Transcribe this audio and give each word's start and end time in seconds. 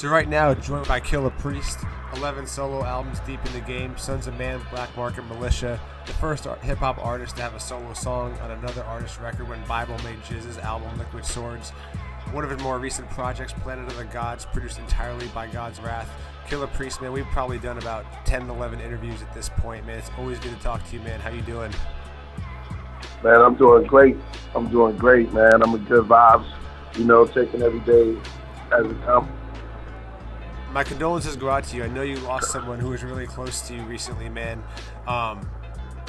So 0.00 0.08
right 0.08 0.30
now, 0.30 0.54
joined 0.54 0.88
by 0.88 0.98
Killah 0.98 1.36
Priest, 1.40 1.80
11 2.16 2.46
solo 2.46 2.82
albums 2.82 3.20
deep 3.26 3.38
in 3.44 3.52
the 3.52 3.60
game, 3.60 3.98
Sons 3.98 4.26
of 4.26 4.38
Man, 4.38 4.58
Black 4.70 4.96
Market 4.96 5.26
Militia, 5.26 5.78
the 6.06 6.14
first 6.14 6.46
hip 6.62 6.78
hop 6.78 6.96
artist 7.04 7.36
to 7.36 7.42
have 7.42 7.54
a 7.54 7.60
solo 7.60 7.92
song 7.92 8.32
on 8.38 8.50
another 8.50 8.82
artist's 8.84 9.20
record 9.20 9.46
when 9.46 9.62
Bible 9.66 9.98
made 10.02 10.18
GZA's 10.22 10.56
album 10.56 10.88
Liquid 10.96 11.26
Swords. 11.26 11.72
One 12.32 12.44
of 12.44 12.50
his 12.50 12.62
more 12.62 12.78
recent 12.78 13.10
projects, 13.10 13.52
Planet 13.52 13.88
of 13.88 13.98
the 13.98 14.06
Gods, 14.06 14.46
produced 14.46 14.78
entirely 14.78 15.26
by 15.34 15.48
Godz 15.48 15.84
Wrath. 15.84 16.08
Killah 16.48 16.72
Priest, 16.72 17.02
man, 17.02 17.12
we've 17.12 17.26
probably 17.26 17.58
done 17.58 17.76
about 17.76 18.06
10, 18.24 18.48
11 18.48 18.80
interviews 18.80 19.20
at 19.20 19.34
this 19.34 19.50
point, 19.50 19.86
man. 19.86 19.98
It's 19.98 20.10
always 20.16 20.38
good 20.38 20.56
to 20.56 20.62
talk 20.62 20.82
to 20.88 20.96
you, 20.96 21.02
man. 21.02 21.20
How 21.20 21.28
you 21.28 21.42
doing? 21.42 21.74
Man, 23.22 23.38
I'm 23.38 23.54
doing 23.54 23.86
great. 23.86 24.16
I'm 24.54 24.70
doing 24.70 24.96
great, 24.96 25.30
man. 25.34 25.62
I'm 25.62 25.74
in 25.74 25.84
good 25.84 26.08
vibes. 26.08 26.50
You 26.96 27.04
know, 27.04 27.26
taking 27.26 27.60
every 27.60 27.80
day 27.80 28.18
as 28.72 28.86
it 28.86 29.02
comes. 29.04 29.30
My 30.72 30.84
condolences 30.84 31.34
go 31.36 31.50
out 31.50 31.64
to 31.64 31.76
you. 31.76 31.82
I 31.82 31.88
know 31.88 32.02
you 32.02 32.16
lost 32.18 32.52
someone 32.52 32.78
who 32.78 32.90
was 32.90 33.02
really 33.02 33.26
close 33.26 33.60
to 33.62 33.74
you 33.74 33.82
recently, 33.82 34.28
man. 34.28 34.62
Um, 35.06 35.48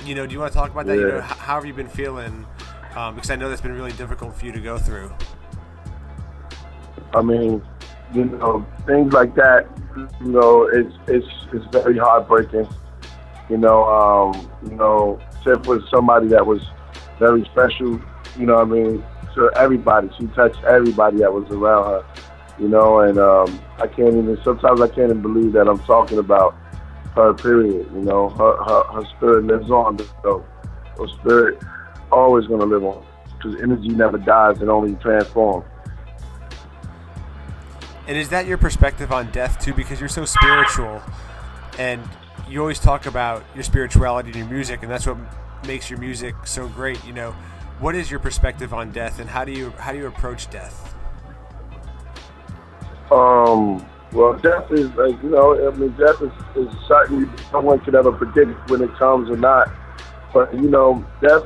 you 0.06 0.14
know, 0.14 0.28
do 0.28 0.34
you 0.34 0.40
want 0.40 0.52
to 0.54 0.58
talk 0.58 0.70
about 0.70 0.86
that? 0.86 0.98
Yeah. 0.98 1.02
You 1.02 1.12
know, 1.14 1.22
how 1.22 1.56
have 1.56 1.66
you 1.66 1.74
been 1.74 1.88
feeling? 1.90 2.46
Um, 2.96 3.16
because 3.16 3.32
I 3.32 3.36
know 3.38 3.50
that's 3.50 3.62
been 3.62 3.74
really 3.74 3.94
difficult 3.94 4.36
for 4.36 4.46
you 4.46 4.52
to 4.52 4.60
go 4.60 4.78
through. 4.78 5.12
I 7.14 7.22
mean, 7.22 7.64
you 8.14 8.26
know, 8.26 8.66
things 8.86 9.14
like 9.14 9.34
that. 9.36 9.68
You 9.96 10.28
know, 10.28 10.68
it's 10.68 10.94
it's 11.08 11.28
it's 11.54 11.66
very 11.72 11.98
heartbreaking. 11.98 12.68
You 13.50 13.58
know, 13.58 13.84
um, 13.86 14.52
you 14.64 14.76
know, 14.76 15.20
Tiff 15.44 15.66
was 15.66 15.84
somebody 15.90 16.28
that 16.28 16.46
was 16.46 16.62
very 17.18 17.44
special. 17.46 18.00
You 18.38 18.46
know, 18.46 18.56
what 18.56 18.68
I 18.68 18.70
mean, 18.70 19.04
to 19.36 19.52
everybody. 19.56 20.10
She 20.20 20.28
touched 20.28 20.64
everybody 20.64 21.18
that 21.18 21.34
was 21.34 21.50
around 21.50 21.86
her. 21.86 22.06
You 22.60 22.68
know, 22.68 23.00
and 23.00 23.18
um, 23.18 23.62
I 23.78 23.88
can't 23.88 24.16
even. 24.16 24.38
Sometimes 24.44 24.82
I 24.82 24.88
can't 24.88 25.10
even 25.10 25.22
believe 25.22 25.54
that 25.54 25.68
I'm 25.68 25.80
talking 25.80 26.20
about 26.20 26.56
her. 27.16 27.34
Period. 27.34 27.90
You 27.94 28.02
know, 28.02 28.30
her 28.30 28.64
her, 28.64 28.84
her 28.94 29.06
spirit 29.18 29.46
lives 29.46 29.70
on. 29.72 29.98
So 30.22 30.46
her 30.98 31.08
spirit 31.20 31.62
always 32.12 32.46
gonna 32.48 32.66
live 32.66 32.84
on 32.84 33.06
because 33.38 33.60
energy 33.62 33.90
never 33.90 34.18
dies; 34.18 34.62
it 34.62 34.68
only 34.68 34.96
transforms. 34.96 35.66
And 38.08 38.18
is 38.18 38.30
that 38.30 38.46
your 38.46 38.58
perspective 38.58 39.12
on 39.12 39.32
death 39.32 39.64
too? 39.64 39.74
Because 39.74 40.00
you're 40.00 40.10
so 40.10 40.26
spiritual, 40.26 41.02
and 41.80 42.02
you 42.50 42.60
always 42.60 42.80
talk 42.80 43.06
about 43.06 43.44
your 43.56 43.64
spirituality 43.64 44.32
in 44.32 44.38
your 44.38 44.48
music, 44.48 44.84
and 44.84 44.92
that's 44.92 45.08
what 45.08 45.18
makes 45.66 45.90
your 45.90 46.00
music 46.00 46.36
so 46.46 46.68
great. 46.68 47.04
You 47.06 47.14
know, 47.14 47.32
what 47.80 47.96
is 47.96 48.12
your 48.12 48.20
perspective 48.20 48.74
on 48.74 48.92
death, 48.92 49.20
and 49.20 49.30
how 49.30 49.46
do 49.46 49.52
you 49.52 49.72
how 49.72 49.92
do 49.92 49.98
you 49.98 50.08
approach 50.08 50.50
death? 50.50 50.91
Um, 53.12 53.86
well, 54.14 54.34
death 54.34 54.72
is 54.72 54.90
like 54.96 55.22
you 55.22 55.30
know, 55.30 55.68
I 55.68 55.76
mean, 55.76 55.92
death 55.92 56.22
is, 56.22 56.32
is 56.56 56.74
something 56.88 57.30
no 57.52 57.60
one 57.60 57.80
could 57.80 57.96
ever 57.96 58.12
predict 58.12 58.70
when 58.70 58.82
it 58.82 58.94
comes 58.96 59.30
or 59.30 59.38
not. 59.38 59.70
But 60.34 60.54
you 60.54 60.70
know, 60.70 61.06
death 61.22 61.44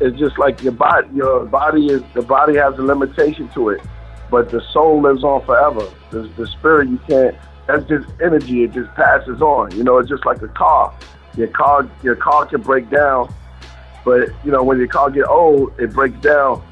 is 0.00 0.18
just 0.18 0.38
like 0.38 0.62
your 0.62 0.72
body. 0.72 1.08
Your 1.14 1.44
body 1.46 1.86
is 1.86 2.02
the 2.14 2.22
body 2.22 2.56
has 2.56 2.78
a 2.78 2.82
limitation 2.82 3.48
to 3.50 3.70
it, 3.70 3.80
but 4.30 4.50
the 4.50 4.60
soul 4.72 5.02
lives 5.02 5.24
on 5.24 5.44
forever. 5.44 5.88
The, 6.10 6.22
the 6.36 6.46
spirit 6.46 6.88
you 6.88 6.98
can't. 7.08 7.36
That's 7.66 7.86
just 7.86 8.08
energy. 8.20 8.64
It 8.64 8.72
just 8.72 8.92
passes 8.94 9.40
on. 9.40 9.76
You 9.76 9.84
know, 9.84 9.98
it's 9.98 10.08
just 10.08 10.26
like 10.26 10.42
a 10.42 10.48
car. 10.48 10.92
Your 11.36 11.48
car, 11.48 11.88
your 12.02 12.16
car 12.16 12.46
can 12.46 12.60
break 12.60 12.90
down, 12.90 13.32
but 14.04 14.28
you 14.44 14.50
know 14.50 14.64
when 14.64 14.78
your 14.78 14.88
car 14.88 15.10
get 15.10 15.28
old, 15.28 15.78
it 15.78 15.92
breaks 15.92 16.20
down. 16.20 16.64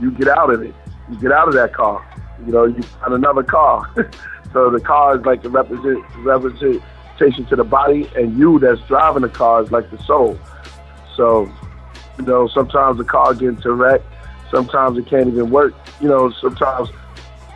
You 0.00 0.12
get 0.12 0.28
out 0.28 0.52
of 0.52 0.62
it. 0.62 0.74
You 1.10 1.18
get 1.20 1.32
out 1.32 1.48
of 1.48 1.54
that 1.54 1.72
car. 1.72 2.04
You 2.46 2.52
know, 2.52 2.64
you 2.64 2.82
find 2.82 3.14
another 3.14 3.42
car. 3.42 3.90
so 4.52 4.70
the 4.70 4.80
car 4.80 5.18
is 5.18 5.24
like 5.24 5.44
a 5.44 5.48
represent, 5.48 6.04
representation 6.18 7.44
to 7.46 7.56
the 7.56 7.64
body, 7.64 8.08
and 8.16 8.38
you 8.38 8.58
that's 8.58 8.80
driving 8.82 9.22
the 9.22 9.28
car 9.28 9.62
is 9.62 9.72
like 9.72 9.90
the 9.90 9.98
soul. 10.04 10.38
So, 11.16 11.50
you 12.18 12.24
know, 12.24 12.48
sometimes 12.48 12.98
the 12.98 13.04
car 13.04 13.34
gets 13.34 13.64
wreck. 13.64 14.00
Sometimes 14.50 14.98
it 14.98 15.06
can't 15.06 15.28
even 15.28 15.50
work. 15.50 15.74
You 16.00 16.08
know, 16.08 16.30
sometimes 16.40 16.88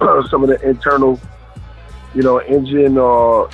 some 0.30 0.42
of 0.42 0.48
the 0.48 0.58
internal, 0.62 1.18
you 2.14 2.22
know, 2.22 2.38
engine 2.38 2.98
or 2.98 3.48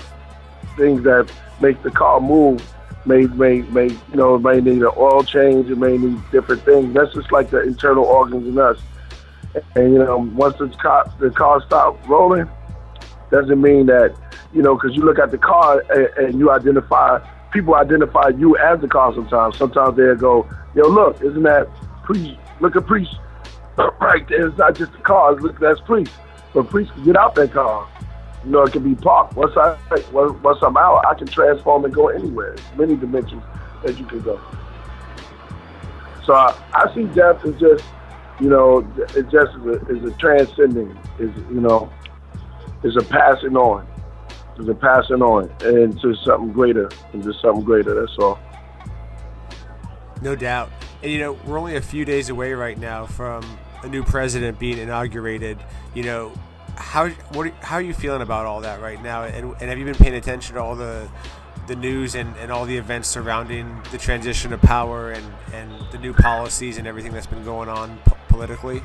things 0.76 1.02
that 1.04 1.30
make 1.60 1.82
the 1.82 1.90
car 1.90 2.20
move 2.20 2.62
may 3.08 3.26
may 3.26 3.62
may 3.62 3.86
you 3.86 4.16
know 4.16 4.38
may 4.38 4.60
need 4.60 4.82
an 4.82 4.90
oil 4.96 5.22
change. 5.24 5.70
It 5.70 5.78
may 5.78 5.96
need 5.96 6.18
different 6.30 6.62
things. 6.62 6.94
That's 6.94 7.12
just 7.14 7.32
like 7.32 7.50
the 7.50 7.62
internal 7.62 8.04
organs 8.04 8.46
in 8.46 8.58
us. 8.58 8.78
And 9.74 9.92
you 9.92 9.98
know, 9.98 10.18
once 10.34 10.56
the 10.58 10.68
car 10.68 11.10
the 11.18 11.30
car 11.30 11.62
stops 11.66 12.06
rolling, 12.06 12.48
doesn't 13.30 13.60
mean 13.60 13.86
that 13.86 14.14
you 14.52 14.62
know 14.62 14.74
because 14.74 14.94
you 14.94 15.02
look 15.02 15.18
at 15.18 15.30
the 15.30 15.38
car 15.38 15.82
and, 15.90 16.06
and 16.18 16.38
you 16.38 16.50
identify 16.50 17.18
people 17.50 17.74
identify 17.74 18.28
you 18.36 18.56
as 18.58 18.80
the 18.80 18.88
car. 18.88 19.14
Sometimes, 19.14 19.56
sometimes 19.56 19.96
they'll 19.96 20.16
go, 20.16 20.48
"Yo, 20.74 20.88
look, 20.88 21.22
isn't 21.22 21.42
that 21.42 21.68
priest? 22.04 22.38
Look 22.60 22.76
at 22.76 22.86
priest 22.86 23.14
right 24.00 24.26
there. 24.28 24.48
It's 24.48 24.58
not 24.58 24.76
just 24.76 24.92
the 24.92 24.98
car. 24.98 25.34
Look, 25.34 25.58
that's 25.58 25.80
priest. 25.80 26.12
But 26.54 26.68
priest 26.68 26.92
can 26.92 27.04
get 27.04 27.16
out 27.16 27.34
that 27.36 27.52
car. 27.52 27.88
You 28.44 28.50
know, 28.50 28.62
it 28.62 28.72
can 28.72 28.82
be 28.82 28.94
parked. 28.94 29.34
Once 29.34 29.56
I 29.56 29.76
once 30.12 30.58
I'm 30.62 30.76
out, 30.76 31.04
I 31.06 31.14
can 31.14 31.26
transform 31.26 31.84
and 31.84 31.94
go 31.94 32.08
anywhere. 32.08 32.56
Many 32.76 32.96
dimensions 32.96 33.42
that 33.84 33.98
you 33.98 34.06
can 34.06 34.20
go. 34.20 34.40
So 36.24 36.34
I, 36.34 36.54
I 36.74 36.94
see 36.94 37.04
death 37.04 37.44
as 37.44 37.58
just, 37.58 37.84
you 38.40 38.48
know, 38.48 38.78
it 39.16 39.28
just 39.30 39.56
is 39.56 39.66
a, 39.66 39.86
is 39.88 40.04
a 40.04 40.16
transcending, 40.18 40.96
is 41.18 41.34
you 41.50 41.60
know, 41.60 41.90
is 42.82 42.96
a 42.96 43.02
passing 43.02 43.56
on, 43.56 43.86
is 44.58 44.68
a 44.68 44.74
passing 44.74 45.22
on 45.22 45.50
into 45.62 46.14
something 46.24 46.52
greater, 46.52 46.88
into 47.12 47.32
something 47.34 47.64
greater. 47.64 47.94
That's 48.00 48.16
all. 48.18 48.38
No 50.22 50.36
doubt. 50.36 50.70
And 51.02 51.10
you 51.10 51.18
know, 51.18 51.32
we're 51.46 51.58
only 51.58 51.76
a 51.76 51.80
few 51.80 52.04
days 52.04 52.28
away 52.28 52.52
right 52.52 52.78
now 52.78 53.06
from 53.06 53.58
a 53.82 53.88
new 53.88 54.04
president 54.04 54.58
being 54.58 54.78
inaugurated. 54.78 55.58
You 55.94 56.04
know, 56.04 56.32
how 56.76 57.08
what 57.32 57.52
how 57.60 57.76
are 57.76 57.82
you 57.82 57.94
feeling 57.94 58.22
about 58.22 58.46
all 58.46 58.60
that 58.60 58.80
right 58.80 59.02
now? 59.02 59.24
And, 59.24 59.52
and 59.60 59.68
have 59.68 59.78
you 59.78 59.84
been 59.84 59.94
paying 59.94 60.14
attention 60.14 60.54
to 60.54 60.62
all 60.62 60.76
the 60.76 61.08
the 61.66 61.76
news 61.76 62.14
and, 62.14 62.34
and 62.38 62.50
all 62.50 62.64
the 62.64 62.76
events 62.76 63.08
surrounding 63.08 63.80
the 63.90 63.98
transition 63.98 64.54
of 64.54 64.60
power 64.62 65.12
and, 65.12 65.24
and 65.52 65.70
the 65.92 65.98
new 65.98 66.14
policies 66.14 66.78
and 66.78 66.86
everything 66.86 67.12
that's 67.12 67.26
been 67.26 67.44
going 67.44 67.68
on 67.68 67.98
politically? 68.28 68.82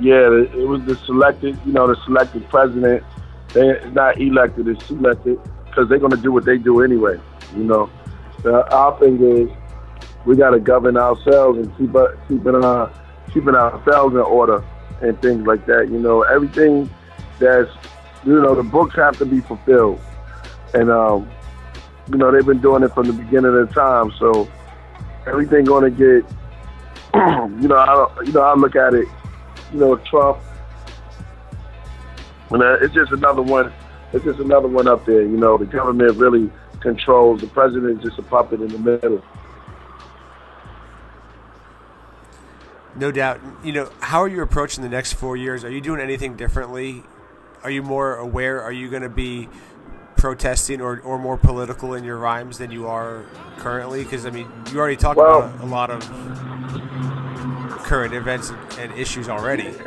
Yeah, 0.00 0.30
it 0.32 0.66
was 0.66 0.82
the 0.84 0.96
selected, 1.04 1.58
you 1.66 1.72
know, 1.72 1.86
the 1.86 1.96
selected 2.04 2.48
president. 2.48 3.04
They 3.52 3.80
not 3.90 4.20
elected, 4.20 4.68
it's 4.68 4.86
selected 4.86 5.38
because 5.66 5.88
they're 5.88 5.98
going 5.98 6.12
to 6.12 6.16
do 6.16 6.32
what 6.32 6.44
they 6.44 6.56
do 6.56 6.82
anyway. 6.82 7.18
You 7.54 7.64
know, 7.64 7.90
the, 8.42 8.72
our 8.74 8.98
thing 8.98 9.20
is 9.22 9.50
we 10.24 10.36
got 10.36 10.50
to 10.50 10.60
govern 10.60 10.96
ourselves 10.96 11.58
and 11.58 11.76
keep 11.76 11.94
uh, 11.94 12.08
keeping 12.28 12.64
uh, 12.64 12.92
keeping 13.32 13.54
ourselves 13.54 14.14
in 14.14 14.20
order 14.20 14.64
and 15.00 15.20
things 15.20 15.46
like 15.46 15.66
that. 15.66 15.88
You 15.90 15.98
know, 15.98 16.22
everything 16.22 16.88
that's 17.38 17.70
you 18.24 18.40
know 18.40 18.54
the 18.54 18.62
books 18.62 18.94
have 18.96 19.16
to 19.18 19.26
be 19.26 19.40
fulfilled, 19.40 20.00
and 20.74 20.90
um, 20.90 21.28
you 22.10 22.18
know 22.18 22.30
they've 22.30 22.46
been 22.46 22.60
doing 22.60 22.82
it 22.82 22.92
from 22.94 23.06
the 23.06 23.12
beginning 23.12 23.56
of 23.56 23.68
the 23.68 23.74
time. 23.74 24.12
So 24.18 24.48
everything 25.26 25.64
going 25.64 25.84
to 25.84 25.90
get, 25.90 26.30
you 27.60 27.68
know, 27.68 27.76
I 27.76 28.22
you 28.24 28.32
know 28.32 28.40
I 28.40 28.54
look 28.54 28.76
at 28.76 28.94
it, 28.94 29.08
you 29.72 29.80
know, 29.80 29.96
Trump, 29.96 30.38
and 32.50 32.62
uh, 32.62 32.78
it's 32.80 32.94
just 32.94 33.12
another 33.12 33.42
one. 33.42 33.72
It's 34.12 34.24
just 34.24 34.38
another 34.40 34.68
one 34.68 34.88
up 34.88 35.04
there. 35.06 35.22
You 35.22 35.36
know, 35.36 35.58
the 35.58 35.66
government 35.66 36.16
really 36.16 36.50
controls. 36.80 37.40
The 37.40 37.46
president 37.48 37.98
is 37.98 38.04
just 38.04 38.18
a 38.18 38.22
puppet 38.22 38.60
in 38.60 38.68
the 38.68 38.78
middle. 38.78 39.22
No 42.96 43.10
doubt. 43.10 43.40
You 43.64 43.72
know, 43.72 43.90
how 44.00 44.20
are 44.20 44.28
you 44.28 44.42
approaching 44.42 44.82
the 44.82 44.90
next 44.90 45.14
four 45.14 45.36
years? 45.36 45.64
Are 45.64 45.70
you 45.70 45.80
doing 45.80 46.00
anything 46.00 46.36
differently? 46.36 47.02
Are 47.62 47.70
you 47.70 47.82
more 47.82 48.16
aware? 48.16 48.62
Are 48.62 48.72
you 48.72 48.88
going 48.88 49.02
to 49.02 49.08
be 49.08 49.48
protesting 50.20 50.82
or, 50.82 51.00
or 51.00 51.18
more 51.18 51.38
political 51.38 51.94
in 51.94 52.04
your 52.04 52.18
rhymes 52.18 52.58
than 52.58 52.70
you 52.70 52.86
are 52.86 53.24
currently? 53.56 54.04
Because, 54.04 54.26
I 54.26 54.30
mean, 54.30 54.46
you 54.70 54.78
already 54.78 54.96
talked 54.96 55.16
Well- 55.16 55.38
about 55.44 55.60
a 55.62 55.66
lot 55.66 55.90
of 55.90 56.00
current 57.84 58.12
events 58.14 58.50
and, 58.50 58.78
and 58.78 58.98
issues 59.00 59.28
already. 59.28 59.72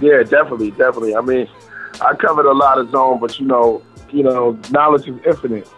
Yeah, 0.00 0.24
definitely, 0.24 0.72
definitely. 0.72 1.14
I 1.14 1.20
mean, 1.20 1.48
I 2.00 2.14
covered 2.14 2.46
a 2.46 2.52
lot 2.52 2.78
of 2.78 2.90
zone, 2.90 3.20
but 3.20 3.38
you 3.38 3.46
know, 3.46 3.80
you 4.10 4.24
know, 4.24 4.58
knowledge 4.70 5.08
is 5.08 5.16
infinite. 5.24 5.70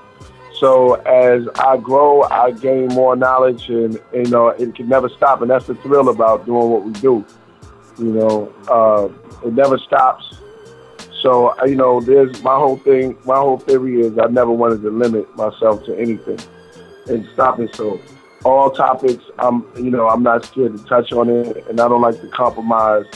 So 0.58 0.94
as 0.94 1.46
I 1.56 1.76
grow, 1.76 2.23
I 2.23 2.52
gain 2.52 2.88
more 2.88 3.14
knowledge, 3.14 3.69
and 3.69 4.00
you 4.14 4.25
know, 4.25 4.49
it 4.49 4.75
can 4.75 4.88
never 4.88 5.11
stop. 5.11 5.43
And 5.43 5.50
that's 5.50 5.67
the 5.67 5.75
thrill 5.76 6.08
about 6.08 6.46
doing 6.46 6.70
what 6.70 6.84
we 6.84 6.93
do. 6.93 7.26
You 7.99 8.12
know, 8.14 8.55
uh, 8.69 9.46
it 9.46 9.52
never 9.52 9.76
stops. 9.76 10.38
So 11.26 11.52
you 11.64 11.75
know, 11.75 12.00
there's 12.00 12.40
my 12.44 12.55
whole 12.55 12.76
thing. 12.76 13.19
My 13.25 13.34
whole 13.34 13.58
theory 13.58 14.00
is 14.00 14.17
I 14.17 14.28
never 14.28 14.52
wanted 14.52 14.82
to 14.82 14.90
limit 14.90 15.37
myself 15.37 15.84
to 15.87 15.99
anything 15.99 16.38
and 17.08 17.28
stop 17.34 17.58
it. 17.58 17.75
So 17.75 18.00
all 18.44 18.70
topics, 18.70 19.25
I'm 19.40 19.67
you 19.75 19.90
know, 19.90 20.08
I'm 20.08 20.23
not 20.23 20.44
scared 20.44 20.78
to 20.78 20.84
touch 20.84 21.11
on 21.11 21.28
it, 21.28 21.67
and 21.67 21.81
I 21.81 21.88
don't 21.88 22.00
like 22.00 22.20
to 22.20 22.28
compromise 22.28 23.06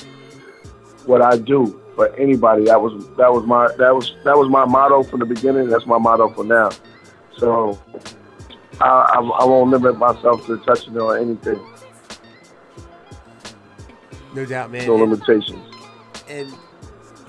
what 1.07 1.23
I 1.23 1.39
do 1.39 1.81
for 1.95 2.13
anybody. 2.17 2.65
That 2.65 2.83
was 2.83 3.07
that 3.11 3.33
was 3.33 3.47
my 3.47 3.69
that 3.77 3.95
was 3.95 4.13
that 4.25 4.37
was 4.37 4.49
my 4.49 4.65
motto 4.65 5.05
from 5.05 5.21
the 5.21 5.27
beginning. 5.27 5.69
That's 5.69 5.87
my 5.87 5.99
motto 5.99 6.31
for 6.31 6.43
now. 6.43 6.71
So 7.37 7.81
I, 8.81 8.89
I, 8.89 9.21
I 9.21 9.45
won't 9.45 9.71
limit 9.71 9.99
myself 9.99 10.45
to 10.47 10.59
touching 10.59 10.99
on 10.99 11.17
anything. 11.17 11.65
No 14.35 14.45
doubt, 14.45 14.73
man. 14.73 14.89
No 14.89 14.97
limitations. 14.97 15.77
And 16.29 16.53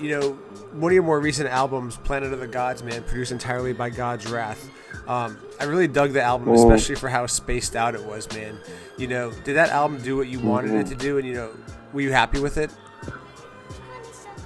you 0.00 0.18
know, 0.18 0.36
one 0.72 0.90
of 0.90 0.94
your 0.94 1.02
more 1.02 1.20
recent 1.20 1.48
albums, 1.48 1.96
Planet 1.98 2.32
of 2.32 2.40
the 2.40 2.46
Gods, 2.46 2.82
man, 2.82 3.02
produced 3.02 3.32
entirely 3.32 3.72
by 3.72 3.90
Godz 3.90 4.30
Wrath. 4.30 4.70
Um, 5.06 5.38
I 5.60 5.64
really 5.64 5.88
dug 5.88 6.12
the 6.12 6.22
album, 6.22 6.48
especially 6.50 6.94
for 6.94 7.08
how 7.08 7.26
spaced 7.26 7.76
out 7.76 7.94
it 7.94 8.04
was, 8.04 8.30
man. 8.34 8.58
You 8.96 9.06
know, 9.08 9.32
did 9.44 9.56
that 9.56 9.70
album 9.70 10.00
do 10.02 10.16
what 10.16 10.28
you 10.28 10.40
wanted 10.40 10.68
mm-hmm. 10.68 10.80
it 10.80 10.86
to 10.88 10.94
do? 10.94 11.18
And 11.18 11.26
you 11.26 11.34
know, 11.34 11.52
were 11.92 12.00
you 12.00 12.12
happy 12.12 12.40
with 12.40 12.56
it? 12.56 12.70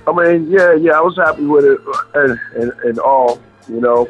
I 0.06 0.12
mean, 0.12 0.50
yeah, 0.50 0.74
yeah, 0.74 0.92
I 0.92 1.00
was 1.00 1.16
happy 1.16 1.44
with 1.44 1.64
it 1.64 1.80
and, 2.14 2.38
and, 2.54 2.72
and 2.84 2.98
all. 2.98 3.40
You 3.68 3.80
know, 3.80 4.08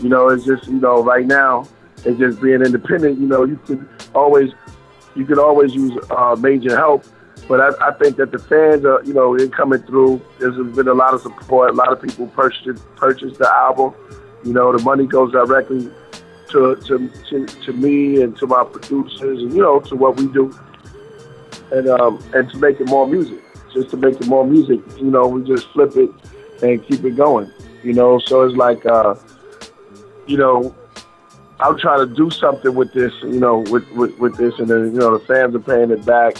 you 0.00 0.08
know, 0.08 0.28
it's 0.28 0.44
just 0.44 0.66
you 0.66 0.80
know, 0.80 1.02
right 1.02 1.26
now, 1.26 1.66
it's 2.04 2.18
just 2.18 2.40
being 2.40 2.62
independent. 2.62 3.18
You 3.18 3.26
know, 3.26 3.44
you 3.44 3.56
can 3.66 3.88
always 4.14 4.52
you 5.14 5.24
can 5.24 5.38
always 5.38 5.74
use 5.74 5.92
uh, 6.10 6.36
major 6.38 6.76
help 6.76 7.04
but 7.48 7.60
I, 7.60 7.88
I 7.88 7.92
think 7.94 8.16
that 8.18 8.30
the 8.30 8.38
fans 8.38 8.84
are, 8.84 9.02
you 9.04 9.14
know, 9.14 9.36
they're 9.36 9.48
coming 9.48 9.82
through. 9.82 10.20
There's 10.38 10.54
been 10.76 10.86
a 10.86 10.94
lot 10.94 11.14
of 11.14 11.22
support. 11.22 11.70
A 11.70 11.72
lot 11.72 11.90
of 11.90 12.00
people 12.00 12.26
purchased 12.28 12.84
purchased 12.96 13.38
the 13.38 13.48
album. 13.48 13.94
You 14.44 14.52
know, 14.52 14.76
the 14.76 14.82
money 14.84 15.06
goes 15.06 15.32
directly 15.32 15.90
to 16.50 16.76
to 16.76 17.10
to, 17.30 17.46
to 17.46 17.72
me 17.72 18.22
and 18.22 18.36
to 18.36 18.46
my 18.46 18.64
producers, 18.64 19.42
and 19.42 19.52
you 19.52 19.62
know, 19.62 19.80
to 19.80 19.96
what 19.96 20.18
we 20.18 20.26
do, 20.26 20.54
and 21.72 21.88
um 21.88 22.22
and 22.34 22.50
to 22.50 22.58
make 22.58 22.80
it 22.80 22.86
more 22.88 23.06
music. 23.08 23.42
Just 23.72 23.90
to 23.90 23.96
make 23.96 24.20
it 24.20 24.26
more 24.26 24.46
music. 24.46 24.80
You 24.98 25.10
know, 25.10 25.26
we 25.26 25.42
just 25.44 25.68
flip 25.70 25.96
it 25.96 26.10
and 26.62 26.86
keep 26.86 27.02
it 27.02 27.16
going. 27.16 27.50
You 27.82 27.94
know, 27.94 28.18
so 28.18 28.42
it's 28.42 28.56
like, 28.56 28.84
uh, 28.84 29.14
you 30.26 30.36
know, 30.36 30.74
I'm 31.60 31.78
trying 31.78 32.06
to 32.06 32.14
do 32.14 32.28
something 32.28 32.74
with 32.74 32.92
this. 32.92 33.12
You 33.22 33.40
know, 33.40 33.60
with 33.70 33.90
with, 33.92 34.18
with 34.18 34.36
this, 34.36 34.58
and 34.58 34.68
then 34.68 34.92
you 34.92 35.00
know, 35.00 35.16
the 35.16 35.24
fans 35.24 35.54
are 35.54 35.60
paying 35.60 35.90
it 35.90 36.04
back 36.04 36.36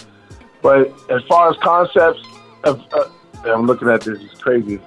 but 0.61 0.87
as 1.09 1.23
far 1.23 1.49
as 1.49 1.57
concepts, 1.57 2.21
of, 2.63 2.81
uh, 2.93 3.09
I'm 3.45 3.65
looking 3.65 3.89
at 3.89 4.01
this, 4.01 4.21
it's 4.21 4.41
crazy. 4.41 4.79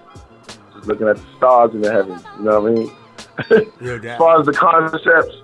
Just 0.74 0.86
looking 0.86 1.08
at 1.08 1.16
the 1.16 1.26
stars 1.36 1.74
in 1.74 1.80
the 1.80 1.90
heavens, 1.90 2.22
you 2.38 2.44
know 2.44 2.60
what 2.60 2.72
I 2.72 2.74
mean? 2.74 2.92
as 4.12 4.18
far 4.18 4.40
as 4.40 4.46
the 4.46 4.52
concepts, 4.52 5.36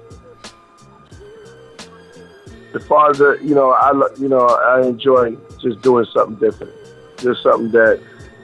as 2.75 2.87
far 2.87 3.11
as 3.11 3.19
the, 3.19 3.39
you 3.43 3.55
know, 3.55 3.71
I 3.71 3.93
you 4.19 4.29
know 4.29 4.47
I 4.47 4.87
enjoy 4.87 5.37
just 5.61 5.81
doing 5.81 6.07
something 6.13 6.37
different, 6.37 6.73
just 7.17 7.43
something 7.43 7.71
that 7.73 8.01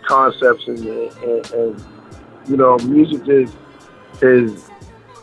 concepts 0.06 0.66
and, 0.66 0.78
and, 0.78 1.50
and 1.52 1.84
you 2.46 2.56
know 2.56 2.78
music 2.78 3.28
is 3.28 3.52
is 4.22 4.70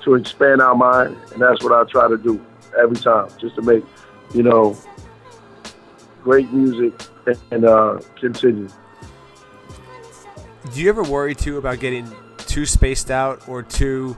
to 0.03 0.15
expand 0.15 0.61
our 0.61 0.75
mind, 0.75 1.17
and 1.33 1.41
that's 1.41 1.63
what 1.63 1.73
I 1.73 1.89
try 1.89 2.07
to 2.07 2.17
do 2.17 2.43
every 2.79 2.97
time, 2.97 3.29
just 3.39 3.55
to 3.55 3.61
make 3.61 3.83
you 4.33 4.43
know 4.43 4.77
great 6.21 6.51
music, 6.51 6.93
and 7.51 7.65
uh, 7.65 7.99
continue. 8.19 8.69
Do 10.73 10.81
you 10.81 10.89
ever 10.89 11.03
worry 11.03 11.35
too 11.35 11.57
about 11.57 11.79
getting 11.79 12.09
too 12.37 12.65
spaced 12.65 13.11
out 13.11 13.47
or 13.47 13.63
too 13.63 14.17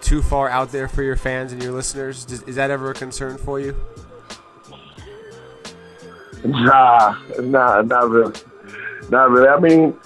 too 0.00 0.22
far 0.22 0.48
out 0.48 0.72
there 0.72 0.88
for 0.88 1.02
your 1.02 1.16
fans 1.16 1.52
and 1.52 1.62
your 1.62 1.72
listeners? 1.72 2.24
Does, 2.24 2.42
is 2.42 2.56
that 2.56 2.70
ever 2.70 2.90
a 2.90 2.94
concern 2.94 3.38
for 3.38 3.60
you? 3.60 3.76
Nah, 6.44 7.18
nah, 7.40 7.82
not 7.82 8.10
really, 8.10 8.40
not 9.10 9.30
really. 9.30 9.48
I 9.48 9.58
mean, 9.58 9.96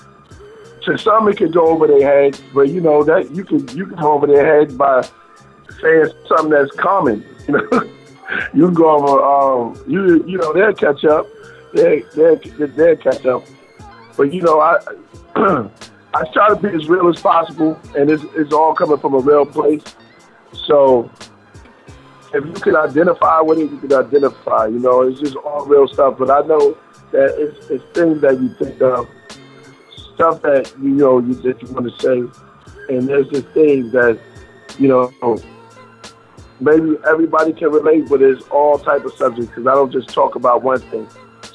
to 0.85 0.99
some 0.99 1.29
it 1.29 1.37
could 1.37 1.53
go 1.53 1.69
over 1.69 1.87
their 1.87 2.07
heads, 2.07 2.43
but 2.55 2.69
you 2.69 2.81
know 2.81 3.05
that 3.05 3.31
you 3.31 3.45
can 3.45 3.67
you 3.77 3.87
can 3.87 3.97
go 3.97 4.13
over 4.13 4.27
their 4.27 4.45
heads 4.45 4.75
by 4.75 5.07
saying 5.81 6.07
something 6.27 6.51
that's 6.51 6.71
common. 6.77 7.25
You 7.49 7.55
know 7.55 7.91
you 8.55 8.67
can 8.67 8.75
go 8.75 8.91
over, 8.91 9.23
um, 9.23 9.91
you 9.91 10.25
you 10.27 10.39
know 10.39 10.53
they'll 10.53 10.75
catch 10.75 11.05
up, 11.05 11.27
they 11.75 12.03
they 12.15 12.37
they'll 12.37 12.97
catch 12.97 13.25
up. 13.27 13.45
But 14.17 14.33
you 14.33 14.43
know 14.43 14.61
I 14.61 14.79
I 16.15 16.25
try 16.33 16.49
to 16.51 16.57
be 16.57 16.69
as 16.69 16.89
real 16.89 17.09
as 17.09 17.21
possible, 17.21 17.79
and 17.97 18.11
it's 18.11 18.25
it's 18.35 18.53
all 18.53 18.75
coming 18.75 18.99
from 18.99 19.15
a 19.15 19.19
real 19.19 19.47
place. 19.47 19.83
So 20.67 21.11
if 22.35 22.45
you 22.45 22.53
can 22.53 22.77
identify 22.77 23.41
with 23.41 23.59
it, 23.59 23.71
you 23.71 23.79
can 23.79 23.93
identify. 23.93 24.67
You 24.67 24.79
know, 24.79 25.03
it's 25.03 25.21
just 25.21 25.37
all 25.37 25.67
real 25.67 25.89
stuff. 25.89 26.17
But 26.19 26.31
I 26.31 26.41
know 26.47 26.77
that 27.13 27.35
it's, 27.39 27.71
it's 27.71 27.85
things 27.95 28.21
that 28.23 28.41
you 28.41 28.49
think 28.55 28.81
of, 28.81 29.09
stuff 30.15 30.43
that 30.43 30.73
you 30.81 30.91
know 30.91 31.19
you, 31.19 31.35
that 31.35 31.63
you 31.63 31.69
want 31.73 31.91
to 31.91 32.01
say, 32.01 32.95
and 32.95 33.09
there's 33.09 33.29
just 33.29 33.47
things 33.49 33.93
that 33.93 34.19
you 34.79 34.89
know 34.89 35.13
maybe 36.63 36.97
everybody 37.07 37.53
can 37.53 37.71
relate, 37.71 38.09
but 38.09 38.23
it's 38.23 38.47
all 38.49 38.79
type 38.79 39.05
of 39.05 39.13
subjects 39.15 39.49
because 39.49 39.67
I 39.67 39.75
don't 39.75 39.93
just 39.93 40.09
talk 40.11 40.37
about 40.37 40.63
one 40.63 40.81
thing. 40.81 41.09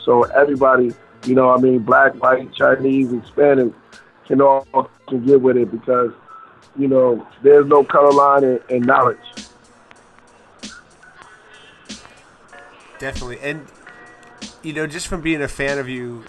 So 0.04 0.24
everybody, 0.24 0.94
you 1.26 1.36
know, 1.36 1.50
I 1.50 1.58
mean, 1.58 1.80
black, 1.80 2.14
white, 2.16 2.54
Chinese, 2.54 3.12
Hispanic 3.12 3.74
can 4.26 4.42
all 4.42 4.66
can 5.08 5.26
get 5.26 5.42
with 5.42 5.58
it 5.58 5.72
because, 5.72 6.12
you 6.78 6.88
know, 6.88 7.26
there's 7.42 7.66
no 7.66 7.84
color 7.84 8.12
line 8.12 8.44
in, 8.44 8.60
in 8.70 8.82
knowledge. 8.84 9.18
Definitely, 13.00 13.40
and 13.42 13.66
you 14.64 14.74
know, 14.74 14.88
just 14.88 15.08
from 15.08 15.22
being 15.22 15.42
a 15.42 15.48
fan 15.48 15.78
of 15.78 15.88
you 15.88 16.24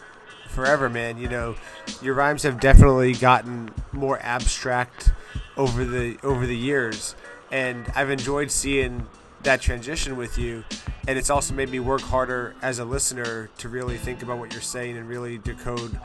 forever, 0.49 0.89
man, 0.89 1.19
you 1.19 1.29
know, 1.29 1.57
your 2.03 2.15
rhymes 2.15 2.43
have 2.43 2.61
definitely 2.61 3.15
gotten 3.15 3.71
more 3.93 4.19
abstract 4.21 5.13
over 5.57 5.85
the 5.85 6.19
over 6.23 6.47
the 6.47 6.57
years 6.57 7.15
and 7.51 7.91
I've 7.95 8.11
enjoyed 8.11 8.51
seeing 8.51 9.07
that 9.43 9.61
transition 9.61 10.17
with 10.17 10.39
you. 10.39 10.65
And 11.07 11.19
it's 11.19 11.31
also 11.31 11.55
made 11.55 11.71
me 11.71 11.81
work 11.81 12.01
harder 12.01 12.55
as 12.63 12.79
a 12.79 12.85
listener 12.85 13.51
to 13.59 13.69
really 13.69 13.97
think 13.97 14.23
about 14.23 14.39
what 14.39 14.53
you're 14.53 14.61
saying 14.61 14.97
and 14.97 15.09
really 15.09 15.39
decode 15.39 15.99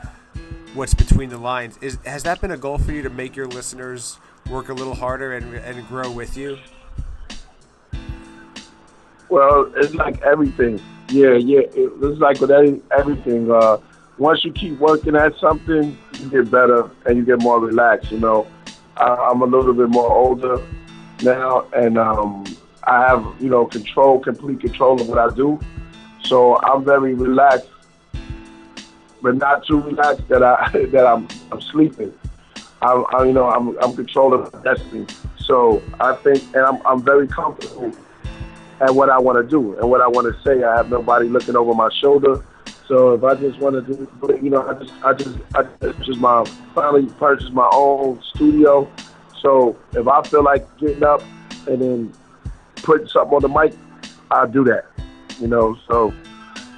what's 0.74 0.94
between 0.94 1.30
the 1.30 1.38
lines. 1.38 1.78
Is 1.82 1.98
has 2.06 2.24
that 2.24 2.42
been 2.42 2.52
a 2.52 2.58
goal 2.58 2.78
for 2.78 2.92
you 2.92 3.02
to 3.02 3.10
make 3.10 3.36
your 3.36 3.48
listeners 3.48 4.18
work 4.50 4.70
a 4.70 4.74
little 4.74 4.96
harder 4.96 5.34
and, 5.34 5.56
and 5.56 5.88
grow 5.88 6.12
with 6.12 6.38
you? 6.38 6.58
Well 9.30 9.72
it's 9.76 9.94
like 9.94 10.22
everything. 10.22 10.82
Yeah 11.10 11.34
yeah 11.34 11.62
it's 11.76 12.20
like 12.20 12.40
with 12.40 12.52
everything 12.52 13.52
uh, 13.52 13.78
once 14.18 14.46
you 14.46 14.54
keep 14.54 14.78
working 14.80 15.16
at 15.16 15.36
something 15.40 15.98
you 16.20 16.30
get 16.30 16.50
better 16.50 16.90
and 17.06 17.18
you 17.18 17.26
get 17.26 17.42
more 17.42 17.60
relaxed 17.60 18.12
you 18.12 18.20
know? 18.20 18.48
I, 18.96 19.30
i'm 19.32 19.42
a 19.42 19.46
little 19.46 19.74
bit 19.74 19.90
more 19.90 20.10
older 20.10 20.62
now, 21.24 21.68
and 21.74 21.98
um, 21.98 22.46
I 22.84 23.08
have 23.08 23.26
you 23.40 23.50
know 23.50 23.66
control, 23.66 24.20
complete 24.20 24.60
control 24.60 25.02
of 25.02 25.08
what 25.08 25.20
I 25.20 25.34
do. 25.36 25.60
So 26.24 26.60
I'm 26.62 26.84
very 26.84 27.14
relaxed, 27.14 27.70
but 29.22 29.36
not 29.36 29.66
too 29.66 29.80
relaxed 29.82 30.28
that 30.28 30.44
I 30.44 30.70
that 30.92 31.06
I'm 31.06 31.28
I'm 31.52 31.62
sleeping. 31.62 32.14
I'm, 32.82 33.06
I, 33.14 33.24
you 33.24 33.34
know 33.34 33.50
I'm 33.50 33.78
I'm 33.80 33.96
controlling 33.96 34.50
my 34.54 34.62
destiny. 34.64 35.08
So 35.38 35.82
I 36.00 36.14
think, 36.16 36.44
and 36.56 36.66
I'm 36.66 36.82
I'm 36.86 37.02
very 37.02 37.28
comfortable 37.28 37.92
at 38.82 38.94
what 38.94 39.10
I 39.10 39.20
want 39.20 39.38
to 39.44 39.50
do 39.50 39.78
and 39.78 39.90
what 39.90 40.02
I 40.02 40.08
want 40.08 40.34
to 40.34 40.42
say. 40.44 40.64
I 40.64 40.78
have 40.78 40.90
nobody 40.90 41.30
looking 41.30 41.56
over 41.56 41.74
my 41.74 41.90
shoulder. 42.02 42.44
So 42.88 43.14
if 43.14 43.24
I 43.24 43.36
just 43.36 43.60
want 43.60 43.76
to 43.76 43.82
do, 43.82 44.40
you 44.42 44.50
know, 44.50 44.68
I 44.68 44.74
just 44.74 44.94
I 45.04 45.14
just 45.14 45.38
I 45.56 45.64
just 46.04 46.20
my 46.20 46.44
finally 46.76 47.08
purchased 47.14 47.54
my 47.54 47.70
own 47.72 48.22
studio 48.36 48.90
so 49.44 49.78
if 49.92 50.08
I 50.08 50.24
feel 50.24 50.44
like 50.44 50.66
getting 50.80 51.04
up 51.04 51.22
and 51.68 51.82
then 51.82 52.14
putting 52.78 53.08
something 53.08 53.36
on 53.36 53.42
the 53.42 53.50
mic, 53.50 53.74
I 54.32 54.48
do 54.48 54.64
that. 54.64 54.86
You 55.40 55.48
know, 55.48 55.78
so 55.88 56.14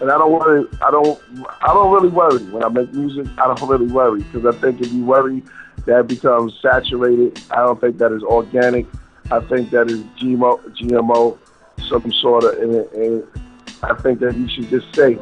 and 0.01 0.11
I 0.11 0.17
don't 0.17 0.31
worry. 0.31 0.65
I 0.81 0.91
don't. 0.91 1.21
I 1.61 1.73
don't 1.73 1.93
really 1.93 2.09
worry 2.09 2.43
when 2.45 2.63
I 2.63 2.69
make 2.69 2.91
music. 2.93 3.27
I 3.37 3.53
don't 3.53 3.69
really 3.69 3.87
worry 3.87 4.23
because 4.23 4.45
I 4.45 4.59
think 4.59 4.81
if 4.81 4.91
you 4.91 5.05
worry, 5.05 5.43
that 5.85 6.07
becomes 6.07 6.57
saturated. 6.61 7.39
I 7.51 7.57
don't 7.57 7.79
think 7.79 7.97
that 7.99 8.11
is 8.11 8.23
organic. 8.23 8.87
I 9.31 9.39
think 9.41 9.69
that 9.69 9.89
is 9.89 10.01
GMO, 10.19 10.59
GMO, 10.75 11.37
some 11.87 12.11
sort 12.13 12.43
of. 12.43 12.59
And, 12.59 12.75
and 12.93 13.23
I 13.83 13.93
think 13.95 14.19
that 14.19 14.35
you 14.35 14.49
should 14.49 14.69
just 14.69 14.93
say, 14.95 15.17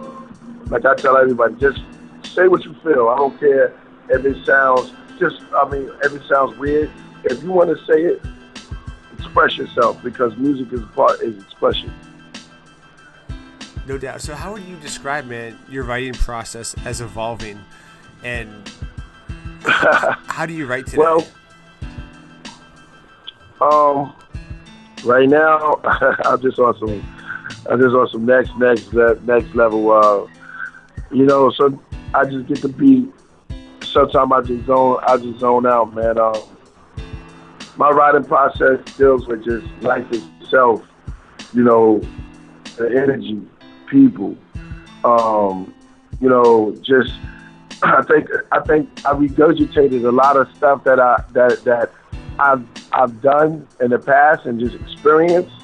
like 0.68 0.86
I 0.86 0.96
tell 0.96 1.18
everybody, 1.18 1.56
just 1.56 1.82
say 2.24 2.48
what 2.48 2.64
you 2.64 2.74
feel. 2.84 3.10
I 3.10 3.18
don't 3.18 3.38
care 3.40 3.74
if 4.10 4.26
it 4.26 4.46
sounds 4.46 4.92
just. 5.20 5.42
I 5.56 5.70
mean, 5.70 5.92
if 6.04 6.14
it 6.14 6.24
sounds 6.28 6.58
weird 6.58 6.90
if 7.26 7.44
you 7.44 7.52
want 7.52 7.70
to 7.70 7.86
say 7.86 8.04
it, 8.04 8.22
express 9.18 9.58
yourself 9.58 10.02
because 10.04 10.36
music 10.38 10.72
is 10.74 10.82
part 10.96 11.22
is 11.22 11.42
expression. 11.44 11.94
No 13.86 13.98
doubt. 13.98 14.22
So, 14.22 14.34
how 14.34 14.54
would 14.54 14.64
you 14.64 14.78
describe, 14.78 15.26
man, 15.26 15.58
your 15.70 15.84
writing 15.84 16.14
process 16.14 16.76
as 16.86 17.02
evolving, 17.02 17.60
and 18.24 18.50
how 19.66 20.46
do 20.46 20.54
you 20.54 20.66
write 20.66 20.86
today? 20.86 21.00
Well, 21.00 21.28
um, 23.60 24.14
right 25.04 25.28
now, 25.28 25.80
I'm 26.26 26.42
just 26.42 26.60
on 26.60 26.78
some, 26.80 27.16
I'm 27.70 27.80
just 27.80 27.94
on 27.94 28.10
some 28.10 28.26
next, 28.26 28.56
next, 28.58 28.94
next 29.24 29.54
level. 29.54 29.92
Uh, 29.92 30.28
you 31.12 31.26
know, 31.26 31.52
so 31.52 31.78
I 32.14 32.26
just 32.26 32.48
get 32.48 32.58
to 32.62 32.70
be 32.70 33.12
sometimes 33.94 34.32
I 34.32 34.42
just 34.42 34.66
zone 34.66 35.00
I 35.04 35.18
just 35.18 35.40
zone 35.40 35.66
out, 35.66 35.94
man. 35.94 36.18
Um, 36.18 36.42
my 37.78 37.90
writing 37.90 38.24
process 38.24 38.80
deals 38.98 39.28
with 39.28 39.44
just 39.44 39.66
life 39.82 40.06
itself, 40.12 40.84
you 41.54 41.64
know, 41.64 42.02
the 42.78 42.90
energy, 42.90 43.42
people, 43.88 44.36
um, 45.04 45.74
you 46.20 46.30
know, 46.30 46.76
just 46.82 47.14
I 47.84 48.02
think 48.04 48.30
I 48.52 48.60
think 48.62 48.90
I 49.06 49.14
regurgitated 49.14 50.06
a 50.06 50.12
lot 50.12 50.38
of 50.38 50.54
stuff 50.56 50.84
that 50.84 51.00
I 51.00 51.24
that 51.34 51.64
that 51.66 51.92
I've 52.40 52.66
I've 52.92 53.22
done 53.22 53.68
in 53.82 53.92
the 53.92 54.00
past 54.00 54.46
and 54.46 54.60
just 54.60 54.76
experienced, 54.76 55.56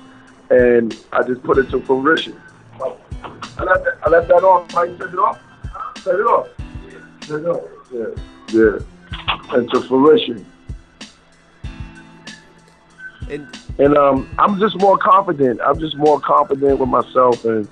and 0.50 0.98
I 1.14 1.24
just 1.24 1.44
put 1.44 1.58
it 1.58 1.70
to 1.70 1.80
fruition. 1.82 2.40
I 2.82 3.64
left 3.64 3.84
that, 3.84 3.98
I 4.04 4.10
left 4.10 4.28
that 4.30 4.44
off. 4.44 4.76
I 4.76 4.88
took 4.88 5.14
it 5.14 5.20
off. 5.20 5.40
Set 5.98 6.16
it 6.16 6.22
off. 6.22 6.48
Set 7.22 7.40
it 7.42 7.46
off. 7.46 7.64
Yeah, 7.92 8.06
yeah. 8.50 9.56
And 9.56 9.70
to 9.72 9.82
fruition. 9.82 10.46
And, 13.30 13.48
and 13.78 13.98
um, 13.98 14.30
I'm 14.38 14.60
just 14.60 14.78
more 14.80 14.98
confident. 14.98 15.62
I'm 15.62 15.80
just 15.80 15.96
more 15.98 16.20
confident 16.20 16.80
with 16.80 16.90
myself 16.90 17.44
and 17.46 17.68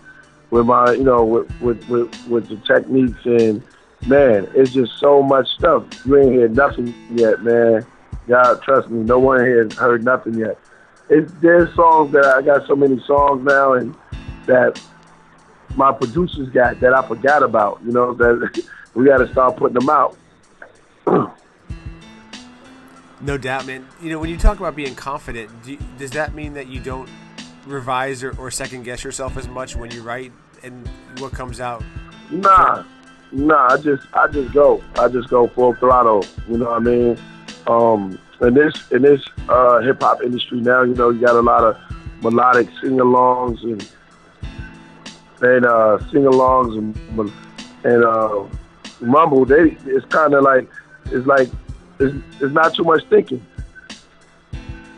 with 0.52 0.66
my, 0.66 0.92
you 0.94 1.04
know, 1.04 1.24
with 1.24 1.62
with 1.62 1.90
with, 1.90 2.28
with 2.28 2.48
the 2.48 2.58
techniques 2.68 3.20
and 3.26 3.62
man, 4.06 4.48
it's 4.54 4.72
just 4.72 4.92
so 5.00 5.22
much 5.22 5.48
stuff. 5.58 5.84
You 6.06 6.18
ain't 6.18 6.36
heard 6.36 6.56
nothing 6.56 6.94
yet, 7.16 7.44
man. 7.44 7.86
God, 8.28 8.62
trust 8.62 8.90
me, 8.90 9.04
no 9.04 9.20
one 9.20 9.40
here 9.40 9.64
has 9.64 9.74
heard 9.74 10.04
nothing 10.04 10.36
yet. 10.36 10.58
It's 11.10 11.32
there's 11.42 11.74
songs 11.76 12.12
that 12.14 12.26
I 12.26 12.42
got 12.42 12.68
so 12.68 12.76
many 12.76 13.02
songs 13.06 13.46
now 13.46 13.74
and 13.74 13.96
that 14.46 14.82
my 15.76 15.92
producers 15.92 16.50
got 16.50 16.80
that 16.80 16.94
I 16.94 17.08
forgot 17.08 17.44
about. 17.44 17.82
You 17.86 17.92
know 17.92 18.14
that 18.14 18.66
we 18.94 19.06
got 19.06 19.18
to 19.18 19.32
start 19.32 19.58
putting 19.58 19.80
them 19.80 19.90
out. 19.90 20.18
no 23.22 23.38
doubt, 23.38 23.66
man. 23.66 23.88
You 24.02 24.12
know 24.12 24.20
when 24.20 24.30
you 24.30 24.38
talk 24.38 24.60
about 24.60 24.76
being 24.76 24.96
confident, 24.96 25.52
do, 25.64 25.78
does 25.98 26.12
that 26.12 26.34
mean 26.34 26.54
that 26.54 26.68
you 26.68 26.80
don't 26.80 27.10
revise 27.66 28.24
or, 28.24 28.38
or 28.40 28.50
second 28.52 28.84
guess 28.84 29.04
yourself 29.04 29.38
as 29.38 29.48
much 29.48 29.76
when 29.76 29.92
you 29.92 30.02
write 30.02 30.32
and 30.64 30.88
what 31.20 31.34
comes 31.34 31.60
out? 31.60 31.84
Nah, 32.30 32.84
nah. 33.32 33.74
I 33.74 33.78
just 33.78 34.08
I 34.14 34.28
just 34.28 34.54
go. 34.54 34.84
I 34.96 35.08
just 35.08 35.30
go 35.30 35.48
full 35.48 35.74
throttle. 35.76 36.26
You 36.48 36.58
know 36.58 36.66
what 36.66 36.82
I 36.82 36.84
mean? 36.84 37.18
Um, 37.68 38.20
in 38.42 38.54
this 38.54 38.92
in 38.92 39.02
this 39.02 39.22
uh, 39.50 39.80
hip 39.80 40.02
hop 40.02 40.22
industry 40.24 40.62
now, 40.62 40.84
you 40.84 40.94
know, 40.94 41.10
you 41.10 41.22
got 41.22 41.36
a 41.36 41.42
lot 41.42 41.64
of 41.64 41.78
melodic 42.22 42.68
sing-alongs 42.82 43.62
and 43.64 43.92
and 45.42 45.66
uh, 45.66 45.98
sing-alongs 46.12 46.78
and 46.78 47.32
and 47.84 48.04
uh, 48.04 48.46
mumble. 49.02 49.46
They 49.46 49.78
it's 49.86 50.06
kind 50.08 50.34
of 50.34 50.44
like 50.44 50.70
it's 51.06 51.26
like 51.26 51.50
it's, 52.00 52.16
it's 52.42 52.54
not 52.54 52.74
too 52.74 52.84
much 52.84 53.04
thinking. 53.10 53.46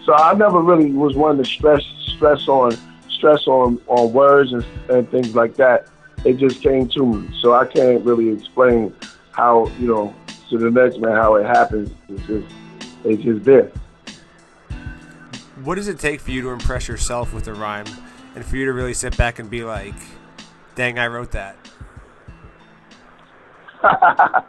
So 0.05 0.13
I 0.13 0.33
never 0.33 0.61
really 0.61 0.91
was 0.91 1.15
one 1.15 1.37
to 1.37 1.45
stress 1.45 1.83
stress 2.15 2.47
on 2.47 2.75
stress 3.09 3.47
on 3.47 3.79
on 3.87 4.11
words 4.11 4.53
and, 4.53 4.65
and 4.89 5.09
things 5.11 5.35
like 5.35 5.55
that. 5.57 5.87
It 6.25 6.37
just 6.37 6.61
came 6.61 6.89
to 6.89 7.05
me, 7.05 7.29
so 7.41 7.53
I 7.53 7.65
can't 7.65 8.03
really 8.03 8.29
explain 8.29 8.93
how 9.31 9.67
you 9.79 9.87
know 9.87 10.15
to 10.49 10.57
the 10.57 10.71
next 10.71 10.99
man 10.99 11.15
how 11.15 11.35
it 11.35 11.45
happens. 11.45 11.91
It's 12.09 12.25
just 12.27 12.53
it's 13.03 13.23
just 13.23 13.43
there. 13.45 13.71
What 15.63 15.75
does 15.75 15.87
it 15.87 15.99
take 15.99 16.21
for 16.21 16.31
you 16.31 16.41
to 16.41 16.49
impress 16.49 16.87
yourself 16.87 17.33
with 17.33 17.47
a 17.47 17.53
rhyme, 17.53 17.85
and 18.35 18.43
for 18.43 18.55
you 18.57 18.65
to 18.65 18.73
really 18.73 18.93
sit 18.93 19.15
back 19.17 19.39
and 19.39 19.49
be 19.49 19.63
like, 19.63 19.95
"Dang, 20.75 20.97
I 20.97 21.07
wrote 21.07 21.31
that." 21.31 21.55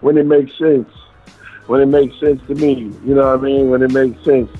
when 0.00 0.18
it 0.18 0.26
makes 0.26 0.56
sense, 0.58 0.88
when 1.66 1.80
it 1.80 1.86
makes 1.86 2.18
sense 2.20 2.40
to 2.46 2.54
me, 2.54 2.92
you 3.04 3.14
know 3.14 3.36
what 3.36 3.40
I 3.40 3.42
mean. 3.42 3.70
When 3.70 3.82
it 3.82 3.92
makes 3.92 4.22
sense, 4.24 4.50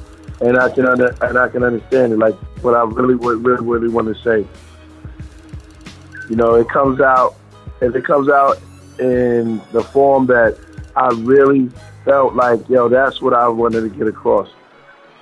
and 0.41 0.59
I 0.59 0.71
can 0.71 0.87
under, 0.87 1.15
and 1.23 1.39
I 1.39 1.49
can 1.49 1.63
understand 1.63 2.13
it, 2.13 2.19
like 2.19 2.35
what 2.63 2.75
I 2.75 2.83
really, 2.85 3.15
really, 3.15 3.65
really 3.65 3.89
want 3.89 4.15
to 4.15 4.23
say. 4.23 4.47
You 6.29 6.37
know, 6.37 6.55
it 6.55 6.69
comes 6.69 7.01
out, 7.01 7.35
if 7.81 7.95
it 7.95 8.05
comes 8.05 8.29
out 8.29 8.59
in 8.99 9.61
the 9.73 9.83
form 9.83 10.27
that 10.27 10.59
I 10.97 11.09
really 11.09 11.71
felt 12.05 12.35
like, 12.35 12.69
yo, 12.69 12.89
that's 12.89 13.21
what 13.21 13.35
I 13.35 13.49
wanted 13.49 13.83
to 13.83 13.91
get 13.91 14.07
across. 14.07 14.49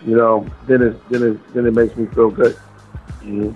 You 0.05 0.17
know, 0.17 0.47
then 0.67 0.83
it 0.83 1.11
then 1.11 1.23
it 1.23 1.55
then 1.55 1.67
it 1.67 1.75
makes 1.75 1.97
me 1.97 2.07
feel 2.07 2.31
good. 2.31 2.57
Mm-hmm. 3.21 3.53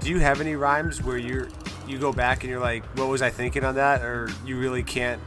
Do 0.00 0.10
you 0.10 0.18
have 0.18 0.40
any 0.40 0.56
rhymes 0.56 1.02
where 1.02 1.18
you're 1.18 1.48
you 1.86 1.98
go 1.98 2.12
back 2.12 2.42
and 2.42 2.50
you're 2.50 2.60
like, 2.60 2.84
what 2.96 3.08
was 3.08 3.22
I 3.22 3.30
thinking 3.30 3.64
on 3.64 3.76
that, 3.76 4.02
or 4.02 4.28
you 4.44 4.58
really 4.58 4.82
can't 4.82 5.20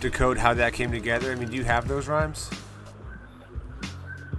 decode 0.00 0.38
how 0.38 0.54
that 0.54 0.72
came 0.72 0.90
together? 0.90 1.32
I 1.32 1.34
mean, 1.34 1.48
do 1.48 1.56
you 1.56 1.64
have 1.64 1.88
those 1.88 2.08
rhymes? 2.08 2.50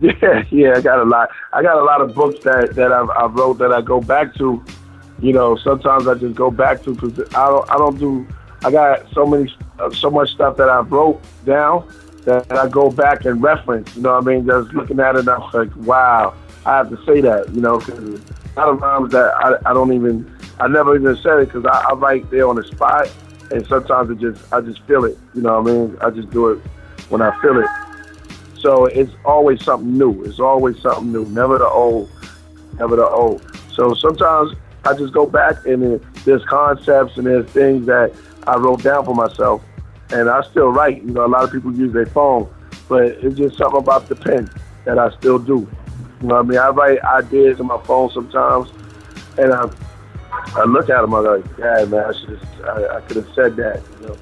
Yeah, 0.02 0.44
yeah, 0.50 0.74
I 0.78 0.82
got 0.82 0.98
a 0.98 1.04
lot. 1.04 1.30
I 1.54 1.62
got 1.62 1.78
a 1.78 1.84
lot 1.84 2.02
of 2.02 2.16
books 2.16 2.44
that 2.44 2.74
that 2.74 2.92
I've, 2.92 3.12
I 3.12 3.28
wrote 3.28 3.60
that 3.60 3.72
I 3.72 3.82
go 3.82 4.02
back 4.02 4.34
to. 4.38 4.64
You 5.20 5.32
know, 5.32 5.56
sometimes 5.58 6.08
I 6.08 6.16
just 6.16 6.34
go 6.34 6.50
back 6.50 6.82
to 6.86 6.96
because 6.96 7.20
I 7.36 7.48
don't 7.48 7.70
I 7.70 7.78
don't 7.78 8.00
do 8.00 8.28
I 8.64 8.72
got 8.72 9.12
so 9.14 9.26
many, 9.26 9.54
uh, 9.80 9.90
so 9.92 10.12
much 10.12 10.32
stuff 10.32 10.58
that 10.58 10.70
I 10.70 10.82
wrote 10.82 11.20
down 11.46 11.88
that 12.26 12.52
I 12.52 12.68
go 12.68 12.92
back 12.92 13.26
and 13.26 13.42
reference. 13.42 13.96
You 13.96 14.04
know 14.04 14.14
what 14.14 14.28
I 14.28 14.36
mean? 14.36 14.46
Just 14.46 14.74
looking 14.74 15.00
at 15.00 15.16
it, 15.16 15.28
I'm 15.28 15.42
like, 15.52 15.76
wow, 15.78 16.36
I 16.66 16.78
have 16.78 16.90
to 16.90 17.06
say 17.06 17.22
that. 17.22 17.54
You 17.54 17.62
know, 17.62 17.80
because 17.80 17.98
a 17.98 18.60
lot 18.60 18.70
of 18.70 18.82
rhymes 18.82 19.12
that 19.14 19.34
I, 19.34 19.72
I 19.72 19.74
don't 19.74 19.92
even, 19.94 20.32
I 20.60 20.68
never 20.68 20.96
even 20.96 21.16
said 21.18 21.40
it 21.40 21.46
because 21.52 21.66
I, 21.66 21.90
I 21.90 21.94
write 21.94 22.30
there 22.30 22.48
on 22.48 22.56
the 22.56 22.64
spot, 22.64 23.12
and 23.52 23.66
sometimes 23.68 24.10
it 24.10 24.20
just, 24.20 24.52
I 24.54 24.62
just 24.62 24.82
feel 24.84 25.06
it. 25.06 25.18
You 25.34 25.42
know 25.42 25.62
what 25.62 25.72
I 25.72 25.74
mean? 25.74 25.98
I 26.02 26.10
just 26.10 26.30
do 26.30 26.50
it 26.50 26.60
when 27.10 27.22
I 27.22 27.40
feel 27.42 27.60
it. 27.60 27.68
So 28.60 28.86
it's 28.86 29.12
always 29.26 29.64
something 29.64 29.98
new. 29.98 30.24
It's 30.24 30.40
always 30.40 30.80
something 30.80 31.12
new. 31.12 31.26
Never 31.26 31.58
the 31.58 31.68
old, 31.68 32.10
never 32.78 32.96
the 32.96 33.08
old. 33.08 33.44
So 33.74 33.94
sometimes 33.94 34.54
I 34.86 34.94
just 34.94 35.14
go 35.14 35.26
back 35.26 35.66
and 35.66 36.00
there's 36.26 36.44
concepts 36.46 37.18
and 37.18 37.26
there's 37.26 37.50
things 37.50 37.86
that 37.88 38.14
I 38.48 38.58
wrote 38.58 38.84
down 38.84 39.06
for 39.06 39.16
myself, 39.16 39.64
and 40.12 40.30
I 40.30 40.42
still 40.44 40.70
write. 40.70 41.04
You 41.04 41.12
know, 41.12 41.26
a 41.26 41.28
lot 41.28 41.44
of 41.44 41.52
people 41.52 41.74
use 41.74 41.94
their 41.94 42.06
phone, 42.08 42.52
but 42.90 43.04
it's 43.04 43.38
just 43.38 43.58
something 43.58 43.80
about 43.80 44.08
the 44.10 44.16
pen 44.16 44.50
that 44.86 44.98
I 44.98 45.12
still 45.18 45.40
do. 45.40 45.68
You 46.22 46.28
know 46.28 46.36
what 46.36 46.46
I 46.46 46.48
mean? 46.48 46.58
I 46.58 46.70
write 46.70 47.00
ideas 47.04 47.60
on 47.60 47.68
my 47.68 47.82
phone 47.84 48.10
sometimes, 48.12 48.70
and 49.38 49.54
I 49.54 49.70
I 50.56 50.66
look 50.66 50.90
at 50.90 51.04
him, 51.04 51.14
I'm 51.14 51.24
like, 51.24 51.46
yeah, 51.58 51.86
man, 51.86 52.06
I 52.06 52.14
should 52.14 52.40
I, 52.66 52.98
I 52.98 53.02
could 53.02 53.18
have 53.18 53.34
said 53.34 53.56
that. 53.56 53.82
You 54.02 54.08
know. 54.08 54.18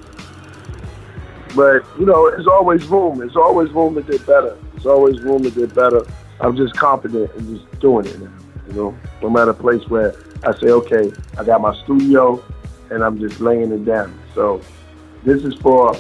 But 1.55 1.83
you 1.99 2.05
know, 2.05 2.29
there's 2.29 2.47
always 2.47 2.85
room. 2.85 3.19
There's 3.19 3.35
always 3.35 3.71
room 3.71 3.95
to 3.95 4.01
get 4.01 4.25
better. 4.25 4.55
There's 4.73 4.85
always 4.85 5.19
room 5.21 5.43
to 5.43 5.51
get 5.51 5.73
better. 5.73 6.05
I'm 6.39 6.55
just 6.55 6.75
confident 6.75 7.31
and 7.35 7.57
just 7.57 7.79
doing 7.79 8.05
it 8.05 8.19
now. 8.19 8.31
You 8.67 8.73
know, 8.73 8.99
no 9.21 9.29
matter 9.29 9.53
place 9.53 9.83
where 9.89 10.15
I 10.43 10.57
say, 10.59 10.67
okay, 10.67 11.11
I 11.37 11.43
got 11.43 11.61
my 11.61 11.75
studio 11.83 12.43
and 12.91 13.03
I'm 13.03 13.19
just 13.19 13.39
laying 13.39 13.71
it 13.71 13.85
down. 13.85 14.17
So 14.35 14.61
this 15.23 15.43
is 15.43 15.55
for 15.55 15.95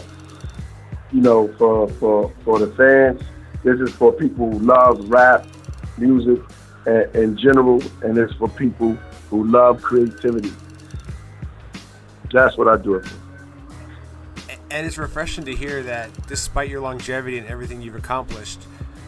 you 1.11 1.21
know 1.21 1.51
for 1.57 1.87
for 1.93 2.31
for 2.43 2.59
the 2.59 2.67
fans. 2.75 3.21
This 3.63 3.79
is 3.79 3.93
for 3.95 4.13
people 4.13 4.51
who 4.51 4.59
love 4.59 5.09
rap 5.09 5.45
music 5.97 6.39
in 6.85 7.37
general, 7.37 7.81
and 8.03 8.17
it's 8.17 8.33
for 8.35 8.47
people 8.49 8.97
who 9.29 9.45
love 9.45 9.81
creativity. 9.81 10.51
That's 12.31 12.57
what 12.57 12.67
I 12.67 12.77
do 12.77 12.95
it 12.95 13.05
for. 13.05 13.15
And 14.71 14.85
it's 14.85 14.97
refreshing 14.97 15.45
to 15.45 15.55
hear 15.55 15.81
that 15.83 16.09
despite 16.27 16.69
your 16.69 16.81
longevity 16.81 17.37
and 17.37 17.47
everything 17.47 17.81
you've 17.81 17.95
accomplished, 17.95 18.61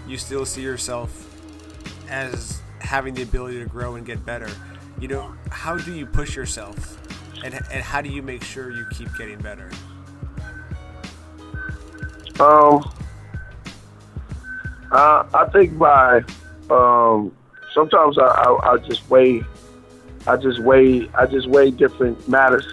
you 0.07 0.17
still 0.17 0.45
see 0.45 0.61
yourself 0.61 1.27
as 2.09 2.61
having 2.79 3.13
the 3.13 3.21
ability 3.21 3.59
to 3.59 3.65
grow 3.65 3.95
and 3.95 4.05
get 4.05 4.25
better. 4.25 4.49
You 4.99 5.07
know, 5.07 5.33
how 5.49 5.77
do 5.77 5.93
you 5.93 6.05
push 6.05 6.35
yourself 6.35 6.97
and, 7.43 7.53
and 7.53 7.83
how 7.83 8.01
do 8.01 8.09
you 8.09 8.21
make 8.21 8.43
sure 8.43 8.71
you 8.71 8.85
keep 8.91 9.07
getting 9.17 9.39
better? 9.39 9.69
Um, 12.39 12.83
I, 14.91 15.25
I 15.33 15.49
think 15.51 15.77
by 15.77 16.23
um, 16.69 17.31
sometimes 17.73 18.17
I, 18.17 18.23
I, 18.23 18.73
I 18.73 18.77
just 18.77 19.07
weigh, 19.09 19.43
I 20.27 20.37
just 20.37 20.59
weigh, 20.59 21.09
I 21.15 21.25
just 21.25 21.47
weigh 21.47 21.71
different 21.71 22.27
matters. 22.27 22.65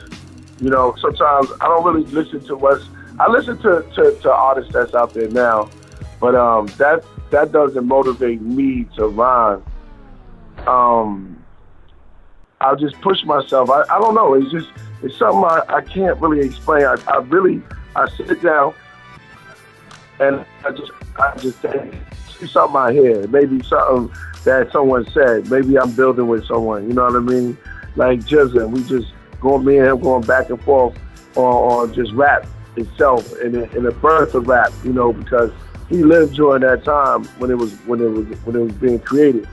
You 0.61 0.71
know, 0.71 0.95
sometimes 1.01 1.49
I 1.61 1.67
don't 1.67 1.85
really 1.85 2.07
listen 2.11 2.41
to 2.47 2.57
what's. 2.57 2.85
I 3.21 3.29
listen 3.29 3.59
to, 3.59 3.85
to, 3.95 4.17
to 4.23 4.33
artists 4.33 4.73
that's 4.73 4.95
out 4.95 5.13
there 5.15 5.29
now, 5.29 5.71
but 6.21 6.35
um, 6.35 6.67
that 6.79 7.05
that 7.31 7.53
doesn't 7.53 7.87
motivate 7.87 8.41
me 8.41 8.87
to 8.97 9.07
rhyme. 9.07 9.63
Um, 10.67 11.43
I'll 12.61 12.77
just 12.77 13.01
push 13.01 13.25
myself. 13.25 13.71
I, 13.71 13.83
I 13.83 13.99
don't 14.01 14.15
know. 14.15 14.35
It's 14.35 14.51
just 14.51 14.69
it's 15.03 15.17
something 15.17 15.45
I, 15.45 15.63
I 15.69 15.81
can't 15.81 16.21
really 16.21 16.45
explain. 16.45 16.85
I, 16.85 16.97
I 17.07 17.19
really 17.19 17.63
I 17.95 18.09
sit 18.11 18.43
down 18.43 18.75
and 20.21 20.45
I 20.65 20.71
just 20.71 20.91
I 21.19 21.37
just 21.37 21.59
think 21.59 21.95
something 22.47 22.77
I 22.77 22.93
hear. 22.93 23.27
Maybe 23.29 23.63
something 23.63 24.13
that 24.45 24.71
someone 24.73 25.07
said. 25.11 25.51
Maybe 25.51 25.79
I'm 25.79 25.93
building 25.93 26.29
with 26.29 26.47
someone. 26.47 26.89
You 26.89 26.95
know 26.95 27.05
what 27.05 27.17
I 27.17 27.21
mean? 27.21 27.59
Like 27.97 28.21
GZA, 28.21 28.71
we 28.71 28.83
just 28.85 29.13
going 29.41 29.65
me 29.65 29.79
and 29.79 29.89
him 29.89 30.01
going 30.01 30.23
back 30.23 30.51
and 30.51 30.61
forth 30.63 30.97
on, 31.37 31.45
on 31.45 31.95
just 31.95 32.13
rap 32.13 32.47
itself 32.77 33.33
and 33.41 33.55
the, 33.55 33.71
and 33.71 33.85
the 33.85 33.93
birth 33.93 34.35
of 34.35 34.47
rap. 34.47 34.73
You 34.85 34.93
know, 34.93 35.13
because 35.13 35.51
he 35.89 36.03
lived 36.05 36.35
during 36.35 36.63
that 36.63 36.85
time 36.85 37.25
when 37.39 37.51
it 37.51 37.59
was 37.59 37.73
when 37.87 38.01
it 38.01 38.09
was 38.09 38.27
when 38.45 38.57
it 38.57 38.61
was 38.61 38.73
being 38.73 39.01
created, 39.01 39.49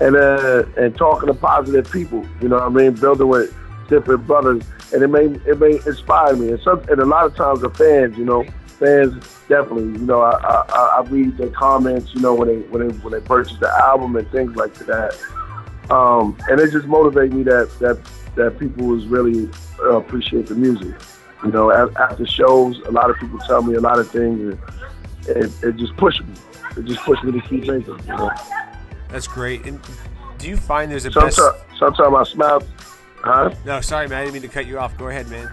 and 0.00 0.16
uh, 0.16 0.64
and 0.76 0.96
talking 0.96 1.28
to 1.28 1.34
positive 1.34 1.90
people. 1.90 2.26
You 2.40 2.48
know, 2.48 2.56
what 2.56 2.64
I 2.64 2.68
mean, 2.68 2.92
building 2.92 3.28
with 3.28 3.54
different 3.88 4.26
brothers, 4.26 4.62
and 4.92 5.02
it 5.02 5.08
may 5.08 5.24
it 5.50 5.58
may 5.58 5.74
inspire 5.86 6.36
me. 6.36 6.50
And 6.50 6.60
some 6.60 6.80
and 6.88 7.00
a 7.00 7.04
lot 7.04 7.26
of 7.26 7.34
times 7.34 7.60
the 7.62 7.70
fans, 7.70 8.16
you 8.16 8.24
know, 8.24 8.44
fans 8.82 9.14
definitely, 9.48 9.84
you 9.84 10.06
know, 10.06 10.22
I 10.22 10.32
I, 10.32 10.98
I 10.98 11.00
read 11.08 11.36
their 11.36 11.50
comments, 11.50 12.14
you 12.14 12.20
know, 12.20 12.34
when 12.34 12.48
they 12.48 12.58
when 12.68 12.88
they 12.88 12.94
when 12.96 13.12
they 13.12 13.20
purchase 13.20 13.56
the 13.58 13.70
album 13.70 14.16
and 14.16 14.28
things 14.30 14.56
like 14.56 14.74
that. 14.74 15.16
Um, 15.90 16.36
and 16.48 16.60
it 16.60 16.70
just 16.72 16.86
motivates 16.86 17.32
me 17.32 17.42
that 17.44 17.70
that 17.80 17.98
that 18.34 18.58
people 18.58 18.86
was 18.86 19.06
really 19.06 19.48
uh, 19.80 19.96
appreciate 19.96 20.46
the 20.46 20.54
music. 20.54 20.94
You 21.44 21.50
know, 21.50 21.72
after 21.72 22.24
shows, 22.26 22.78
a 22.86 22.90
lot 22.90 23.10
of 23.10 23.16
people 23.16 23.38
tell 23.40 23.62
me 23.62 23.74
a 23.74 23.80
lot 23.80 23.98
of 23.98 24.10
things, 24.10 24.40
and 24.40 25.36
it, 25.36 25.52
it 25.62 25.76
just 25.76 25.96
pushed 25.96 26.24
me. 26.24 26.34
It 26.76 26.84
just 26.84 27.00
pushed 27.00 27.24
me 27.24 27.32
to 27.32 27.40
keep 27.48 27.66
making. 27.66 27.98
You 28.06 28.16
know? 28.16 28.30
That's 29.08 29.26
great. 29.26 29.66
And 29.66 29.80
do 30.38 30.48
you 30.48 30.56
find 30.56 30.90
there's 30.90 31.04
a 31.04 31.10
sometimes, 31.10 31.36
best? 31.36 31.78
Sometimes 31.78 32.14
I 32.14 32.32
smile. 32.32 32.62
Huh? 33.16 33.54
No, 33.64 33.80
sorry, 33.80 34.08
man. 34.08 34.18
I 34.18 34.22
didn't 34.22 34.34
mean 34.34 34.42
to 34.42 34.48
cut 34.48 34.66
you 34.66 34.78
off. 34.78 34.96
Go 34.96 35.08
ahead, 35.08 35.28
man. 35.28 35.50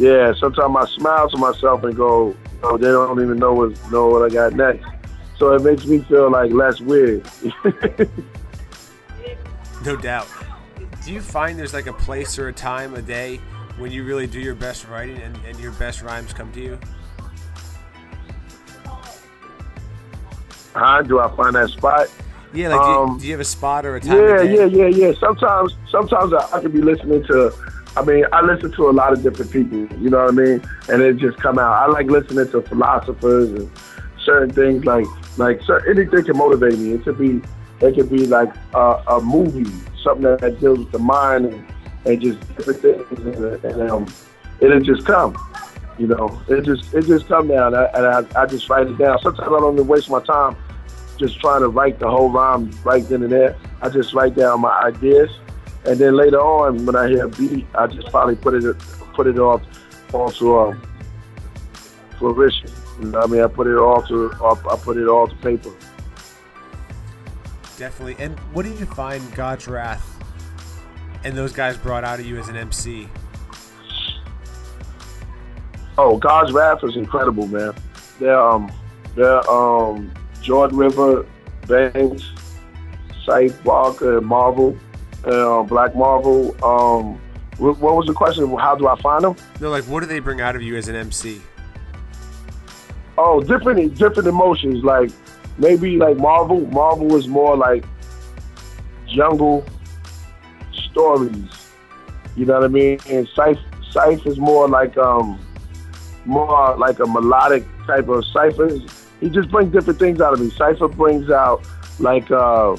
Yeah, 0.00 0.32
sometimes 0.32 0.74
I 0.78 0.86
smile 0.96 1.28
to 1.28 1.36
myself 1.36 1.84
and 1.84 1.94
go, 1.94 2.34
"Oh, 2.62 2.78
they 2.78 2.88
don't 2.88 3.20
even 3.22 3.38
know 3.38 3.52
what 3.52 3.92
know 3.92 4.08
what 4.08 4.22
I 4.22 4.32
got 4.32 4.54
next." 4.54 4.86
So 5.36 5.52
it 5.52 5.62
makes 5.62 5.84
me 5.84 5.98
feel 5.98 6.30
like 6.30 6.52
less 6.52 6.80
weird. 6.80 7.28
no 9.84 9.96
doubt. 9.96 10.26
Do 11.04 11.12
you 11.12 11.20
find 11.20 11.58
there's 11.58 11.74
like 11.74 11.86
a 11.86 11.92
place 11.92 12.38
or 12.38 12.48
a 12.48 12.52
time, 12.52 12.94
a 12.94 13.02
day, 13.02 13.40
when 13.76 13.92
you 13.92 14.04
really 14.04 14.26
do 14.26 14.40
your 14.40 14.54
best 14.54 14.88
writing 14.88 15.18
and, 15.18 15.36
and 15.44 15.60
your 15.60 15.72
best 15.72 16.00
rhymes 16.00 16.32
come 16.32 16.50
to 16.52 16.60
you? 16.60 16.78
How 20.74 21.02
do 21.02 21.20
I 21.20 21.34
find 21.36 21.54
that 21.56 21.68
spot? 21.68 22.08
Yeah, 22.54 22.68
like 22.68 22.80
do, 22.80 22.86
you, 22.86 22.94
um, 22.94 23.18
do, 23.18 23.26
you, 23.26 23.32
have 23.32 23.40
a 23.40 23.44
spot 23.44 23.84
or 23.84 23.96
a 23.96 24.00
time? 24.00 24.16
Yeah, 24.16 24.40
yeah, 24.40 24.64
yeah, 24.64 24.86
yeah. 24.86 25.12
Sometimes, 25.20 25.76
sometimes 25.90 26.32
I, 26.32 26.48
I 26.52 26.60
can 26.60 26.70
be 26.70 26.80
listening 26.80 27.22
to. 27.24 27.52
I 27.96 28.04
mean, 28.04 28.24
I 28.32 28.42
listen 28.42 28.72
to 28.72 28.88
a 28.88 28.92
lot 28.92 29.12
of 29.12 29.22
different 29.22 29.50
people. 29.50 29.78
You 29.98 30.10
know 30.10 30.24
what 30.24 30.28
I 30.28 30.32
mean? 30.32 30.62
And 30.88 31.02
it 31.02 31.16
just 31.16 31.38
come 31.38 31.58
out. 31.58 31.72
I 31.72 31.86
like 31.86 32.06
listening 32.06 32.48
to 32.50 32.62
philosophers 32.62 33.50
and 33.50 33.70
certain 34.24 34.50
things 34.50 34.84
like 34.84 35.06
like 35.36 35.62
certain, 35.62 35.98
anything 35.98 36.24
can 36.24 36.36
motivate 36.36 36.78
me. 36.78 36.92
It 36.92 37.04
could 37.04 37.18
be 37.18 37.40
it 37.80 37.94
could 37.94 38.10
be 38.10 38.26
like 38.26 38.52
a, 38.74 39.02
a 39.08 39.20
movie, 39.20 39.70
something 40.02 40.22
that, 40.22 40.60
deals 40.60 40.78
with 40.80 40.92
the 40.92 40.98
mind 40.98 41.46
and, 41.46 41.66
and 42.04 42.20
just 42.20 42.56
different 42.56 42.80
things, 42.80 43.18
and, 43.20 43.64
and 43.64 43.90
um, 43.90 44.06
it'll 44.60 44.80
just 44.80 45.06
come. 45.06 45.36
You 45.98 46.06
know, 46.06 46.40
it 46.48 46.64
just 46.64 46.94
it 46.94 47.06
just 47.06 47.26
come 47.26 47.48
down, 47.48 47.74
and 47.74 48.06
I, 48.06 48.20
I, 48.20 48.42
I 48.42 48.46
just 48.46 48.68
write 48.68 48.86
it 48.86 48.98
down. 48.98 49.18
Sometimes 49.20 49.48
I 49.48 49.60
don't 49.60 49.74
even 49.74 49.86
waste 49.86 50.10
my 50.10 50.20
time 50.20 50.56
just 51.20 51.38
trying 51.38 51.60
to 51.60 51.68
write 51.68 51.98
the 51.98 52.10
whole 52.10 52.30
rhyme 52.30 52.70
right 52.82 53.06
then 53.08 53.22
and 53.22 53.30
there. 53.30 53.56
I 53.82 53.90
just 53.90 54.14
write 54.14 54.34
down 54.34 54.62
my 54.62 54.80
ideas, 54.80 55.30
and 55.84 55.98
then 55.98 56.16
later 56.16 56.40
on, 56.40 56.84
when 56.84 56.96
I 56.96 57.08
hear 57.08 57.24
a 57.24 57.28
beat, 57.28 57.66
I 57.74 57.86
just 57.86 58.10
finally 58.10 58.36
put 58.36 58.54
it 58.54 58.78
put 59.14 59.26
it 59.26 59.38
off 59.38 59.62
onto 60.12 60.56
um, 60.58 60.82
fruition. 62.18 62.70
You 63.00 63.06
know, 63.08 63.20
I 63.20 63.26
mean, 63.26 63.40
I 63.40 63.46
put 63.46 63.66
it 63.66 63.76
all 63.76 64.02
to 64.02 64.32
I 64.42 64.76
put 64.76 64.96
it 64.96 65.08
all 65.08 65.26
to 65.26 65.34
paper. 65.36 65.70
Definitely. 67.78 68.16
And 68.18 68.38
what 68.52 68.64
did 68.64 68.78
you 68.78 68.84
find 68.84 69.22
Godz 69.32 69.66
Wrath 69.66 70.06
and 71.24 71.36
those 71.36 71.52
guys 71.52 71.78
brought 71.78 72.04
out 72.04 72.20
of 72.20 72.26
you 72.26 72.36
as 72.36 72.48
an 72.48 72.56
MC? 72.56 73.08
Oh, 75.96 76.18
Godz 76.18 76.52
Wrath 76.52 76.84
is 76.84 76.96
incredible, 76.96 77.46
man. 77.46 77.72
They're 78.18 78.38
um, 78.38 78.70
they're 79.16 79.48
um, 79.50 80.12
Jordan 80.42 80.76
River, 80.76 81.26
Banks, 81.66 82.24
Safe 83.26 83.64
Walker, 83.64 84.20
Marvel, 84.20 84.76
uh, 85.24 85.62
Black 85.62 85.94
Marvel. 85.94 86.52
Um, 86.64 87.20
what, 87.58 87.78
was 87.78 88.06
the 88.06 88.14
question? 88.14 88.48
How 88.56 88.74
do 88.74 88.88
I 88.88 88.98
find 89.00 89.24
them? 89.24 89.36
No, 89.60 89.70
like 89.70 89.84
what 89.84 90.00
do 90.00 90.06
they 90.06 90.18
bring 90.18 90.40
out 90.40 90.56
of 90.56 90.62
you 90.62 90.76
as 90.76 90.88
an 90.88 90.96
MC? 90.96 91.40
Oh, 93.18 93.40
different 93.40 93.96
different 93.96 94.28
emotions. 94.28 94.82
Like 94.82 95.10
maybe 95.58 95.96
like 95.96 96.16
Marvel. 96.16 96.60
Marvel 96.68 97.16
is 97.16 97.28
more 97.28 97.56
like 97.56 97.84
jungle 99.06 99.64
stories. 100.72 101.50
You 102.36 102.46
know 102.46 102.54
what 102.54 102.64
I 102.64 102.68
mean? 102.68 102.98
And 103.08 103.28
Syph 103.28 103.58
Syph 103.90 104.26
is 104.26 104.38
more 104.38 104.68
like 104.68 104.96
um 104.96 105.38
more 106.24 106.76
like 106.76 106.98
a 107.00 107.06
melodic 107.06 107.64
type 107.86 108.08
of 108.08 108.24
Cypher. 108.26 108.68
he 109.20 109.28
just 109.28 109.50
brings 109.50 109.72
different 109.72 109.98
things 109.98 110.20
out 110.20 110.32
of 110.32 110.40
me. 110.40 110.50
Cypher 110.50 110.88
brings 110.88 111.30
out 111.30 111.66
like 111.98 112.30
uh, 112.30 112.76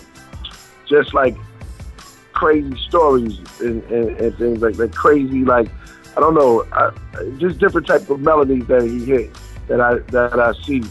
just 0.87 1.13
like 1.13 1.35
crazy 2.41 2.75
stories 2.87 3.37
and, 3.59 3.83
and, 3.83 4.19
and 4.19 4.35
things 4.35 4.59
like 4.63 4.75
that. 4.75 4.91
Crazy 4.95 5.45
like 5.45 5.69
I 6.17 6.19
don't 6.19 6.33
know, 6.33 6.65
I, 6.73 6.89
just 7.37 7.59
different 7.59 7.85
type 7.85 8.09
of 8.09 8.19
melodies 8.19 8.65
that 8.65 8.81
he 8.81 9.05
hit 9.05 9.29
that 9.67 9.79
I 9.79 9.99
that 10.11 10.39
I 10.39 10.51
see, 10.63 10.81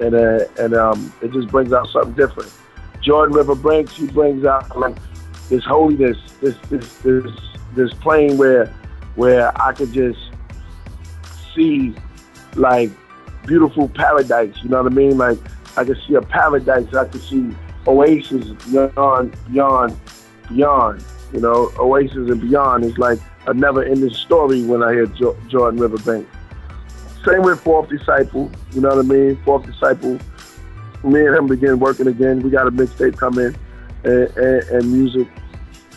and 0.00 0.14
uh, 0.14 0.46
and 0.58 0.74
um, 0.74 1.12
it 1.20 1.30
just 1.30 1.48
brings 1.48 1.74
out 1.74 1.88
something 1.88 2.14
different. 2.14 2.50
Jordan 3.02 3.36
River 3.36 3.54
Banks, 3.54 3.94
he 3.96 4.06
brings 4.06 4.46
out 4.46 4.76
like 4.78 4.96
this 5.50 5.62
holiness, 5.64 6.16
this 6.40 6.56
this 6.70 6.96
this 7.00 7.30
this 7.74 7.92
plane 7.94 8.38
where 8.38 8.66
where 9.14 9.52
I 9.60 9.74
could 9.74 9.92
just 9.92 10.18
see 11.54 11.94
like 12.56 12.90
beautiful 13.46 13.90
paradise. 13.90 14.56
You 14.62 14.70
know 14.70 14.82
what 14.82 14.90
I 14.90 14.94
mean? 14.94 15.18
Like 15.18 15.38
I 15.76 15.84
can 15.84 15.96
see 16.08 16.14
a 16.14 16.22
paradise. 16.22 16.92
I 16.94 17.04
can 17.04 17.20
see 17.20 17.54
oasis 17.86 18.48
beyond, 18.70 19.36
beyond, 19.52 20.00
beyond. 20.48 21.04
You 21.32 21.40
know, 21.40 21.72
oasis 21.78 22.30
and 22.30 22.40
beyond 22.40 22.84
is 22.84 22.96
like 22.98 23.18
a 23.46 23.54
never-ending 23.54 24.14
story 24.14 24.64
when 24.64 24.82
I 24.82 24.92
hear 24.92 25.06
jo- 25.06 25.36
Jordan 25.48 25.80
Riverbank. 25.80 26.28
Same 27.24 27.42
with 27.42 27.60
Fourth 27.60 27.88
Disciple. 27.88 28.50
You 28.72 28.82
know 28.82 28.90
what 28.90 28.98
I 28.98 29.02
mean? 29.02 29.36
Fourth 29.44 29.66
Disciple. 29.66 30.18
Me 31.02 31.26
and 31.26 31.36
him 31.36 31.46
begin 31.46 31.78
working 31.80 32.06
again. 32.06 32.40
We 32.40 32.50
got 32.50 32.66
a 32.66 32.70
mixtape 32.70 33.16
coming 33.16 33.54
and, 34.04 34.36
and, 34.36 34.62
and 34.68 34.92
music. 34.92 35.26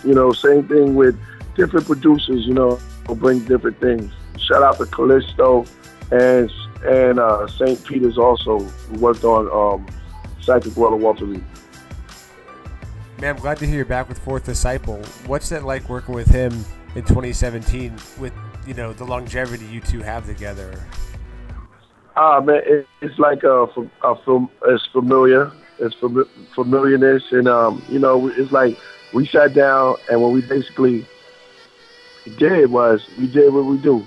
You 0.04 0.14
know, 0.14 0.32
same 0.32 0.68
thing 0.68 0.96
with 0.96 1.20
different 1.56 1.86
producers. 1.86 2.46
You 2.46 2.54
know, 2.54 2.80
bring 3.06 3.40
different 3.46 3.80
things. 3.80 4.12
Shout 4.38 4.64
out 4.64 4.78
to 4.78 4.86
Callisto 4.86 5.66
and 6.12 6.52
and 6.86 7.20
uh, 7.20 7.48
St. 7.48 7.84
Peter's 7.84 8.18
also 8.18 8.68
worked 9.00 9.24
on 9.24 9.48
um, 9.52 9.88
Psychic 10.42 10.72
of 10.72 10.78
Walter. 10.78 11.26
Man, 13.20 13.36
I'm 13.36 13.42
glad 13.42 13.58
to 13.58 13.66
hear 13.66 13.78
you're 13.78 13.86
back 13.86 14.10
with 14.10 14.20
Fourth 14.20 14.46
Disciple. 14.46 15.02
What's 15.26 15.50
that 15.50 15.64
like 15.64 15.90
working 15.90 16.14
with 16.14 16.28
him 16.28 16.54
in 16.94 17.04
2017 17.04 17.96
with 18.20 18.32
you 18.68 18.76
know 18.76 18.94
the 18.94 19.06
longevity 19.06 19.66
you 19.66 19.82
two 19.82 20.02
have 20.02 20.28
together? 20.28 20.86
Ah 22.16 22.40
man, 22.40 22.62
it, 22.64 22.88
it's 23.02 23.18
like 23.18 23.42
a, 23.42 23.64
a 24.04 24.16
film. 24.24 24.52
It's 24.68 24.86
familiar. 24.92 25.52
It's 25.80 25.96
fam- 25.96 26.30
familiarness, 26.54 27.24
and 27.32 27.48
um, 27.48 27.84
you 27.90 27.98
know, 27.98 28.28
it's 28.28 28.52
like 28.52 28.78
we 29.16 29.26
sat 29.26 29.56
down 29.56 29.96
and 30.12 30.22
what 30.22 30.32
we 30.32 30.42
basically 30.42 31.04
did 32.38 32.70
was 32.70 33.04
we 33.18 33.26
did 33.28 33.52
what 33.52 33.66
we 33.66 33.80
do. 33.80 34.06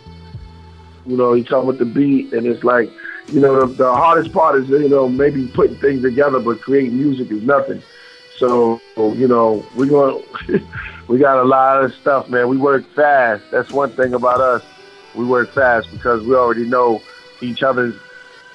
You 1.05 1.17
know, 1.17 1.33
he 1.33 1.43
come 1.43 1.67
with 1.67 1.81
the 1.81 1.85
beat, 1.85 2.33
and 2.33 2.47
it's 2.47 2.63
like, 2.63 2.89
you 3.27 3.41
know, 3.41 3.67
the, 3.67 3.75
the 3.75 3.93
hardest 3.93 4.33
part 4.33 4.55
is, 4.55 4.69
you 4.69 4.89
know, 4.89 5.09
maybe 5.09 5.49
putting 5.49 5.77
things 5.79 6.03
together, 6.03 6.39
but 6.39 6.61
creating 6.61 6.97
music 6.97 7.33
is 7.33 7.43
nothing. 7.43 7.83
So, 8.41 8.81
you 8.97 9.29
know, 9.29 9.63
we 9.77 9.87
going 9.87 10.25
we 11.09 11.19
got 11.19 11.39
a 11.39 11.45
lot 11.45 11.85
of 11.85 11.93
stuff, 11.95 12.31
man. 12.31 12.49
We 12.49 12.57
work 12.57 12.87
fast. 12.95 13.45
That's 13.53 13.71
one 13.71 13.91
thing 13.91 14.15
about 14.15 14.41
us. 14.41 14.65
We 15.15 15.27
work 15.27 15.53
fast 15.53 15.91
because 15.93 16.23
we 16.23 16.35
already 16.35 16.65
know 16.65 17.03
each 17.43 17.63
other's, 17.63 17.95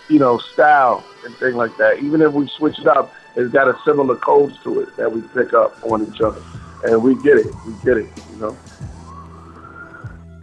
you 0.09 0.17
know, 0.17 0.39
style 0.39 1.05
and 1.23 1.35
thing 1.35 1.53
like 1.53 1.77
that. 1.77 1.99
Even 1.99 2.23
if 2.23 2.33
we 2.33 2.47
switch 2.47 2.79
it 2.79 2.87
up, 2.87 3.13
it's 3.35 3.53
got 3.53 3.67
a 3.67 3.77
similar 3.85 4.15
codes 4.15 4.57
to 4.63 4.79
it 4.79 4.95
that 4.97 5.11
we 5.11 5.21
pick 5.21 5.53
up 5.53 5.77
on 5.83 6.07
each 6.07 6.19
other, 6.19 6.41
and 6.85 7.03
we 7.03 7.13
get 7.21 7.37
it. 7.37 7.53
We 7.67 7.73
get 7.83 7.97
it. 7.97 8.09
You 8.31 8.39
know. 8.39 8.57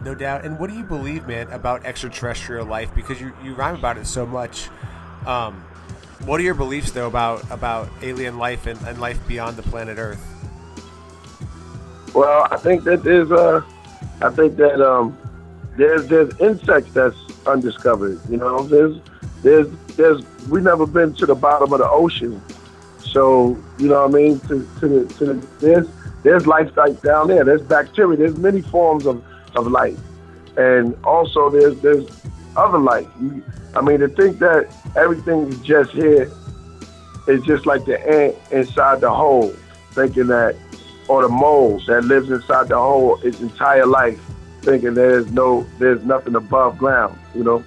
No 0.05 0.15
doubt. 0.15 0.45
And 0.45 0.57
what 0.57 0.69
do 0.69 0.77
you 0.77 0.85
believe, 0.85 1.27
man, 1.27 1.49
about 1.49 1.85
extraterrestrial 1.85 2.65
life? 2.65 2.95
Because 2.95 3.19
you, 3.19 3.33
you 3.43 3.55
rhyme 3.55 3.75
about 3.75 3.97
it 3.97 4.07
so 4.07 4.25
much. 4.25 4.69
Um, 5.25 5.65
what 6.25 6.39
are 6.39 6.43
your 6.43 6.53
beliefs, 6.53 6.91
though, 6.91 7.07
about 7.07 7.49
about 7.51 7.89
alien 8.01 8.37
life 8.37 8.67
and, 8.67 8.79
and 8.87 8.99
life 8.99 9.19
beyond 9.27 9.57
the 9.57 9.63
planet 9.63 9.97
Earth? 9.97 10.23
Well, 12.13 12.47
I 12.51 12.57
think 12.57 12.83
that 12.83 13.03
there's 13.03 13.31
uh, 13.31 13.61
I 14.21 14.29
think 14.29 14.55
that 14.57 14.81
um, 14.81 15.17
there's 15.77 16.07
there's 16.07 16.37
insects 16.39 16.93
that's 16.93 17.17
undiscovered. 17.47 18.19
You 18.29 18.37
know, 18.37 18.63
there's 18.63 18.97
there's 19.41 19.67
there's 19.97 20.23
we 20.49 20.61
never 20.61 20.85
been 20.85 21.13
to 21.15 21.25
the 21.25 21.35
bottom 21.35 21.73
of 21.73 21.79
the 21.79 21.89
ocean, 21.89 22.41
so 22.99 23.57
you 23.77 23.87
know 23.87 24.07
what 24.07 24.11
I 24.11 24.13
mean. 24.13 24.39
To 24.41 24.67
to 24.79 24.87
the, 24.87 25.13
to 25.15 25.25
the, 25.25 25.47
there's 25.59 25.87
there's 26.23 26.47
life 26.47 26.75
like 26.77 27.01
down 27.01 27.27
there. 27.27 27.43
There's 27.43 27.63
bacteria. 27.63 28.17
There's 28.17 28.37
many 28.37 28.61
forms 28.61 29.05
of 29.05 29.23
of 29.55 29.67
life. 29.67 29.99
and 30.57 30.95
also 31.03 31.49
there's 31.49 31.79
there's 31.81 32.05
other 32.55 32.77
life. 32.77 33.07
You, 33.21 33.43
I 33.75 33.81
mean, 33.81 33.99
to 33.99 34.07
think 34.07 34.39
that 34.39 34.69
everything 34.95 35.47
is 35.47 35.59
just 35.59 35.91
here 35.91 36.31
is 37.27 37.43
just 37.43 37.65
like 37.65 37.85
the 37.85 37.99
ant 38.07 38.35
inside 38.51 39.01
the 39.01 39.11
hole, 39.11 39.49
thinking 39.91 40.27
that, 40.27 40.55
or 41.07 41.21
the 41.21 41.29
mole 41.29 41.81
that 41.87 42.03
lives 42.03 42.29
inside 42.29 42.67
the 42.67 42.77
hole 42.77 43.19
its 43.23 43.41
entire 43.41 43.85
life, 43.85 44.19
thinking 44.61 44.93
there's 44.93 45.31
no, 45.31 45.65
there's 45.79 46.03
nothing 46.03 46.35
above 46.35 46.77
ground, 46.77 47.17
you 47.33 47.43
know. 47.43 47.63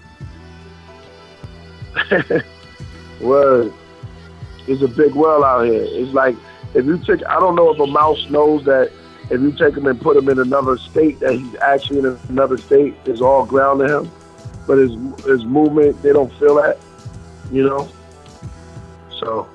Word. 3.20 3.72
It's 4.66 4.83
a 4.83 4.88
big 4.88 5.14
world 5.14 5.44
out 5.44 5.64
here. 5.64 5.85
It's 5.85 6.12
like 6.12 6.37
if 6.75 6.85
you 6.85 6.99
take, 6.99 7.25
I 7.27 7.40
don't 7.40 7.55
know 7.55 7.72
if 7.72 7.81
a 7.81 7.87
mouse 7.87 8.29
knows 8.29 8.64
that 8.64 8.92
if 9.31 9.40
you 9.40 9.51
take 9.53 9.77
him 9.77 9.87
and 9.87 10.01
put 10.01 10.16
him 10.16 10.29
in 10.29 10.38
another 10.38 10.77
state, 10.77 11.20
that 11.20 11.33
he's 11.33 11.55
actually 11.57 12.01
in 12.01 12.18
another 12.29 12.59
state, 12.59 12.94
is 13.07 13.22
all 13.22 13.46
ground 13.46 13.81
to 13.81 13.99
him. 13.99 14.11
But 14.66 14.79
his 14.79 14.92
his 15.24 15.44
movement, 15.44 16.00
they 16.02 16.12
don't 16.12 16.33
feel 16.35 16.57
that, 16.57 16.79
you 17.52 17.64
know. 17.68 17.88
So, 19.20 19.48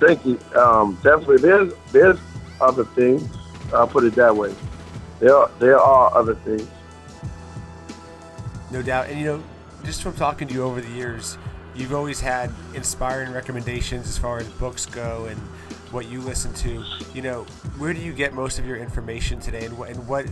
thank 0.00 0.24
you. 0.24 0.38
Um, 0.56 0.94
definitely, 1.02 1.38
there's 1.38 1.72
there's 1.92 2.18
other 2.60 2.84
things. 2.84 3.28
I'll 3.72 3.88
put 3.88 4.04
it 4.04 4.14
that 4.14 4.34
way. 4.34 4.54
There 5.20 5.34
are, 5.34 5.50
there 5.58 5.78
are 5.78 6.14
other 6.14 6.34
things. 6.34 6.68
No 8.70 8.82
doubt, 8.82 9.08
and 9.08 9.18
you 9.18 9.26
know, 9.26 9.42
just 9.84 10.02
from 10.02 10.14
talking 10.14 10.48
to 10.48 10.54
you 10.54 10.64
over 10.64 10.80
the 10.80 10.90
years, 10.90 11.38
you've 11.74 11.94
always 11.94 12.20
had 12.20 12.50
inspiring 12.74 13.32
recommendations 13.32 14.08
as 14.08 14.18
far 14.18 14.38
as 14.38 14.48
books 14.48 14.86
go 14.86 15.26
and 15.26 15.38
what 15.90 16.08
you 16.08 16.20
listen 16.20 16.52
to. 16.54 16.84
You 17.14 17.22
know, 17.22 17.42
where 17.78 17.92
do 17.92 18.00
you 18.00 18.12
get 18.12 18.32
most 18.34 18.58
of 18.58 18.66
your 18.66 18.76
information 18.76 19.40
today, 19.40 19.64
and 19.64 19.78
what 19.78 19.90
and 19.90 20.08
what 20.08 20.26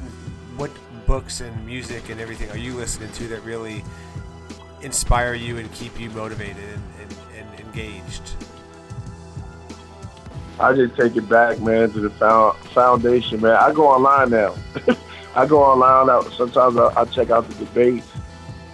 what 0.57 0.71
books 1.13 1.43
and 1.43 1.67
music 1.67 2.09
and 2.09 2.19
everything 2.23 2.49
are 2.53 2.57
you 2.57 2.73
listening 2.73 3.13
to 3.13 3.29
that 3.29 3.43
really 3.43 3.85
inspire 4.81 5.35
you 5.35 5.59
and 5.59 5.71
keep 5.75 6.01
you 6.01 6.09
motivated 6.13 6.57
and, 6.57 6.83
and, 7.03 7.51
and 7.51 7.61
engaged? 7.61 8.23
I 10.59 10.73
just 10.73 10.97
take 10.97 11.15
it 11.15 11.29
back, 11.29 11.61
man, 11.61 11.91
to 11.91 12.01
the 12.01 12.55
foundation, 12.73 13.43
man. 13.43 13.57
I 13.57 13.75
go 13.75 13.89
online 13.89 14.31
now. 14.31 14.55
I 15.37 15.45
go 15.45 15.63
online. 15.63 16.09
I, 16.09 16.27
sometimes 16.35 16.79
I, 16.79 16.87
I, 16.99 17.05
check 17.05 17.29
out 17.29 17.47
the 17.47 17.67
debates 17.67 18.09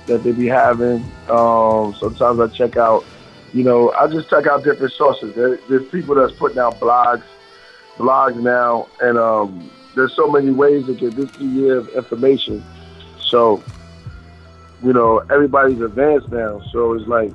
that 0.06 0.22
they 0.22 0.30
be 0.30 0.46
having. 0.46 1.02
Um, 1.28 1.92
sometimes 1.98 2.38
I 2.38 2.46
check 2.46 2.76
out, 2.76 3.04
you 3.52 3.64
know, 3.64 3.90
I 3.94 4.06
just 4.06 4.30
check 4.30 4.46
out 4.46 4.62
different 4.62 4.92
sources. 4.92 5.34
There, 5.34 5.58
there's 5.68 5.88
people 5.88 6.14
that's 6.14 6.34
putting 6.34 6.60
out 6.60 6.78
blogs, 6.78 7.24
blogs 7.96 8.36
now, 8.36 8.86
and 9.00 9.18
um, 9.18 9.68
there's 9.94 10.14
so 10.14 10.30
many 10.30 10.50
ways 10.50 10.86
to 10.86 10.94
get 10.94 11.16
this 11.16 11.30
year 11.38 11.78
of 11.78 11.88
information. 11.90 12.64
So, 13.20 13.62
you 14.82 14.92
know, 14.92 15.18
everybody's 15.30 15.80
advanced 15.80 16.28
now. 16.30 16.62
So 16.72 16.92
it's 16.94 17.06
like 17.06 17.32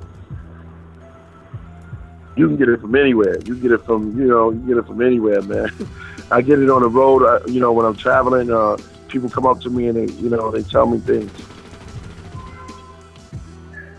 you 2.36 2.48
can 2.48 2.56
get 2.56 2.68
it 2.68 2.80
from 2.80 2.94
anywhere. 2.94 3.38
You 3.40 3.56
get 3.56 3.72
it 3.72 3.84
from, 3.84 4.18
you 4.18 4.26
know, 4.26 4.50
you 4.50 4.60
get 4.60 4.76
it 4.76 4.86
from 4.86 5.00
anywhere, 5.00 5.42
man. 5.42 5.70
I 6.30 6.40
get 6.40 6.58
it 6.58 6.70
on 6.70 6.82
the 6.82 6.88
road. 6.88 7.24
I, 7.24 7.46
you 7.48 7.60
know, 7.60 7.72
when 7.72 7.86
I'm 7.86 7.96
traveling, 7.96 8.50
uh, 8.50 8.76
people 9.08 9.30
come 9.30 9.46
up 9.46 9.60
to 9.60 9.70
me 9.70 9.88
and 9.88 9.96
they, 9.96 10.12
you 10.14 10.28
know, 10.28 10.50
they 10.50 10.62
tell 10.62 10.86
me 10.86 10.98
things, 10.98 11.30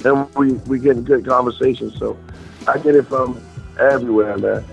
and 0.04 0.28
we 0.36 0.54
we 0.54 0.80
get 0.80 0.98
in 0.98 1.04
good 1.04 1.26
conversations. 1.26 1.98
So 1.98 2.18
I 2.68 2.78
get 2.80 2.96
it 2.96 3.08
from 3.08 3.40
everywhere, 3.80 4.38
man. 4.38 4.66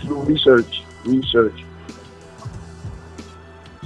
Through 0.00 0.22
research, 0.22 0.82
research. 1.04 1.64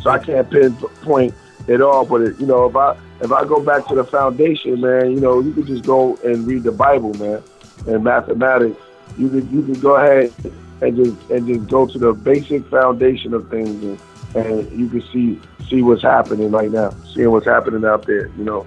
So 0.07 0.12
I 0.12 0.21
can't 0.21 0.49
pinpoint 0.49 1.35
it 1.66 1.81
all, 1.81 2.05
but 2.05 2.21
it, 2.21 2.38
you 2.38 2.47
know, 2.47 2.66
if 2.66 2.77
I 2.77 2.97
if 3.23 3.33
I 3.33 3.45
go 3.45 3.61
back 3.61 3.88
to 3.88 3.97
the 3.97 4.05
foundation, 4.05 4.81
man, 4.81 5.11
you 5.11 5.19
know, 5.19 5.40
you 5.40 5.53
could 5.53 5.66
just 5.66 5.85
go 5.85 6.16
and 6.19 6.47
read 6.47 6.62
the 6.62 6.71
Bible, 6.71 7.12
man 7.14 7.42
and 7.88 8.05
mathematics, 8.05 8.81
you 9.19 9.29
can 9.29 9.51
you 9.53 9.62
can 9.62 9.81
go 9.81 9.97
ahead 9.97 10.33
and 10.81 10.97
just 10.97 11.29
and 11.29 11.49
just 11.49 11.69
go 11.69 11.88
to 11.88 11.99
the 11.99 12.12
basic 12.12 12.64
foundation 12.69 13.35
of 13.35 13.51
things, 13.51 13.69
and, 13.83 14.47
and 14.47 14.79
you 14.79 14.88
can 14.88 15.03
see 15.12 15.40
see 15.69 15.83
what's 15.83 16.03
happening 16.03 16.53
right 16.53 16.71
now, 16.71 16.95
seeing 17.12 17.33
what's 17.33 17.47
happening 17.47 17.85
out 17.85 18.07
there. 18.07 18.29
You 18.29 18.45
know, 18.45 18.64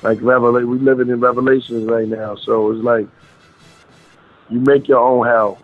like 0.00 0.22
revelation, 0.22 0.70
we 0.70 0.78
living 0.78 1.10
in 1.10 1.20
revelations 1.20 1.86
right 1.86 2.08
now, 2.08 2.36
so 2.36 2.70
it's 2.70 2.82
like 2.82 3.06
you 4.48 4.58
make 4.58 4.88
your 4.88 5.00
own 5.00 5.26
hell, 5.26 5.58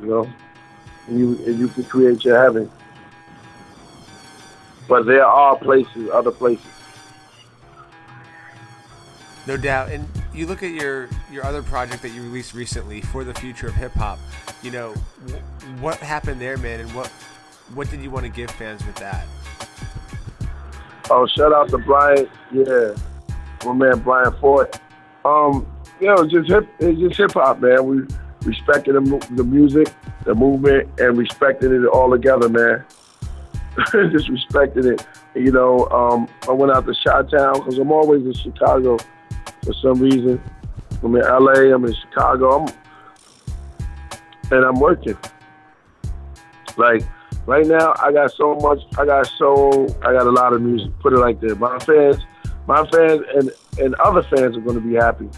you 0.00 0.06
know, 0.06 0.32
and 1.06 1.18
you 1.18 1.44
and 1.46 1.58
you 1.58 1.68
can 1.68 1.84
create 1.84 2.24
your 2.24 2.40
heaven. 2.40 2.70
But 4.88 5.06
there 5.06 5.24
are 5.26 5.56
places, 5.56 6.10
other 6.12 6.30
places. 6.30 6.66
No 9.46 9.56
doubt, 9.56 9.90
and 9.90 10.08
you 10.34 10.46
look 10.46 10.62
at 10.62 10.72
your 10.72 11.08
your 11.30 11.44
other 11.44 11.62
project 11.62 12.02
that 12.02 12.10
you 12.10 12.22
released 12.22 12.54
recently 12.54 13.00
for 13.00 13.24
the 13.24 13.34
future 13.34 13.68
of 13.68 13.74
hip 13.74 13.92
hop. 13.92 14.18
You 14.62 14.72
know, 14.72 14.92
what 15.80 15.98
happened 15.98 16.40
there, 16.40 16.56
man, 16.56 16.80
and 16.80 16.94
what 16.94 17.08
what 17.74 17.90
did 17.90 18.00
you 18.00 18.10
want 18.10 18.24
to 18.26 18.30
give 18.30 18.50
fans 18.50 18.84
with 18.84 18.96
that? 18.96 19.26
Oh, 21.10 21.26
shout 21.26 21.52
out 21.52 21.68
to 21.68 21.78
Brian, 21.78 22.28
yeah, 22.52 22.94
my 23.64 23.72
man 23.72 24.00
Brian 24.00 24.32
Ford. 24.40 24.68
Um, 25.24 25.66
you 26.00 26.08
know, 26.08 26.26
just 26.26 26.48
hip, 26.48 26.68
it's 26.80 26.98
just 26.98 27.16
hip 27.16 27.32
hop, 27.32 27.60
man. 27.60 27.84
We 27.86 28.02
respected 28.46 28.94
the, 28.94 29.26
the 29.32 29.44
music, 29.44 29.92
the 30.24 30.34
movement, 30.34 30.88
and 31.00 31.18
respecting 31.18 31.72
it 31.72 31.86
all 31.86 32.10
together, 32.10 32.48
man. 32.48 32.84
just 34.10 34.28
respecting 34.28 34.86
it. 34.86 35.06
You 35.34 35.52
know, 35.52 35.86
um, 35.88 36.28
I 36.48 36.52
went 36.52 36.72
out 36.72 36.86
to 36.86 36.94
Chi-Town 36.94 37.54
because 37.54 37.78
I'm 37.78 37.92
always 37.92 38.24
in 38.24 38.32
Chicago 38.32 38.96
for 39.62 39.74
some 39.74 40.00
reason. 40.00 40.40
I'm 41.02 41.14
in 41.14 41.22
LA, 41.22 41.74
I'm 41.74 41.84
in 41.84 41.94
Chicago, 41.94 42.64
I'm, 42.64 42.74
and 44.50 44.64
I'm 44.64 44.80
working. 44.80 45.18
Like 46.76 47.02
right 47.46 47.66
now, 47.66 47.94
I 47.98 48.12
got 48.12 48.32
so 48.32 48.54
much. 48.56 48.80
I 48.98 49.04
got 49.04 49.26
so 49.38 49.86
I 50.02 50.12
got 50.12 50.26
a 50.26 50.30
lot 50.30 50.52
of 50.52 50.62
music. 50.62 50.90
Put 51.00 51.12
it 51.12 51.18
like 51.18 51.40
that. 51.40 51.58
My 51.58 51.78
fans, 51.80 52.18
my 52.66 52.86
fans, 52.86 53.22
and 53.34 53.50
and 53.78 53.94
other 53.96 54.22
fans 54.22 54.56
are 54.56 54.60
going 54.60 54.80
to 54.80 54.86
be 54.86 54.94
happy. 54.94 55.28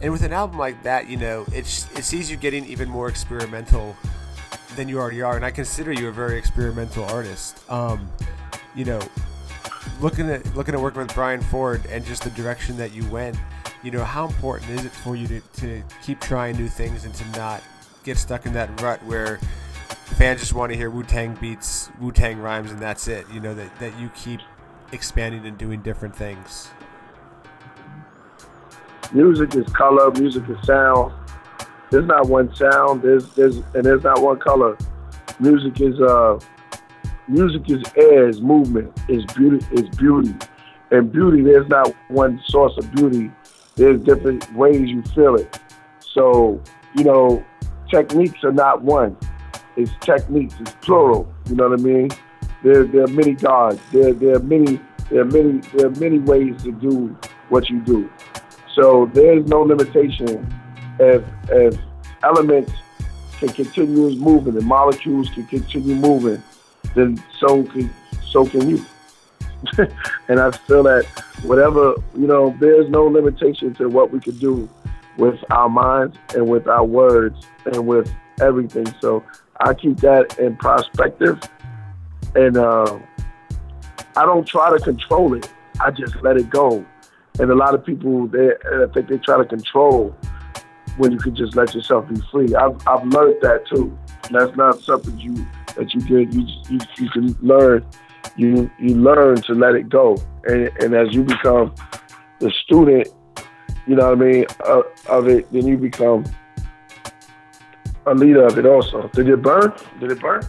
And 0.00 0.12
with 0.12 0.22
an 0.22 0.32
album 0.32 0.58
like 0.58 0.82
that, 0.82 1.08
you 1.08 1.16
know, 1.16 1.46
it's 1.52 1.90
it 1.96 2.04
sees 2.04 2.30
you 2.30 2.36
getting 2.36 2.66
even 2.66 2.88
more 2.88 3.08
experimental 3.08 3.96
than 4.76 4.88
you 4.88 4.98
already 4.98 5.22
are, 5.22 5.36
and 5.36 5.44
I 5.44 5.50
consider 5.50 5.92
you 5.92 6.08
a 6.08 6.12
very 6.12 6.36
experimental 6.36 7.04
artist. 7.04 7.58
Um, 7.70 8.10
you 8.74 8.84
know, 8.84 9.00
looking 10.00 10.28
at 10.30 10.54
looking 10.54 10.74
at 10.74 10.80
working 10.80 11.00
with 11.02 11.14
Brian 11.14 11.40
Ford 11.40 11.86
and 11.88 12.04
just 12.04 12.24
the 12.24 12.30
direction 12.30 12.76
that 12.76 12.92
you 12.92 13.06
went, 13.08 13.36
you 13.82 13.90
know, 13.90 14.04
how 14.04 14.26
important 14.26 14.70
is 14.70 14.84
it 14.84 14.92
for 14.92 15.16
you 15.16 15.26
to, 15.28 15.40
to 15.40 15.82
keep 16.02 16.20
trying 16.20 16.56
new 16.56 16.68
things 16.68 17.04
and 17.04 17.14
to 17.14 17.38
not 17.38 17.62
get 18.02 18.18
stuck 18.18 18.46
in 18.46 18.52
that 18.52 18.80
rut 18.82 19.02
where 19.04 19.38
fans 20.16 20.40
just 20.40 20.52
want 20.52 20.70
to 20.72 20.76
hear 20.76 20.90
Wu 20.90 21.02
Tang 21.02 21.34
beats, 21.40 21.90
Wu 22.00 22.12
Tang 22.12 22.38
rhymes, 22.38 22.70
and 22.70 22.80
that's 22.80 23.08
it. 23.08 23.26
You 23.32 23.40
know 23.40 23.54
that 23.54 23.78
that 23.78 23.98
you 23.98 24.10
keep 24.10 24.40
expanding 24.92 25.46
and 25.46 25.56
doing 25.56 25.82
different 25.82 26.14
things. 26.14 26.68
Music 29.14 29.54
is 29.54 29.66
color. 29.72 30.10
Music 30.12 30.42
is 30.48 30.56
sound. 30.66 31.12
There's 31.90 32.06
not 32.06 32.28
one 32.28 32.54
sound. 32.56 33.02
There's 33.02 33.32
there's 33.34 33.56
and 33.74 33.84
there's 33.84 34.02
not 34.02 34.20
one 34.20 34.40
color. 34.40 34.76
Music 35.38 35.80
is 35.80 36.00
uh 36.00 36.38
music 37.28 37.70
is 37.70 37.82
air, 37.96 38.28
is 38.28 38.40
movement, 38.40 38.92
is 39.08 39.24
beauty, 39.26 39.64
is 39.72 39.88
beauty. 39.96 40.34
And 40.90 41.12
beauty, 41.12 41.42
there's 41.42 41.68
not 41.68 41.94
one 42.08 42.40
source 42.46 42.76
of 42.76 42.92
beauty. 42.92 43.30
There's 43.76 44.02
different 44.02 44.52
ways 44.54 44.88
you 44.88 45.02
feel 45.02 45.36
it. 45.36 45.58
So, 46.00 46.60
you 46.96 47.04
know, 47.04 47.44
techniques 47.90 48.44
are 48.44 48.52
not 48.52 48.82
one. 48.82 49.16
It's 49.76 49.92
techniques, 50.00 50.54
it's 50.60 50.72
plural. 50.80 51.32
You 51.48 51.56
know 51.56 51.68
what 51.68 51.80
I 51.80 51.82
mean? 51.82 52.10
There, 52.62 52.84
there 52.84 53.04
are 53.04 53.08
many 53.08 53.32
gods. 53.32 53.80
There, 53.92 54.12
there 54.12 54.36
are 54.36 54.40
many, 54.40 54.80
there 55.10 55.22
are 55.22 55.24
many, 55.24 55.58
there 55.74 55.86
are 55.86 56.00
many 56.00 56.18
ways 56.18 56.62
to 56.62 56.72
do 56.72 57.16
what 57.48 57.68
you 57.68 57.80
do. 57.80 58.10
So 58.74 59.10
there's 59.12 59.46
no 59.46 59.62
limitation 59.62 60.52
if 60.98 61.24
if 61.50 61.78
elements 62.22 62.72
can 63.38 63.48
continue 63.48 64.10
moving 64.16 64.56
and 64.56 64.66
molecules 64.66 65.28
can 65.30 65.46
continue 65.46 65.94
moving 65.96 66.42
then 66.94 67.22
so 67.38 67.64
can 67.64 67.90
so 68.22 68.46
can 68.46 68.68
you. 68.68 68.84
and 70.28 70.40
I 70.40 70.50
feel 70.50 70.82
that 70.84 71.04
whatever 71.42 71.94
you 72.16 72.26
know, 72.26 72.54
there's 72.60 72.88
no 72.88 73.04
limitation 73.04 73.74
to 73.74 73.88
what 73.88 74.10
we 74.10 74.20
can 74.20 74.36
do 74.38 74.68
with 75.16 75.38
our 75.50 75.68
minds 75.68 76.16
and 76.34 76.48
with 76.48 76.66
our 76.66 76.84
words 76.84 77.46
and 77.66 77.86
with 77.86 78.12
everything. 78.40 78.86
So 79.00 79.24
I 79.60 79.74
keep 79.74 79.98
that 79.98 80.38
in 80.38 80.56
perspective, 80.56 81.40
and 82.34 82.56
uh, 82.56 82.98
I 84.16 84.24
don't 84.24 84.46
try 84.46 84.76
to 84.76 84.82
control 84.82 85.34
it. 85.34 85.50
I 85.80 85.90
just 85.90 86.20
let 86.22 86.36
it 86.36 86.50
go. 86.50 86.84
And 87.40 87.50
a 87.50 87.54
lot 87.54 87.74
of 87.74 87.84
people, 87.84 88.26
they 88.28 88.50
I 88.50 88.86
think 88.92 89.08
they 89.08 89.18
try 89.18 89.38
to 89.38 89.44
control 89.44 90.14
when 90.96 91.12
you 91.12 91.18
can 91.18 91.34
just 91.34 91.56
let 91.56 91.74
yourself 91.74 92.08
be 92.08 92.20
free. 92.30 92.54
I've 92.54 92.76
I've 92.86 93.06
learned 93.06 93.40
that 93.42 93.66
too. 93.66 93.96
That's 94.30 94.56
not 94.56 94.80
something 94.80 95.18
you 95.18 95.46
that 95.74 95.92
you 95.92 96.00
can 96.00 96.32
You 96.32 96.46
you, 96.70 96.78
you 96.98 97.10
can 97.10 97.36
learn. 97.40 97.84
You 98.36 98.70
you 98.78 98.94
learn 98.96 99.36
to 99.42 99.54
let 99.54 99.74
it 99.74 99.88
go, 99.88 100.16
and 100.44 100.70
and 100.80 100.94
as 100.94 101.14
you 101.14 101.22
become 101.24 101.74
the 102.38 102.50
student, 102.64 103.08
you 103.86 103.96
know 103.96 104.10
what 104.10 104.18
I 104.18 104.24
mean 104.24 104.46
uh, 104.66 104.82
of 105.08 105.28
it, 105.28 105.50
then 105.52 105.66
you 105.66 105.76
become 105.76 106.24
a 108.06 108.14
leader 108.14 108.44
of 108.46 108.58
it. 108.58 108.66
Also, 108.66 109.08
did 109.08 109.28
it 109.28 109.42
burn? 109.42 109.72
Did 110.00 110.12
it 110.12 110.20
burn? 110.20 110.42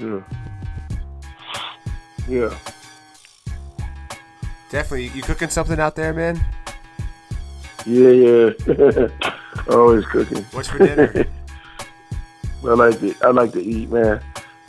Yeah. 0.00 0.20
Yeah. 2.28 2.58
Definitely. 4.70 5.08
You 5.08 5.22
cooking 5.22 5.48
something 5.48 5.78
out 5.78 5.96
there, 5.96 6.12
man? 6.12 6.44
Yeah, 7.84 8.10
yeah. 8.10 9.08
Always 9.70 10.04
cooking. 10.06 10.44
What's 10.52 10.68
for 10.68 10.78
dinner? 10.78 11.26
I 12.64 12.74
like 12.74 12.98
to 13.00 13.14
I 13.22 13.30
like 13.30 13.52
to 13.52 13.62
eat, 13.62 13.90
man. 13.90 14.20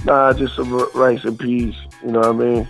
Nah, 0.06 0.34
just 0.34 0.56
some 0.56 0.78
rice 0.94 1.24
and 1.24 1.38
peas. 1.38 1.76
You 2.04 2.12
know 2.12 2.20
what 2.20 2.28
I 2.28 2.32
mean? 2.34 2.68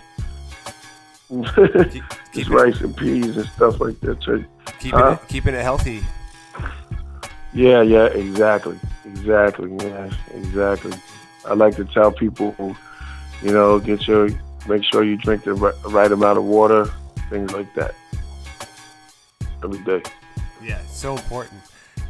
keep, 1.28 1.92
keep 1.92 2.04
just 2.32 2.50
it, 2.50 2.54
rice 2.54 2.80
and 2.80 2.96
peas 2.96 3.36
and 3.36 3.46
stuff 3.50 3.80
like 3.80 4.00
that. 4.00 4.20
Too. 4.22 4.44
Keeping 4.78 4.98
huh? 4.98 5.18
it, 5.20 5.28
keeping 5.28 5.54
it 5.54 5.62
healthy. 5.62 6.02
Yeah, 7.52 7.82
yeah, 7.82 8.06
exactly, 8.06 8.78
exactly, 9.04 9.74
yeah, 9.80 10.10
exactly. 10.34 10.92
I 11.46 11.54
like 11.54 11.76
to 11.76 11.84
tell 11.84 12.12
people, 12.12 12.54
you 13.42 13.52
know, 13.52 13.78
get 13.78 14.06
your, 14.06 14.28
make 14.68 14.84
sure 14.84 15.02
you 15.02 15.16
drink 15.16 15.44
the 15.44 15.54
right 15.54 16.12
amount 16.12 16.38
of 16.38 16.44
water, 16.44 16.90
things 17.28 17.52
like 17.52 17.72
that, 17.74 17.94
every 19.62 19.78
day. 19.84 20.02
Yeah, 20.62 20.80
so 20.86 21.14
important. 21.16 21.60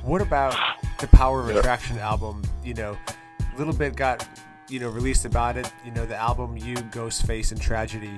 What 0.03 0.23
about 0.23 0.57
the 1.01 1.09
Power 1.09 1.41
of 1.41 1.57
Attraction 1.57 1.99
album? 1.99 2.43
You 2.65 2.75
know, 2.75 2.97
a 3.41 3.59
little 3.59 3.75
bit 3.75 3.97
got 3.97 4.27
you 4.69 4.81
know 4.81 4.89
released 4.89 5.25
about 5.25 5.57
it. 5.57 5.71
You 5.85 5.93
know, 5.93 6.07
the 6.07 6.17
album 6.17 6.57
"You, 6.57 6.77
Ghostface, 6.77 7.53
and 7.53 7.61
Tragedy." 7.61 8.17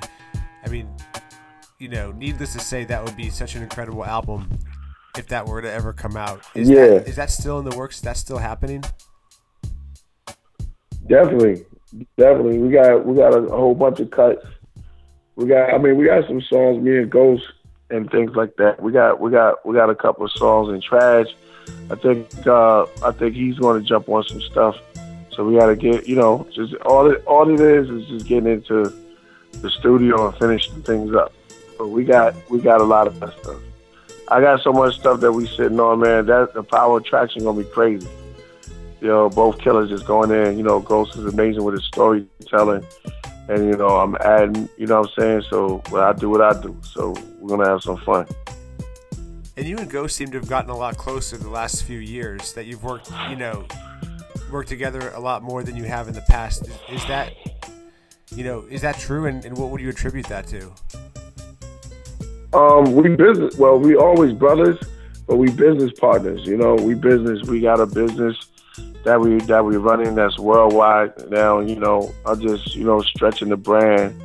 I 0.65 0.69
mean, 0.69 0.89
you 1.79 1.89
know, 1.89 2.13
needless 2.13 2.53
to 2.53 2.61
say, 2.61 2.85
that 2.85 3.03
would 3.03 3.17
be 3.17 3.31
such 3.31 3.55
an 3.55 3.63
incredible 3.63 4.05
album 4.05 4.59
if 5.17 5.27
that 5.29 5.47
were 5.47 5.63
to 5.63 5.71
ever 5.71 5.93
come 5.93 6.17
out. 6.17 6.43
Is 6.55 6.69
yeah, 6.69 6.87
that, 6.87 7.09
is 7.09 7.17
that 7.17 7.31
still 7.31 7.59
in 7.59 7.65
the 7.65 7.77
works? 7.77 8.01
That's 8.01 8.21
still 8.21 8.39
happening? 8.39 8.85
Definitely, 11.07 11.65
definitely. 12.17 12.59
We 12.59 12.71
got 12.71 13.05
we 13.05 13.17
got 13.17 13.35
a 13.35 13.49
whole 13.49 13.75
bunch 13.75 14.01
of 14.01 14.11
cuts. 14.11 14.45
We 15.41 15.49
got, 15.49 15.73
I 15.73 15.79
mean, 15.79 15.97
we 15.97 16.05
got 16.05 16.29
some 16.29 16.43
songs. 16.43 16.85
Me 16.85 16.99
and 16.99 17.11
Ghost 17.11 17.45
and 17.89 18.11
things 18.11 18.37
like 18.37 18.57
that. 18.57 18.83
We 18.83 18.93
got 18.93 19.21
we 19.23 19.31
got 19.31 19.65
we 19.65 19.75
got 19.75 19.89
a 19.89 19.95
couple 19.95 20.27
of 20.27 20.33
songs 20.33 20.69
in 20.69 20.83
trash. 20.83 21.29
I 21.91 21.95
think 21.95 22.47
uh, 22.47 22.85
I 23.03 23.11
think 23.13 23.37
he's 23.37 23.59
going 23.59 23.81
to 23.81 23.89
jump 23.89 24.11
on 24.11 24.23
some 24.25 24.43
stuff. 24.43 24.77
So 25.31 25.47
we 25.47 25.57
got 25.57 25.69
to 25.69 25.77
get 25.77 26.07
you 26.07 26.17
know 26.17 26.47
just 26.53 26.75
all 26.85 27.11
it 27.11 27.25
all 27.25 27.49
it 27.49 27.59
is 27.59 27.89
is 27.89 28.07
just 28.09 28.27
getting 28.27 28.53
into 28.53 28.95
the 29.63 29.71
studio 29.71 30.29
and 30.29 30.37
finishing 30.37 30.83
things 30.83 31.15
up. 31.15 31.33
But 31.79 31.89
we 31.89 32.05
got 32.05 32.35
we 32.51 32.61
got 32.61 32.83
a 32.83 32.85
lot 32.85 33.07
of 33.07 33.17
stuff. 33.17 33.63
I 34.29 34.43
got 34.43 34.61
so 34.61 34.75
much 34.75 34.99
stuff 34.99 35.21
that 35.21 35.33
we 35.33 35.47
sitting 35.47 35.81
on, 35.81 36.01
man. 36.01 36.27
That 36.27 36.53
the 36.53 36.63
power 36.63 36.99
attraction 36.99 37.45
gonna 37.45 37.63
be 37.63 37.69
crazy. 37.71 38.07
You 39.01 39.09
know, 39.09 39.31
both 39.31 39.59
killers 39.59 39.89
just 39.89 40.05
going 40.05 40.31
in. 40.33 40.59
You 40.59 40.65
know, 40.65 40.81
Ghost 40.81 41.17
is 41.17 41.25
amazing 41.25 41.65
with 41.65 41.77
his 41.77 41.87
storytelling 41.87 42.85
and 43.51 43.67
you 43.67 43.77
know 43.77 43.89
I'm 43.89 44.17
adding. 44.21 44.69
You 44.77 44.87
know 44.87 45.01
what 45.01 45.11
I'm 45.19 45.23
saying? 45.23 45.43
So 45.51 45.83
well, 45.91 46.05
I 46.05 46.13
do 46.13 46.31
what 46.31 46.41
I 46.41 46.59
do. 46.61 46.77
So 46.83 47.15
we're 47.41 47.57
gonna 47.57 47.69
have 47.69 47.83
some 47.83 47.99
fun. 47.99 48.27
And 49.57 49.69
you 49.69 49.77
and 49.77 49.91
Ghost 49.91 50.17
seem 50.17 50.31
to 50.31 50.39
have 50.39 50.49
gotten 50.49 50.71
a 50.71 50.77
lot 50.77 50.97
closer 50.97 51.37
the 51.37 51.51
last 51.51 51.85
few 51.85 51.99
years. 51.99 52.55
That 52.55 52.67
you've 52.67 52.85
worked, 52.85 53.11
you 53.29 53.37
know, 53.37 53.67
worked 54.51 54.69
together 54.69 55.11
a 55.11 55.21
lot 55.21 55.43
more 55.43 55.63
than 55.65 55.77
you 55.77 55.85
have 55.85 56.09
in 56.09 56.15
the 56.15 56.23
past. 56.23 56.67
Is, 56.67 56.79
is 56.91 57.07
that, 57.09 57.35
you 58.35 58.45
know, 58.45 58.65
is 58.71 58.81
that 58.83 58.99
true? 58.99 59.27
And, 59.27 59.45
and 59.45 59.59
what 59.59 59.71
would 59.71 59.81
you 59.81 59.91
attribute 59.91 60.27
that 60.27 60.47
to? 60.47 60.73
Um, 62.57 62.95
we 62.95 63.15
business. 63.17 63.57
Well, 63.57 63.79
we 63.79 63.97
always 63.97 64.33
brothers, 64.33 64.79
but 65.27 65.37
we 65.37 65.51
business 65.51 65.93
partners. 65.99 66.47
You 66.47 66.57
know, 66.57 66.75
we 66.77 66.95
business. 66.95 67.47
We 67.47 67.61
got 67.61 67.81
a 67.81 67.87
business 67.87 68.37
that 69.05 69.21
we 69.21 69.39
that 69.41 69.65
we 69.65 69.77
running 69.77 70.15
that's 70.15 70.39
worldwide 70.39 71.31
now. 71.31 71.61
You 71.61 71.77
know, 71.77 72.13
I'm 72.27 72.41
just 72.41 72.75
you 72.75 72.85
know 72.85 73.01
stretching 73.01 73.49
the 73.49 73.57
brand, 73.57 74.21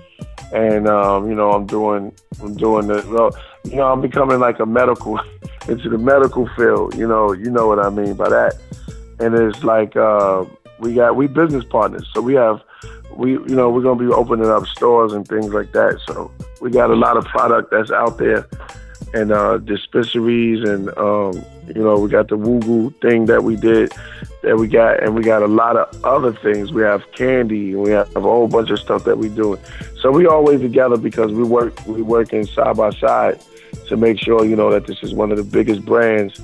and 0.53 0.87
um, 0.87 1.29
you 1.29 1.35
know 1.35 1.51
I'm 1.51 1.65
doing 1.65 2.13
I'm 2.41 2.55
doing 2.55 2.87
the 2.87 3.05
well, 3.09 3.35
you 3.63 3.77
know 3.77 3.91
I'm 3.91 4.01
becoming 4.01 4.39
like 4.39 4.59
a 4.59 4.65
medical 4.65 5.19
into 5.67 5.89
the 5.89 5.97
medical 5.97 6.47
field. 6.55 6.95
You 6.95 7.07
know, 7.07 7.33
you 7.33 7.49
know 7.49 7.67
what 7.67 7.79
I 7.79 7.89
mean 7.89 8.15
by 8.15 8.29
that. 8.29 8.59
And 9.19 9.33
it's 9.33 9.63
like 9.63 9.95
uh, 9.95 10.45
we 10.79 10.93
got 10.93 11.15
we 11.15 11.27
business 11.27 11.63
partners, 11.63 12.07
so 12.13 12.21
we 12.21 12.33
have 12.33 12.61
we 13.15 13.31
you 13.31 13.55
know 13.55 13.69
we're 13.69 13.81
gonna 13.81 13.99
be 13.99 14.11
opening 14.11 14.49
up 14.49 14.67
stores 14.67 15.13
and 15.13 15.25
things 15.27 15.53
like 15.53 15.71
that. 15.71 15.99
So 16.05 16.31
we 16.59 16.69
got 16.69 16.89
a 16.89 16.95
lot 16.95 17.15
of 17.15 17.25
product 17.25 17.71
that's 17.71 17.91
out 17.91 18.17
there 18.17 18.47
and 19.15 19.31
uh, 19.31 19.57
dispensaries 19.59 20.67
and 20.67 20.89
um, 20.97 21.33
you 21.73 21.81
know 21.81 21.97
we 21.97 22.09
got 22.09 22.27
the 22.27 22.35
Woo 22.37 22.91
thing 23.01 23.25
that 23.25 23.43
we 23.43 23.55
did 23.55 23.91
that 24.43 24.57
we 24.57 24.67
got 24.67 25.01
and 25.01 25.15
we 25.15 25.23
got 25.23 25.41
a 25.41 25.47
lot 25.47 25.77
of 25.77 26.05
other 26.05 26.33
things. 26.33 26.71
We 26.71 26.83
have 26.83 27.09
candy 27.13 27.71
and 27.71 27.81
we 27.81 27.91
have 27.91 28.13
a 28.15 28.21
whole 28.21 28.47
bunch 28.47 28.69
of 28.69 28.79
stuff 28.79 29.05
that 29.05 29.17
we 29.17 29.29
doing 29.29 29.59
so 30.01 30.11
we 30.11 30.27
always 30.27 30.59
together 30.59 30.97
because 30.97 31.31
we 31.31 31.43
work 31.43 31.73
we 31.87 32.01
working 32.01 32.45
side 32.45 32.75
by 32.75 32.91
side 32.91 33.41
to 33.87 33.95
make 33.95 34.19
sure 34.19 34.45
you 34.45 34.55
know 34.55 34.69
that 34.69 34.85
this 34.85 35.01
is 35.01 35.13
one 35.13 35.31
of 35.31 35.37
the 35.37 35.43
biggest 35.43 35.85
brands 35.85 36.41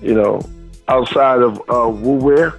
you 0.00 0.14
know 0.14 0.40
outside 0.88 1.42
of 1.42 1.58
uh, 1.68 1.88
Wu 1.88 2.14
Wear 2.14 2.54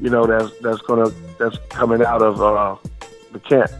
you 0.00 0.08
know 0.08 0.24
that's 0.26 0.56
that's 0.60 0.80
gonna 0.82 1.10
that's 1.38 1.58
coming 1.68 2.02
out 2.02 2.22
of 2.22 2.40
uh, 2.40 2.76
the 3.32 3.40
camp 3.40 3.70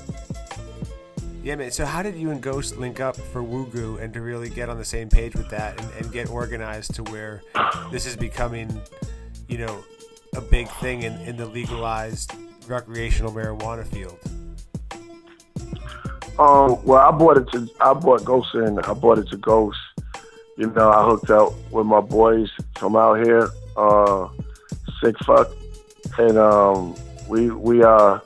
yeah, 1.43 1.57
man. 1.57 1.71
So 1.71 1.85
how 1.85 2.03
did 2.03 2.15
you 2.15 2.31
and 2.31 2.41
Ghost 2.41 2.77
link 2.79 3.01
up 3.01 3.17
for 3.17 3.43
Wu 3.43 3.67
Goo 3.67 3.99
and 3.99 4.13
to 4.15 4.21
really 4.21 4.49
get 4.49 4.69
on 4.69 4.79
the 4.79 4.85
same 4.85 5.09
page 5.09 5.35
with 5.35 5.49
that 5.51 5.81
and, 5.81 5.93
and 5.95 6.13
get 6.13 6.31
organized 6.31 6.95
to 6.95 7.03
where 7.05 7.43
this 7.91 8.07
is 8.07 8.17
becoming, 8.17 8.81
you 9.49 9.59
know, 9.59 9.85
a 10.37 10.41
big 10.41 10.69
thing 10.81 11.03
in, 11.03 11.15
in 11.23 11.37
the 11.37 11.47
legalized 11.47 12.33
recreational 12.69 13.33
marijuana 13.33 13.87
field? 13.87 14.19
Um, 16.39 16.83
well, 16.85 16.99
I 16.99 17.11
bought 17.11 17.37
it 17.37 17.51
to 17.53 17.69
I 17.81 17.93
bought 17.93 18.25
Ghost 18.25 18.55
in. 18.55 18.79
I 18.79 18.95
bought 18.95 19.19
it 19.19 19.29
to 19.29 19.37
Ghost. 19.37 19.79
You 20.57 20.71
know, 20.71 20.91
I 20.91 21.05
hooked 21.05 21.31
up 21.31 21.53
with 21.71 21.87
my 21.87 22.01
boys 22.01 22.51
from 22.77 22.95
out 22.95 23.25
here, 23.25 23.49
uh, 23.77 24.29
sick 25.03 25.17
fuck, 25.25 25.51
and 26.19 26.39
um, 26.39 26.95
we 27.29 27.51
we 27.51 27.83
uh 27.83 28.19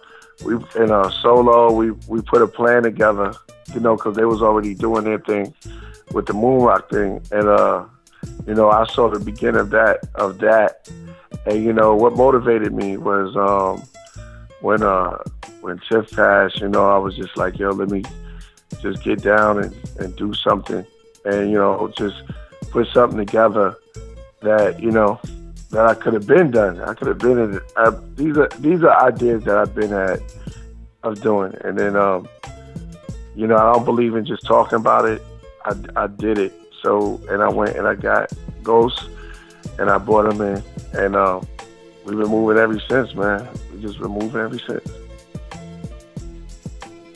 we 0.45 0.55
in 0.55 0.91
a 0.91 1.11
solo 1.23 1.73
we 1.73 1.93
we 2.09 2.21
put 2.23 2.43
a 2.43 2.47
plan 2.47 2.83
together, 2.83 3.35
you 3.75 3.81
know, 3.81 3.97
because 3.97 4.17
they 4.17 4.25
was 4.25 4.43
already 4.43 4.75
doing 4.75 5.05
their 5.05 5.19
thing 5.19 5.55
with 6.13 6.27
the 6.27 6.35
moon 6.35 6.63
rock 6.63 6.91
thing, 6.91 7.21
and 7.33 7.49
uh, 7.49 7.85
you 8.47 8.55
know, 8.55 8.71
I 8.71 8.87
saw 8.87 9.09
the 9.09 9.19
beginning 9.19 9.61
of 9.61 9.71
that 9.71 10.07
of 10.15 10.39
that, 10.39 10.89
and 11.47 11.65
you 11.65 11.73
know, 11.73 11.95
what 11.95 12.17
motivated 12.17 12.73
me 12.73 12.97
was 12.97 13.37
um 13.37 13.87
when 14.61 14.83
uh 14.83 15.19
when 15.61 15.81
Tiff 15.89 16.11
passed, 16.13 16.61
you 16.61 16.69
know, 16.69 16.89
I 16.89 16.99
was 16.99 17.17
just 17.17 17.37
like, 17.37 17.59
yo, 17.59 17.71
let 17.71 17.91
me 17.91 18.05
just 18.81 19.03
get 19.03 19.23
down 19.23 19.63
and, 19.63 19.75
and 19.99 20.15
do 20.17 20.33
something, 20.35 20.85
and 21.25 21.51
you 21.51 21.57
know, 21.57 21.93
just 21.97 22.23
put 22.71 22.87
something 22.89 23.19
together 23.19 23.77
that 24.43 24.81
you 24.81 24.91
know 24.91 25.21
that 25.77 25.85
I 25.85 25.95
could 25.95 26.15
have 26.15 26.27
been 26.27 26.51
done. 26.51 26.81
I 26.81 26.95
could 26.95 27.09
have 27.09 27.19
been 27.19 27.39
in. 27.39 27.61
I, 27.77 27.91
these 28.15 28.39
are 28.39 28.49
these 28.61 28.83
are 28.83 29.07
ideas 29.07 29.45
that 29.45 29.59
I've 29.59 29.75
been 29.75 29.93
at 29.93 30.21
of 31.03 31.21
doing, 31.21 31.55
and 31.65 31.79
then 31.79 31.97
um, 31.97 32.27
you 33.35 33.47
know 33.47 33.59
I 33.59 33.75
don't 33.75 33.85
believe 33.85 34.17
in 34.17 34.25
just 34.25 34.47
talking 34.47 34.77
about 34.77 35.05
it. 35.05 35.23
I, 35.67 35.75
I 35.95 36.07
did 36.07 36.39
it. 36.39 36.55
So 36.83 37.21
and 37.29 37.43
I 37.43 37.51
went 37.51 37.77
and 37.77 37.87
I 37.87 37.95
got 37.95 38.33
ghosts, 38.63 39.07
and 39.79 39.91
I 39.91 39.99
brought 39.99 40.35
them 40.35 40.41
in, 40.41 40.63
and 40.95 41.15
um, 41.15 41.47
we've 42.07 42.17
been 42.17 42.31
moving 42.31 42.57
ever 42.57 42.81
since, 42.81 43.15
man. 43.15 43.47
We 43.71 43.83
just 43.83 43.99
been 43.99 44.13
moving 44.13 44.41
ever 44.41 44.59
since. 44.59 44.91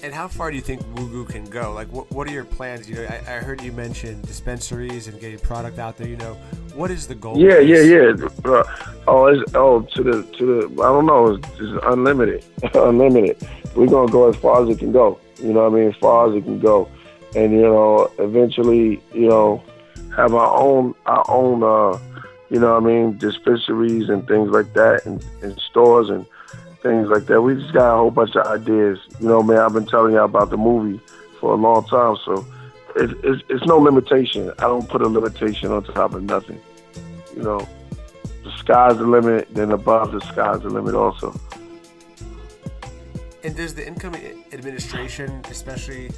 And 0.03 0.13
how 0.13 0.29
far 0.29 0.51
do 0.51 0.57
you 0.57 0.63
think 0.63 0.83
Wu 0.99 1.09
Goo 1.09 1.25
can 1.25 1.45
go? 1.47 1.73
Like, 1.73 1.89
what, 1.89 2.11
what 2.11 2.27
are 2.29 2.31
your 2.31 2.45
plans? 2.45 2.89
You 2.89 2.97
know, 2.97 3.05
I, 3.05 3.37
I 3.37 3.39
heard 3.39 3.63
you 3.63 3.73
mention 3.73 4.21
dispensaries 4.23 5.09
and 5.09 5.19
getting 5.19 5.39
product 5.39 5.79
out 5.79 5.97
there. 5.97 6.09
You 6.09 6.17
know, 6.17 6.37
what 6.75 6.91
is 6.91 7.07
the 7.07 7.15
goal? 7.15 7.39
Yeah, 7.39 7.59
yeah, 7.59 7.81
yeah. 7.81 8.29
Uh, 8.45 8.63
oh, 9.07 9.27
it's, 9.27 9.55
oh, 9.55 9.83
to 9.83 10.03
the 10.03 10.23
to 10.39 10.47
the. 10.47 10.83
I 10.83 10.87
don't 10.87 11.07
know. 11.07 11.35
It's, 11.35 11.49
it's 11.59 11.85
unlimited, 11.85 12.45
unlimited. 12.75 13.37
We're 13.75 13.87
gonna 13.87 14.11
go 14.11 14.29
as 14.29 14.37
far 14.37 14.63
as 14.63 14.69
it 14.69 14.79
can 14.79 14.93
go. 14.93 15.19
You 15.43 15.53
know, 15.53 15.69
what 15.69 15.79
I 15.79 15.81
mean, 15.81 15.89
as 15.89 15.97
far 15.97 16.29
as 16.29 16.37
it 16.37 16.45
can 16.45 16.61
go, 16.61 16.89
and 17.35 17.53
you 17.53 17.63
know, 17.63 18.11
eventually, 18.19 19.03
you 19.13 19.29
know, 19.29 19.63
have 20.17 20.35
our 20.35 20.57
own 20.61 20.95
our 21.07 21.25
own. 21.29 21.63
uh 21.63 21.99
you 22.51 22.59
know 22.59 22.75
what 22.75 22.83
I 22.83 22.87
mean, 22.87 23.17
dispensaries 23.17 24.09
and 24.09 24.27
things 24.27 24.51
like 24.51 24.73
that, 24.75 25.07
and, 25.07 25.25
and 25.41 25.59
stores 25.61 26.11
and 26.11 26.27
things 26.83 27.09
like 27.09 27.27
that. 27.27 27.41
We 27.41 27.55
just 27.55 27.73
got 27.73 27.95
a 27.95 27.97
whole 27.97 28.11
bunch 28.11 28.35
of 28.35 28.47
ideas. 28.47 28.99
You 29.21 29.29
know, 29.29 29.43
man, 29.43 29.59
I've 29.59 29.73
been 29.73 29.87
telling 29.87 30.15
y'all 30.15 30.25
about 30.25 30.51
the 30.51 30.57
movie 30.57 31.01
for 31.39 31.53
a 31.53 31.57
long 31.57 31.85
time, 31.87 32.17
so 32.25 32.45
it, 32.97 33.11
it's, 33.23 33.43
it's 33.49 33.65
no 33.67 33.79
limitation. 33.79 34.51
I 34.59 34.63
don't 34.63 34.89
put 34.89 35.03
a 35.03 35.09
limitation 35.09 35.71
on 35.71 35.85
top 35.85 36.15
of 36.15 36.23
nothing. 36.23 36.61
you 37.37 37.43
know, 37.43 37.69
the 38.45 38.51
sky's 38.59 38.97
the 38.97 39.05
limit. 39.05 39.53
Then 39.55 39.73
above 39.73 40.13
the 40.13 40.21
sky's 40.21 40.63
the 40.63 40.71
limit 40.71 40.95
also. 40.95 41.39
And 43.43 43.57
does 43.57 43.75
the 43.75 43.87
incoming 43.87 44.45
administration, 44.53 45.43
especially, 45.49 46.11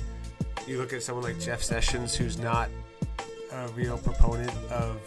you 0.66 0.78
look 0.78 0.92
at 0.92 1.02
someone 1.02 1.24
like 1.24 1.38
Jeff 1.38 1.62
Sessions, 1.62 2.14
who's 2.14 2.38
not 2.38 2.68
a 3.52 3.68
real 3.68 3.98
proponent 3.98 4.52
of 4.70 4.98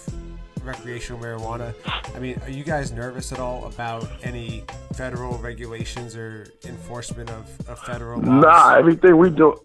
recreational 0.63 1.21
marijuana. 1.21 1.73
I 2.15 2.19
mean, 2.19 2.39
are 2.43 2.49
you 2.49 2.63
guys 2.63 2.91
nervous 2.91 3.32
at 3.32 3.39
all 3.39 3.65
about 3.65 4.08
any 4.23 4.63
federal 4.93 5.38
regulations 5.38 6.15
or 6.15 6.47
enforcement 6.65 7.30
of, 7.30 7.69
of 7.69 7.80
federal 7.80 8.21
laws? 8.21 8.43
Nah, 8.43 8.75
everything 8.75 9.17
we 9.17 9.30
do. 9.30 9.60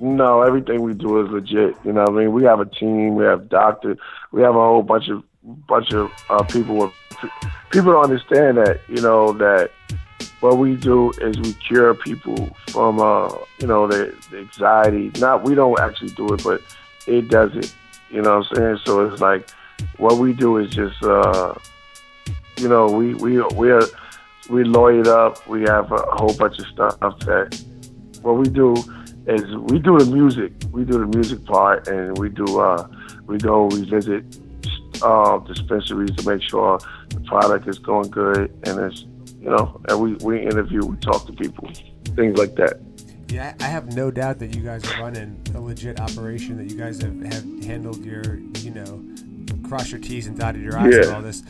No, 0.00 0.42
everything 0.42 0.82
we 0.82 0.94
do 0.94 1.24
is 1.24 1.30
legit. 1.30 1.76
You 1.84 1.92
know, 1.92 2.02
what 2.02 2.10
I 2.10 2.18
mean, 2.18 2.32
we 2.32 2.44
have 2.44 2.60
a 2.60 2.66
team, 2.66 3.14
we 3.14 3.24
have 3.24 3.48
doctors, 3.48 3.98
we 4.32 4.42
have 4.42 4.56
a 4.56 4.58
whole 4.58 4.82
bunch 4.82 5.08
of 5.08 5.22
bunch 5.66 5.92
of 5.92 6.10
uh, 6.30 6.42
people. 6.44 6.76
With, 6.76 6.92
people 7.70 7.92
don't 7.92 8.04
understand 8.04 8.58
that. 8.58 8.80
You 8.88 9.00
know 9.00 9.32
that 9.34 9.70
what 10.40 10.58
we 10.58 10.76
do 10.76 11.10
is 11.22 11.38
we 11.38 11.52
cure 11.54 11.94
people 11.94 12.50
from 12.68 13.00
uh, 13.00 13.34
you 13.60 13.66
know 13.66 13.86
the, 13.86 14.14
the 14.30 14.38
anxiety. 14.38 15.10
Not 15.20 15.44
we 15.44 15.54
don't 15.54 15.78
actually 15.78 16.10
do 16.10 16.26
it, 16.34 16.42
but 16.42 16.60
it 17.06 17.28
does 17.28 17.54
it. 17.54 17.72
You 18.10 18.22
know 18.22 18.38
what 18.38 18.46
I'm 18.50 18.56
saying? 18.56 18.78
So 18.84 19.06
it's 19.08 19.20
like 19.20 19.48
what 19.96 20.18
we 20.18 20.32
do 20.32 20.58
is 20.58 20.70
just 20.70 21.02
uh, 21.02 21.54
you 22.58 22.68
know 22.68 22.90
we 22.90 23.14
we 23.14 23.40
we 23.54 23.70
are 23.70 23.82
we 24.50 24.64
lawyered 24.64 25.06
up. 25.06 25.46
We 25.46 25.62
have 25.62 25.90
a 25.92 26.02
whole 26.12 26.34
bunch 26.34 26.58
of 26.58 26.66
stuff 26.66 26.98
that 27.00 27.64
what 28.22 28.36
we 28.36 28.48
do 28.48 28.74
is 29.26 29.42
we 29.56 29.78
do 29.78 29.98
the 29.98 30.06
music. 30.06 30.52
We 30.70 30.84
do 30.84 30.98
the 30.98 31.06
music 31.06 31.44
part, 31.44 31.88
and 31.88 32.16
we 32.18 32.28
do 32.28 32.60
uh, 32.60 32.86
we 33.26 33.38
go 33.38 33.66
we 33.66 33.84
visit 33.88 34.24
uh, 35.02 35.38
dispensaries 35.38 36.10
to 36.16 36.28
make 36.28 36.42
sure 36.42 36.78
the 37.08 37.20
product 37.20 37.66
is 37.68 37.78
going 37.78 38.10
good, 38.10 38.50
and 38.64 38.78
it's 38.80 39.02
you 39.40 39.50
know, 39.50 39.80
and 39.88 40.00
we 40.00 40.14
we 40.24 40.42
interview, 40.42 40.84
we 40.84 40.96
talk 40.98 41.26
to 41.26 41.32
people, 41.32 41.70
things 42.16 42.38
like 42.38 42.54
that. 42.56 42.80
Yeah, 43.28 43.54
I 43.60 43.64
have 43.64 43.94
no 43.96 44.10
doubt 44.10 44.38
that 44.38 44.54
you 44.54 44.62
guys 44.62 44.84
are 44.92 45.00
running 45.02 45.40
a 45.54 45.60
legit 45.60 45.98
operation. 46.00 46.56
That 46.58 46.70
you 46.70 46.76
guys 46.78 47.00
have, 47.02 47.20
have 47.22 47.64
handled 47.64 48.04
your 48.04 48.36
you 48.58 48.70
know 48.70 49.02
cross 49.68 49.90
your 49.90 50.00
T's 50.00 50.26
and 50.26 50.38
dotted 50.38 50.62
your 50.62 50.78
I's 50.78 50.94
Yeah. 50.94 51.02
and 51.06 51.14
all 51.16 51.22
this. 51.22 51.42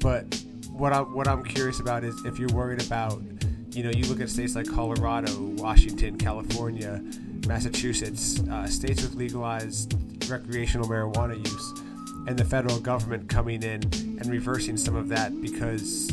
But 0.00 0.42
what 0.70 0.92
I'm 0.92 1.14
what 1.14 1.28
I'm 1.28 1.44
curious 1.44 1.80
about 1.80 2.04
is 2.04 2.14
if 2.24 2.38
you're 2.38 2.52
worried 2.52 2.84
about, 2.84 3.22
you 3.72 3.82
know, 3.84 3.90
you 3.90 4.04
look 4.06 4.20
at 4.20 4.28
states 4.28 4.56
like 4.56 4.66
Colorado, 4.68 5.32
Washington, 5.56 6.18
California, 6.18 7.02
Massachusetts, 7.46 8.40
uh, 8.48 8.66
states 8.66 9.02
with 9.02 9.14
legalized 9.14 9.94
recreational 10.30 10.88
marijuana 10.88 11.36
use, 11.36 11.80
and 12.26 12.38
the 12.38 12.44
federal 12.44 12.80
government 12.80 13.28
coming 13.28 13.62
in 13.62 13.82
and 13.82 14.26
reversing 14.26 14.76
some 14.76 14.96
of 14.96 15.08
that 15.08 15.40
because 15.40 16.12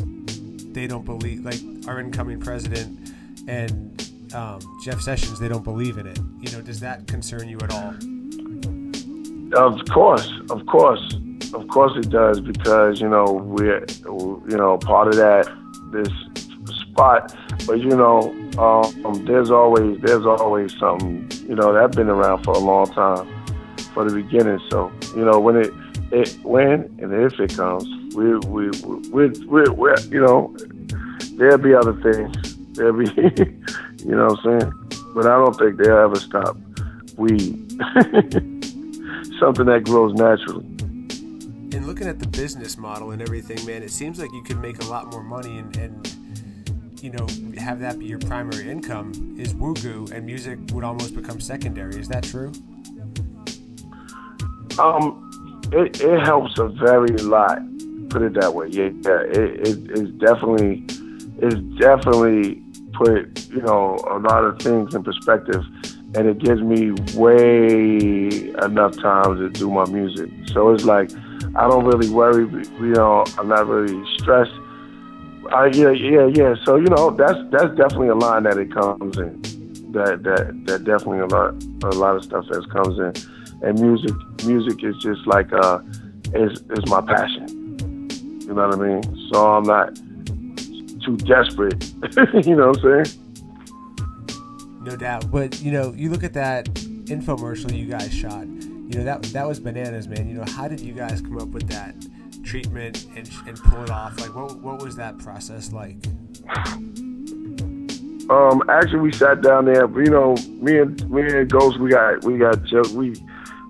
they 0.72 0.86
don't 0.86 1.04
believe, 1.04 1.44
like 1.44 1.60
our 1.88 2.00
incoming 2.00 2.40
president 2.40 3.12
and 3.48 4.10
um, 4.34 4.60
Jeff 4.84 5.00
Sessions, 5.00 5.40
they 5.40 5.48
don't 5.48 5.64
believe 5.64 5.98
in 5.98 6.06
it. 6.06 6.18
You 6.40 6.50
know, 6.52 6.60
does 6.60 6.80
that 6.80 7.06
concern 7.06 7.48
you 7.48 7.58
at 7.58 7.72
all? 7.72 7.94
Of 9.54 9.84
course, 9.88 10.30
of 10.50 10.66
course, 10.66 11.16
of 11.54 11.66
course 11.68 11.92
it 11.96 12.10
does 12.10 12.40
because 12.40 13.00
you 13.00 13.08
know 13.08 13.24
we're 13.32 13.84
you 14.04 14.56
know 14.56 14.76
part 14.76 15.08
of 15.08 15.16
that 15.16 15.48
this 15.90 16.08
spot, 16.98 17.32
but 17.64 17.78
you 17.78 17.90
know 17.90 18.34
um, 18.58 19.24
there's 19.24 19.52
always 19.52 20.00
there's 20.00 20.26
always 20.26 20.76
something 20.78 21.30
you 21.48 21.54
know 21.54 21.72
that's 21.72 21.94
been 21.94 22.08
around 22.08 22.42
for 22.42 22.54
a 22.54 22.58
long 22.58 22.86
time 22.92 23.28
for 23.94 24.08
the 24.08 24.14
beginning. 24.14 24.58
So 24.68 24.90
you 25.14 25.24
know 25.24 25.38
when 25.38 25.56
it 25.56 25.72
it 26.10 26.36
when 26.42 26.90
and 27.00 27.12
if 27.12 27.38
it 27.38 27.54
comes, 27.54 27.86
we 28.16 28.36
we 28.48 28.70
we 29.14 29.28
we 29.48 29.62
we 29.70 29.94
you 30.10 30.20
know 30.20 30.56
there'll 31.36 31.58
be 31.58 31.72
other 31.72 31.94
things. 32.02 32.56
There'll 32.72 32.98
be 32.98 33.06
you 34.04 34.16
know 34.16 34.26
what 34.26 34.46
I'm 34.46 34.60
saying, 34.60 34.72
but 35.14 35.26
I 35.26 35.36
don't 35.38 35.56
think 35.56 35.76
they'll 35.76 35.98
ever 35.98 36.16
stop 36.16 36.56
weed. 37.16 37.70
Something 39.38 39.66
that 39.66 39.82
grows 39.84 40.14
naturally. 40.14 40.64
And 41.70 41.86
looking 41.86 42.08
at 42.08 42.18
the 42.18 42.26
business 42.26 42.76
model 42.76 43.12
and 43.12 43.22
everything, 43.22 43.64
man, 43.66 43.84
it 43.84 43.92
seems 43.92 44.18
like 44.18 44.32
you 44.32 44.42
could 44.42 44.58
make 44.58 44.82
a 44.82 44.86
lot 44.86 45.12
more 45.12 45.22
money 45.22 45.58
and, 45.58 45.76
and 45.76 46.18
you 47.02 47.10
know 47.10 47.26
have 47.58 47.80
that 47.80 47.98
be 47.98 48.06
your 48.06 48.18
primary 48.18 48.68
income 48.68 49.36
is 49.38 49.54
Wu 49.54 49.74
Goo, 49.74 50.06
and 50.12 50.24
music 50.24 50.58
would 50.72 50.84
almost 50.84 51.14
become 51.14 51.40
secondary. 51.40 51.98
Is 51.98 52.08
that 52.08 52.24
true? 52.24 52.52
Um, 54.78 55.30
it, 55.72 56.00
it 56.00 56.20
helps 56.24 56.58
a 56.58 56.68
very 56.68 57.16
lot. 57.18 57.58
Put 58.10 58.22
it 58.22 58.34
that 58.34 58.54
way. 58.54 58.68
Yeah, 58.68 58.90
yeah. 59.02 59.20
It, 59.22 59.68
it 59.68 59.90
it's 59.90 60.10
definitely 60.18 60.84
it's 61.38 61.60
definitely 61.78 62.62
put 62.94 63.48
you 63.50 63.62
know 63.62 63.98
a 64.10 64.18
lot 64.18 64.44
of 64.44 64.58
things 64.60 64.94
in 64.94 65.04
perspective, 65.04 65.62
and 66.14 66.26
it 66.28 66.38
gives 66.38 66.60
me 66.62 66.92
way 67.14 68.50
enough 68.62 68.96
time 68.96 69.36
to 69.36 69.50
do 69.50 69.70
my 69.70 69.84
music. 69.86 70.30
So 70.46 70.72
it's 70.72 70.84
like 70.84 71.10
I 71.54 71.68
don't 71.68 71.84
really 71.84 72.08
worry. 72.08 72.46
You 72.80 72.94
know, 72.94 73.24
I'm 73.38 73.48
not 73.48 73.66
really 73.66 74.04
stressed. 74.18 74.52
I, 75.50 75.66
yeah, 75.66 75.90
yeah, 75.90 76.26
yeah. 76.26 76.54
So 76.64 76.76
you 76.76 76.86
know, 76.86 77.10
that's 77.10 77.38
that's 77.50 77.74
definitely 77.76 78.08
a 78.08 78.14
line 78.14 78.44
that 78.44 78.58
it 78.58 78.72
comes 78.72 79.16
in. 79.18 79.40
That 79.92 80.22
that 80.22 80.66
that 80.66 80.84
definitely 80.84 81.20
a 81.20 81.26
lot 81.26 81.54
a 81.84 81.96
lot 81.96 82.16
of 82.16 82.24
stuff 82.24 82.46
that 82.48 82.68
comes 82.70 82.98
in, 82.98 83.66
and 83.66 83.80
music 83.80 84.14
music 84.44 84.84
is 84.84 84.96
just 84.98 85.26
like 85.26 85.52
uh 85.52 85.80
is 86.34 86.60
is 86.70 86.86
my 86.86 87.00
passion. 87.00 88.08
You 88.42 88.54
know 88.54 88.68
what 88.68 88.78
I 88.78 89.00
mean? 89.00 89.30
So 89.32 89.46
I'm 89.46 89.64
not 89.64 89.94
too 91.04 91.16
desperate. 91.18 91.82
you 92.46 92.56
know 92.56 92.68
what 92.68 92.84
I'm 92.84 93.04
saying? 93.04 93.18
No 94.82 94.96
doubt. 94.96 95.30
But 95.30 95.60
you 95.60 95.72
know, 95.72 95.92
you 95.92 96.10
look 96.10 96.24
at 96.24 96.34
that 96.34 96.66
infomercial 96.66 97.76
you 97.76 97.86
guys 97.86 98.12
shot. 98.12 98.46
You 98.46 98.98
know 98.98 99.04
that 99.04 99.22
that 99.22 99.46
was 99.46 99.60
bananas, 99.60 100.08
man. 100.08 100.28
You 100.28 100.34
know, 100.34 100.44
how 100.46 100.68
did 100.68 100.80
you 100.80 100.94
guys 100.94 101.20
come 101.20 101.38
up 101.38 101.48
with 101.48 101.68
that 101.68 101.94
treatment 102.48 103.06
and, 103.14 103.30
and 103.46 103.56
pull 103.62 103.82
it 103.82 103.90
off? 103.90 104.18
Like, 104.20 104.34
what 104.34 104.58
what 104.60 104.82
was 104.82 104.96
that 104.96 105.18
process 105.18 105.72
like? 105.72 105.96
Um, 108.30 108.62
actually, 108.68 109.00
we 109.00 109.12
sat 109.12 109.42
down 109.42 109.66
there. 109.66 109.86
You 110.02 110.10
know, 110.10 110.34
me 110.60 110.78
and 110.78 111.10
me 111.10 111.22
and 111.22 111.50
Ghost, 111.50 111.78
we 111.78 111.90
got 111.90 112.24
we 112.24 112.38
got 112.38 112.58
we 112.92 113.14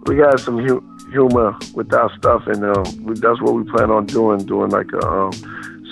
we 0.06 0.16
got 0.16 0.40
some 0.40 0.58
hu- 0.58 0.84
humor 1.10 1.56
with 1.74 1.92
our 1.92 2.10
stuff, 2.18 2.46
and 2.46 2.64
um, 2.64 3.04
we, 3.04 3.14
that's 3.14 3.40
what 3.40 3.54
we 3.54 3.64
plan 3.70 3.90
on 3.90 4.06
doing. 4.06 4.38
Doing 4.44 4.70
like 4.70 4.92
a, 4.92 5.06
um, 5.06 5.32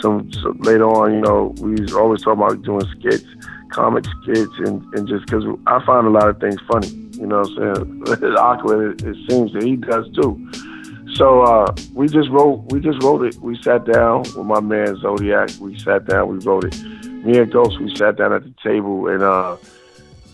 some, 0.00 0.32
some 0.32 0.58
later 0.60 0.88
on. 0.88 1.14
You 1.14 1.20
know, 1.20 1.54
we 1.60 1.80
was 1.80 1.94
always 1.94 2.22
talking 2.22 2.42
about 2.42 2.62
doing 2.62 2.86
skits, 2.98 3.26
comic 3.70 4.04
skits, 4.22 4.52
and 4.58 4.82
and 4.94 5.08
just 5.08 5.26
because 5.26 5.44
I 5.66 5.84
find 5.84 6.06
a 6.06 6.10
lot 6.10 6.28
of 6.28 6.40
things 6.40 6.60
funny. 6.68 6.88
You 7.12 7.26
know, 7.26 7.40
what 7.40 7.62
I'm 7.62 8.04
saying 8.04 8.04
it's 8.30 8.38
awkward. 8.38 9.00
It, 9.00 9.06
it 9.06 9.30
seems 9.30 9.52
that 9.52 9.62
he 9.62 9.76
does 9.76 10.06
too. 10.14 10.36
So 11.16 11.42
uh, 11.42 11.74
we 11.94 12.08
just 12.08 12.28
wrote 12.30 12.70
we 12.72 12.80
just 12.80 13.02
wrote 13.02 13.22
it. 13.24 13.36
We 13.36 13.60
sat 13.62 13.86
down 13.86 14.20
with 14.22 14.36
my 14.36 14.60
man 14.60 14.96
Zodiac. 14.96 15.50
We 15.60 15.78
sat 15.78 16.04
down. 16.04 16.28
We 16.28 16.44
wrote 16.44 16.64
it. 16.64 16.78
Me 17.24 17.38
and 17.38 17.50
Ghost. 17.50 17.80
We 17.80 17.94
sat 17.96 18.16
down 18.16 18.32
at 18.32 18.44
the 18.44 18.54
table 18.62 19.08
and. 19.08 19.22
uh 19.22 19.56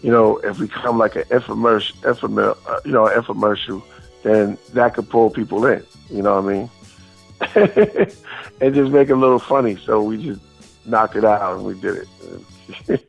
you 0.02 0.10
know, 0.10 0.38
if 0.38 0.58
we 0.58 0.66
come 0.68 0.98
like 0.98 1.14
an 1.14 1.22
infomercial, 1.24 1.94
infomercial, 2.02 2.56
uh, 2.68 2.80
you 2.84 2.92
know, 2.92 3.06
infomercial, 3.06 3.82
then 4.24 4.58
that 4.72 4.94
could 4.94 5.08
pull 5.08 5.30
people 5.30 5.64
in. 5.66 5.84
You 6.10 6.22
know 6.22 6.40
what 6.40 6.52
I 6.52 6.56
mean? 6.56 8.10
and 8.60 8.74
just 8.74 8.90
make 8.90 9.08
it 9.08 9.12
a 9.12 9.16
little 9.16 9.38
funny. 9.38 9.76
So 9.76 10.02
we 10.02 10.22
just 10.22 10.40
knocked 10.84 11.16
it 11.16 11.24
out 11.24 11.56
and 11.56 11.64
we 11.64 11.80
did 11.80 12.06
it. 12.88 13.00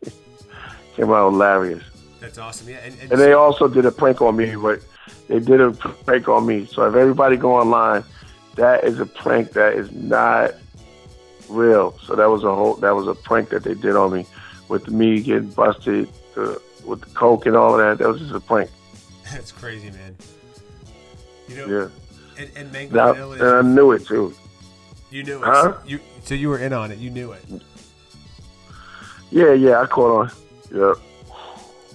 Came 0.96 1.12
out 1.12 1.32
hilarious. 1.32 1.84
That's 2.20 2.38
awesome. 2.38 2.70
Yeah, 2.70 2.78
and, 2.84 2.94
and, 3.02 3.12
And 3.14 3.22
they 3.22 3.34
also 3.34 3.68
did 3.68 3.86
a 3.86 3.92
prank 3.92 4.22
on 4.22 4.36
me, 4.36 4.56
but 4.56 4.80
they 5.28 5.40
did 5.40 5.62
a 5.62 5.72
prank 5.72 6.28
on 6.28 6.46
me. 6.46 6.66
So 6.66 6.88
if 6.88 6.96
everybody 6.96 7.38
go 7.38 7.56
online, 7.56 8.04
that 8.56 8.84
is 8.84 9.00
a 9.00 9.06
prank 9.06 9.52
that 9.54 9.74
is 9.74 9.92
not 9.92 10.52
real. 11.50 11.98
So 12.06 12.16
that 12.16 12.30
was 12.30 12.44
a 12.44 12.54
whole 12.54 12.76
that 12.76 12.92
was 12.92 13.08
a 13.08 13.16
prank 13.16 13.50
that 13.50 13.64
they 13.64 13.74
did 13.74 13.96
on 13.96 14.14
me 14.14 14.26
with 14.70 14.90
me 14.90 15.22
getting 15.22 15.50
busted 15.50 16.08
uh, 16.38 16.56
with 16.86 17.02
the 17.02 17.10
coke 17.14 17.46
and 17.46 17.56
all 17.56 17.74
of 17.74 17.80
that. 17.80 17.98
That 18.04 18.10
was 18.12 18.20
just 18.20 18.34
a 18.34 18.40
prank. 18.40 18.70
that's 19.32 19.52
crazy, 19.52 19.90
man. 19.92 20.16
You 21.48 21.56
know, 21.58 21.68
Yeah. 21.68 22.42
and, 22.44 22.52
and 22.56 22.72
Mango 22.72 22.96
Now, 22.96 23.14
Vanilla, 23.14 23.36
and 23.60 23.68
I 23.68 23.70
knew 23.76 23.92
it 23.92 24.06
too. 24.06 24.34
you 25.10 25.24
knew 25.24 25.38
it. 25.38 25.46
Huh? 25.46 25.74
You 25.86 26.00
so 26.24 26.36
you 26.36 26.50
were 26.50 26.60
in 26.60 26.74
on 26.74 26.92
it. 26.92 26.98
You 27.00 27.10
knew 27.10 27.32
it. 27.34 27.44
Yeah, 29.32 29.54
yeah, 29.54 29.82
I 29.82 29.86
caught 29.88 30.12
on. 30.22 30.32
Yeah. 30.74 30.94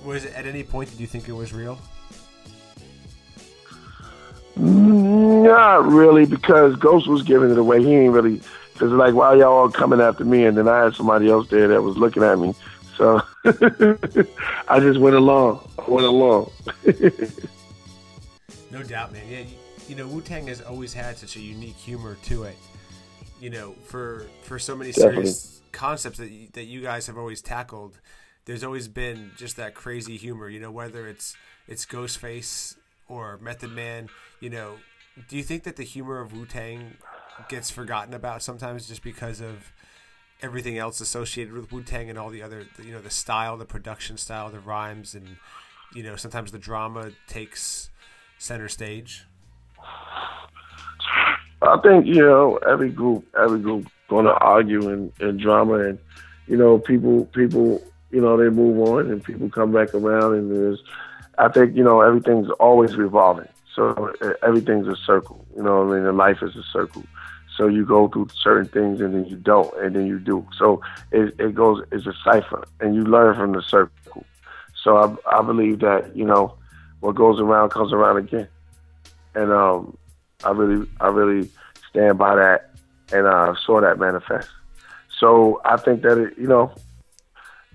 Was 0.05 0.25
it 0.25 0.35
at 0.35 0.47
any 0.47 0.63
point 0.65 0.91
did 0.91 0.99
you 1.01 1.07
think 1.07 1.29
it 1.29 1.33
was 1.33 1.53
real? 1.53 1.79
Not 4.59 5.87
really, 5.87 6.27
because 6.27 6.77
Ghost 6.77 7.07
was 7.09 7.23
giving 7.23 7.51
it 7.51 7.59
away. 7.59 7.83
He 7.83 7.95
ain't 7.95 8.13
really, 8.13 8.43
because 8.73 8.93
like, 8.93 9.15
why 9.15 9.35
y'all 9.35 9.53
all 9.55 9.71
coming 9.71 10.01
after 10.01 10.25
me? 10.25 10.45
And 10.47 10.57
then 10.59 10.69
I 10.69 10.85
had 10.85 10.95
somebody 10.95 11.31
else 11.31 11.49
there 11.49 11.69
that 11.69 11.83
was 11.83 11.97
looking 11.97 12.23
at 12.25 12.39
me. 12.39 12.55
So 12.97 13.23
I 14.69 14.81
just 14.81 14.99
went 15.01 15.17
along. 15.17 15.61
I 15.79 15.91
went 15.91 16.07
along. 16.07 16.51
No 18.71 18.83
doubt, 18.83 19.13
man. 19.13 19.27
Yeah, 19.29 19.41
you, 19.41 19.57
you 19.87 19.95
know, 19.97 20.07
Wu 20.07 20.21
Tang 20.21 20.47
has 20.49 20.61
always 20.61 20.93
had 20.93 21.17
such 21.17 21.37
a 21.37 21.41
unique 21.41 21.77
humor 21.77 22.17
to 22.25 22.45
it. 22.45 22.59
you 23.41 23.51
know, 23.51 23.77
for 23.85 24.33
for 24.43 24.59
so 24.59 24.77
many 24.77 24.93
Definitely. 24.93 25.27
serious 25.27 25.63
concepts 25.73 26.19
that 26.19 26.31
you, 26.31 26.49
that 26.55 26.65
you 26.65 26.83
guys 26.83 27.07
have 27.07 27.17
always 27.19 27.41
tackled, 27.43 28.01
there's 28.45 28.65
always 28.65 28.89
been 28.89 29.33
just 29.37 29.57
that 29.57 29.75
crazy 29.75 30.17
humor. 30.17 30.49
You 30.49 30.61
know, 30.61 30.71
whether 30.71 31.07
it's 31.09 31.37
it's 31.67 31.87
Ghostface 31.87 32.77
or 33.09 33.39
Method 33.39 33.71
Man. 33.73 34.11
You 34.41 34.51
know, 34.51 34.75
do 35.29 35.37
you 35.37 35.43
think 35.43 35.65
that 35.65 35.77
the 35.77 35.83
humor 35.83 36.21
of 36.21 36.33
Wu 36.33 36.47
Tang 36.47 36.97
gets 37.49 37.71
forgotten 37.71 38.15
about 38.15 38.43
sometimes 38.43 38.87
just 38.87 39.03
because 39.03 39.41
of 39.41 39.73
everything 40.41 40.79
else 40.79 41.01
associated 41.01 41.53
with 41.53 41.73
Wu 41.73 41.83
Tang 41.83 42.09
and 42.09 42.19
all 42.19 42.31
the 42.31 42.43
other, 42.43 42.67
you 42.83 42.93
know, 42.93 43.01
the 43.01 43.11
style, 43.11 43.57
the 43.57 43.65
production 43.65 44.17
style, 44.17 44.51
the 44.51 44.61
rhymes, 44.61 45.15
and 45.15 45.37
you 45.95 46.03
know, 46.03 46.17
sometimes 46.17 46.53
the 46.53 46.59
drama 46.59 47.13
takes 47.27 47.91
center 48.39 48.69
stage. 48.69 49.25
I 51.61 51.77
think 51.83 52.07
you 52.07 52.23
know 52.23 52.59
every 52.69 52.91
group, 52.91 53.27
every 53.37 53.59
group 53.59 53.89
going 54.09 54.27
to 54.27 54.35
argue 54.35 54.89
and, 55.21 55.41
drama, 55.41 55.75
and 55.81 55.99
you 56.47 56.57
know 56.57 56.79
people, 56.79 57.25
people, 57.27 57.83
you 58.11 58.21
know 58.21 58.37
they 58.37 58.49
move 58.49 58.89
on 58.89 59.11
and 59.11 59.23
people 59.23 59.49
come 59.51 59.73
back 59.73 59.95
around, 59.95 60.35
and 60.35 60.51
there's, 60.51 60.83
I 61.37 61.49
think 61.49 61.77
you 61.77 61.83
know 61.83 62.01
everything's 62.01 62.49
always 62.61 62.97
revolving, 62.97 63.49
so 63.79 64.13
everything's 64.43 64.89
a 64.89 64.97
circle. 65.07 65.47
You 65.57 65.63
know, 65.63 65.83
I 65.83 65.95
mean, 65.95 66.05
and 66.05 66.17
life 66.17 66.43
is 66.43 66.57
a 66.57 66.65
circle. 66.73 67.05
So 67.57 67.69
you 67.69 67.85
go 67.87 68.09
through 68.09 68.29
certain 68.43 68.69
things 68.69 69.01
and 69.01 69.15
then 69.15 69.25
you 69.27 69.37
don't, 69.37 69.73
and 69.81 69.95
then 69.95 70.07
you 70.07 70.19
do. 70.19 70.45
So 70.59 70.81
it, 71.13 71.35
it 71.39 71.55
goes, 71.55 71.85
it's 71.93 72.07
a 72.07 72.15
cipher, 72.25 72.65
and 72.81 72.95
you 72.97 73.05
learn 73.05 73.37
from 73.37 73.53
the 73.53 73.63
circle. 73.63 74.25
So 74.83 74.97
I, 74.97 75.39
I 75.39 75.43
believe 75.43 75.79
that 75.81 76.17
you 76.17 76.25
know 76.25 76.55
what 77.01 77.15
goes 77.15 77.41
around 77.41 77.71
comes 77.71 77.93
around 77.93 78.17
again, 78.17 78.49
and 79.35 79.53
um, 79.53 79.97
I 80.43 80.51
really, 80.51 80.89
I 81.01 81.07
really 81.07 81.49
stand 81.89 82.19
by 82.19 82.35
that, 82.35 82.71
and 83.13 83.29
I 83.29 83.49
uh, 83.49 83.55
saw 83.65 83.81
that 83.81 83.99
manifest. 83.99 84.49
So 85.21 85.61
I 85.65 85.77
think 85.77 86.03
that 86.03 86.19
it, 86.19 86.35
you 86.37 86.49
know, 86.49 86.73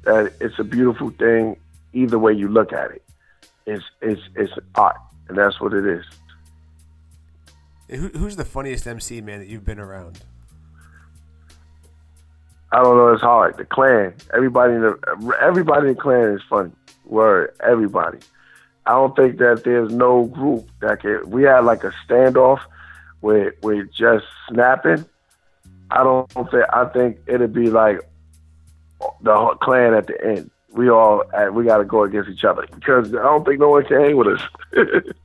that 0.03 0.33
it's 0.41 0.59
a 0.59 0.63
beautiful 0.65 1.11
thing 1.11 1.55
either 1.93 2.19
way 2.19 2.33
you 2.33 2.49
look 2.49 2.73
at 2.73 2.91
it. 2.91 3.03
It's 3.65 3.83
it's 4.01 4.21
it's 4.35 4.53
art, 4.75 4.97
and 5.33 5.43
that's 5.43 5.59
what 5.59 5.73
it 5.73 5.85
is. 5.85 6.05
Who, 7.89 8.09
who's 8.09 8.35
the 8.35 8.45
funniest 8.45 8.85
MC 8.85 9.19
man 9.21 9.39
that 9.39 9.47
you've 9.47 9.65
been 9.65 9.79
around? 9.79 10.21
I 12.71 12.83
don't 12.83 12.97
know. 12.97 13.13
It's 13.13 13.21
hard. 13.21 13.57
The 13.57 13.65
clan. 13.65 14.13
Everybody 14.33 14.73
in 14.73 14.81
the 14.81 15.37
everybody 15.41 15.89
in 15.89 15.95
the 15.95 15.99
clan 15.99 16.35
is 16.35 16.41
funny. 16.47 16.71
Word. 17.05 17.55
Everybody. 17.63 18.19
I 18.85 18.91
don't 18.91 19.15
think 19.15 19.37
that 19.37 19.63
there's 19.63 19.91
no 19.91 20.25
group 20.25 20.69
that 20.81 21.01
can. 21.01 21.29
We 21.29 21.43
had 21.43 21.65
like 21.65 21.83
a 21.83 21.93
standoff 22.07 22.59
with 23.21 23.55
with 23.63 23.91
just 23.91 24.25
snapping. 24.49 25.05
I 25.89 26.03
don't 26.03 26.31
think. 26.31 26.65
I 26.71 26.85
think 26.85 27.19
it'd 27.27 27.53
be 27.53 27.69
like 27.69 28.01
the 29.21 29.57
clan 29.61 29.95
at 29.95 30.07
the 30.07 30.23
end. 30.23 30.51
We 30.71 30.89
all 30.89 31.23
we 31.51 31.65
got 31.65 31.77
to 31.77 31.85
go 31.85 32.03
against 32.03 32.29
each 32.29 32.43
other 32.43 32.67
because 32.73 33.13
I 33.13 33.23
don't 33.23 33.45
think 33.45 33.59
no 33.59 33.69
one 33.69 33.85
can 33.85 33.99
hang 33.99 34.15
with 34.15 34.27
us. 34.27 34.41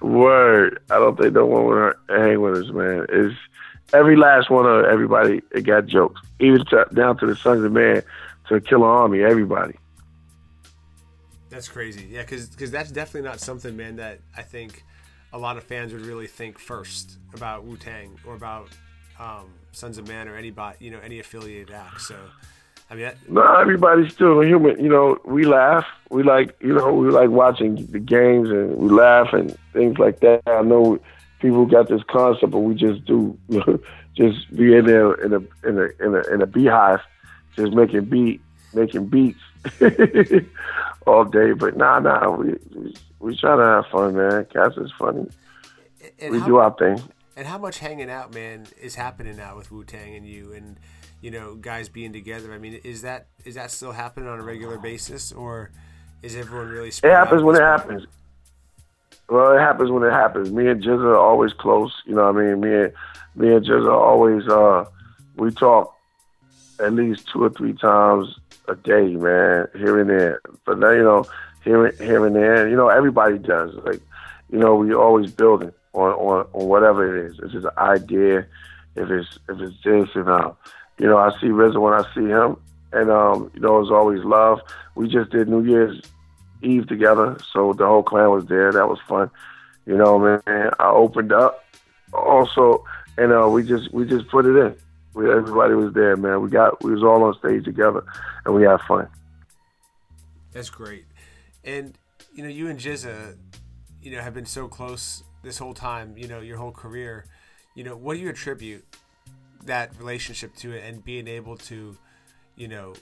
Word. 0.00 0.80
I 0.90 0.98
don't 0.98 1.18
think 1.18 1.34
no 1.34 1.46
one 1.46 1.64
would 1.66 1.94
hang 2.08 2.40
with 2.40 2.64
us, 2.64 2.72
man. 2.72 3.06
It's 3.08 3.34
every 3.92 4.16
last 4.16 4.50
one 4.50 4.66
of 4.66 4.84
everybody. 4.84 5.42
It 5.52 5.62
got 5.62 5.86
jokes, 5.86 6.20
even 6.40 6.64
to, 6.66 6.86
down 6.94 7.18
to 7.18 7.26
the 7.26 7.36
Sunz 7.36 7.64
of 7.64 7.72
Man, 7.72 8.02
to 8.48 8.60
Killarmy. 8.60 9.28
Everybody. 9.28 9.74
That's 11.48 11.68
crazy. 11.68 12.08
Yeah, 12.10 12.22
because 12.22 12.70
that's 12.70 12.90
definitely 12.90 13.28
not 13.28 13.40
something, 13.40 13.76
man, 13.76 13.96
that 13.96 14.20
I 14.36 14.42
think 14.42 14.84
a 15.32 15.38
lot 15.38 15.56
of 15.56 15.64
fans 15.64 15.92
would 15.92 16.02
really 16.02 16.26
think 16.26 16.58
first 16.58 17.18
about 17.34 17.64
Wu 17.64 17.76
Tang 17.76 18.18
or 18.26 18.34
about 18.34 18.68
um, 19.18 19.52
Sunz 19.72 19.98
of 19.98 20.08
Man 20.08 20.28
or 20.28 20.36
anybody, 20.36 20.76
you 20.80 20.90
know, 20.90 21.00
any 21.02 21.20
affiliated 21.20 21.74
act. 21.74 22.00
So 22.02 22.16
Mean, 22.90 23.00
that... 23.00 23.16
no, 23.28 23.42
everybody's 23.56 24.12
still 24.12 24.40
human. 24.42 24.82
You 24.82 24.88
know, 24.88 25.18
we 25.24 25.44
laugh. 25.44 25.86
We 26.10 26.22
like, 26.22 26.56
you 26.60 26.72
know, 26.72 26.92
we 26.92 27.10
like 27.10 27.30
watching 27.30 27.86
the 27.86 27.98
games 27.98 28.50
and 28.50 28.76
we 28.76 28.88
laugh 28.88 29.32
and 29.32 29.56
things 29.72 29.98
like 29.98 30.20
that. 30.20 30.42
I 30.46 30.62
know 30.62 31.00
people 31.40 31.66
got 31.66 31.88
this 31.88 32.02
concept, 32.08 32.52
but 32.52 32.60
we 32.60 32.74
just 32.74 33.04
do, 33.04 33.36
just 34.14 34.54
be 34.54 34.76
in 34.76 34.86
there 34.86 35.14
in 35.14 35.32
a 35.32 35.68
in 35.68 35.78
a 35.78 36.04
in 36.04 36.14
a 36.14 36.34
in 36.34 36.42
a 36.42 36.46
beehive, 36.46 37.00
just 37.56 37.72
making 37.72 38.04
beat, 38.04 38.40
making 38.72 39.06
beats 39.06 39.40
all 41.06 41.24
day. 41.24 41.52
But 41.52 41.76
nah, 41.76 41.98
nah, 41.98 42.30
we 42.30 42.54
we, 42.74 42.96
we 43.18 43.36
try 43.36 43.56
to 43.56 43.62
have 43.62 43.86
fun, 43.86 44.16
man. 44.16 44.46
Cats 44.52 44.76
is 44.76 44.92
funny. 44.98 45.28
And 46.20 46.32
we 46.32 46.38
how, 46.38 46.46
do 46.46 46.56
our 46.58 46.74
thing. 46.76 47.02
And 47.36 47.46
how 47.46 47.58
much 47.58 47.80
hanging 47.80 48.10
out, 48.10 48.32
man, 48.32 48.66
is 48.80 48.94
happening 48.94 49.36
now 49.36 49.56
with 49.56 49.70
Wu 49.70 49.84
Tang 49.84 50.14
and 50.14 50.26
you 50.26 50.52
and 50.52 50.78
you 51.20 51.30
know 51.30 51.54
guys 51.54 51.88
being 51.88 52.12
together. 52.12 52.52
I 52.52 52.58
mean, 52.58 52.80
is 52.84 53.02
that 53.02 53.26
is 53.44 53.54
that 53.54 53.70
still 53.70 53.92
happening 53.92 54.28
on 54.28 54.38
a 54.38 54.42
regular 54.42 54.78
basis, 54.78 55.32
or 55.32 55.70
is 56.22 56.36
everyone 56.36 56.68
really? 56.68 56.88
It 56.88 57.04
happens 57.04 57.42
when 57.42 57.56
it 57.56 57.62
happens. 57.62 58.06
Well, 59.28 59.56
it 59.56 59.60
happens 59.60 59.90
when 59.90 60.04
it 60.04 60.12
happens. 60.12 60.52
Me 60.52 60.68
and 60.68 60.82
GZA 60.82 61.00
are 61.00 61.16
always 61.16 61.52
close. 61.52 61.92
You 62.06 62.14
know 62.14 62.30
what 62.30 62.40
I 62.40 62.46
mean? 62.46 62.60
Me 62.60 62.74
and 62.74 62.92
me 63.34 63.54
and 63.54 63.64
GZA 63.64 63.92
always 63.92 64.46
uh 64.48 64.84
we 65.36 65.50
talk 65.50 65.94
at 66.80 66.92
least 66.92 67.28
two 67.28 67.44
or 67.44 67.50
three 67.50 67.72
times 67.72 68.38
a 68.68 68.74
day, 68.74 69.08
man, 69.14 69.68
here 69.74 70.00
and 70.00 70.10
there. 70.10 70.40
But 70.64 70.78
now, 70.78 70.90
you 70.90 71.02
know, 71.02 71.26
here 71.64 71.90
here 71.92 72.26
and 72.26 72.36
there, 72.36 72.68
you 72.68 72.76
know, 72.76 72.88
everybody 72.88 73.38
does. 73.38 73.74
Like, 73.84 74.00
you 74.50 74.58
know, 74.58 74.74
we 74.76 74.94
always 74.94 75.30
building 75.30 75.72
on 75.92 76.12
on, 76.12 76.46
on 76.52 76.68
whatever 76.68 77.16
it 77.16 77.30
is. 77.30 77.38
If 77.38 77.54
it's 77.54 77.64
an 77.64 77.70
idea, 77.78 78.46
if 78.94 79.10
it's 79.10 79.38
if 79.48 79.60
it's 79.60 79.82
this 79.82 80.08
and 80.14 80.28
uh, 80.28 80.52
you 80.98 81.06
know, 81.06 81.18
I 81.18 81.30
see 81.40 81.48
RZA 81.48 81.80
when 81.80 81.92
I 81.92 82.04
see 82.14 82.26
him, 82.26 82.56
and 82.92 83.10
um, 83.10 83.50
you 83.54 83.60
know, 83.60 83.80
it's 83.80 83.90
always 83.90 84.24
love. 84.24 84.60
We 84.94 85.08
just 85.08 85.30
did 85.30 85.48
New 85.48 85.64
Year's 85.64 86.00
Eve 86.62 86.86
together, 86.88 87.36
so 87.52 87.72
the 87.72 87.86
whole 87.86 88.02
clan 88.02 88.30
was 88.30 88.46
there. 88.46 88.72
That 88.72 88.88
was 88.88 88.98
fun. 89.06 89.30
You 89.84 89.96
know, 89.96 90.18
man. 90.18 90.70
I 90.78 90.88
opened 90.88 91.32
up 91.32 91.64
also, 92.12 92.84
and 93.18 93.32
uh, 93.32 93.48
we 93.48 93.62
just 93.62 93.92
we 93.92 94.06
just 94.06 94.28
put 94.28 94.46
it 94.46 94.56
in. 94.56 94.74
We, 95.14 95.30
everybody 95.30 95.74
was 95.74 95.92
there, 95.92 96.16
man. 96.16 96.40
We 96.40 96.48
got 96.48 96.82
we 96.82 96.92
was 96.92 97.02
all 97.02 97.22
on 97.24 97.38
stage 97.38 97.64
together, 97.64 98.02
and 98.44 98.54
we 98.54 98.62
had 98.62 98.80
fun. 98.88 99.08
That's 100.52 100.70
great, 100.70 101.04
and 101.64 101.96
you 102.34 102.42
know, 102.42 102.48
you 102.48 102.68
and 102.68 102.78
GZA, 102.78 103.36
you 104.00 104.12
know, 104.12 104.20
have 104.22 104.34
been 104.34 104.46
so 104.46 104.68
close 104.68 105.22
this 105.42 105.58
whole 105.58 105.74
time. 105.74 106.16
You 106.16 106.28
know, 106.28 106.40
your 106.40 106.56
whole 106.56 106.72
career. 106.72 107.26
You 107.74 107.84
know, 107.84 107.94
what 107.94 108.14
do 108.14 108.20
you 108.20 108.30
attribute 108.30 108.86
that 109.66 109.96
relationship 109.98 110.54
to 110.56 110.72
it 110.72 110.84
and 110.84 111.04
being 111.04 111.28
able 111.28 111.56
to, 111.56 111.96
you 112.56 112.68
know, 112.68 112.94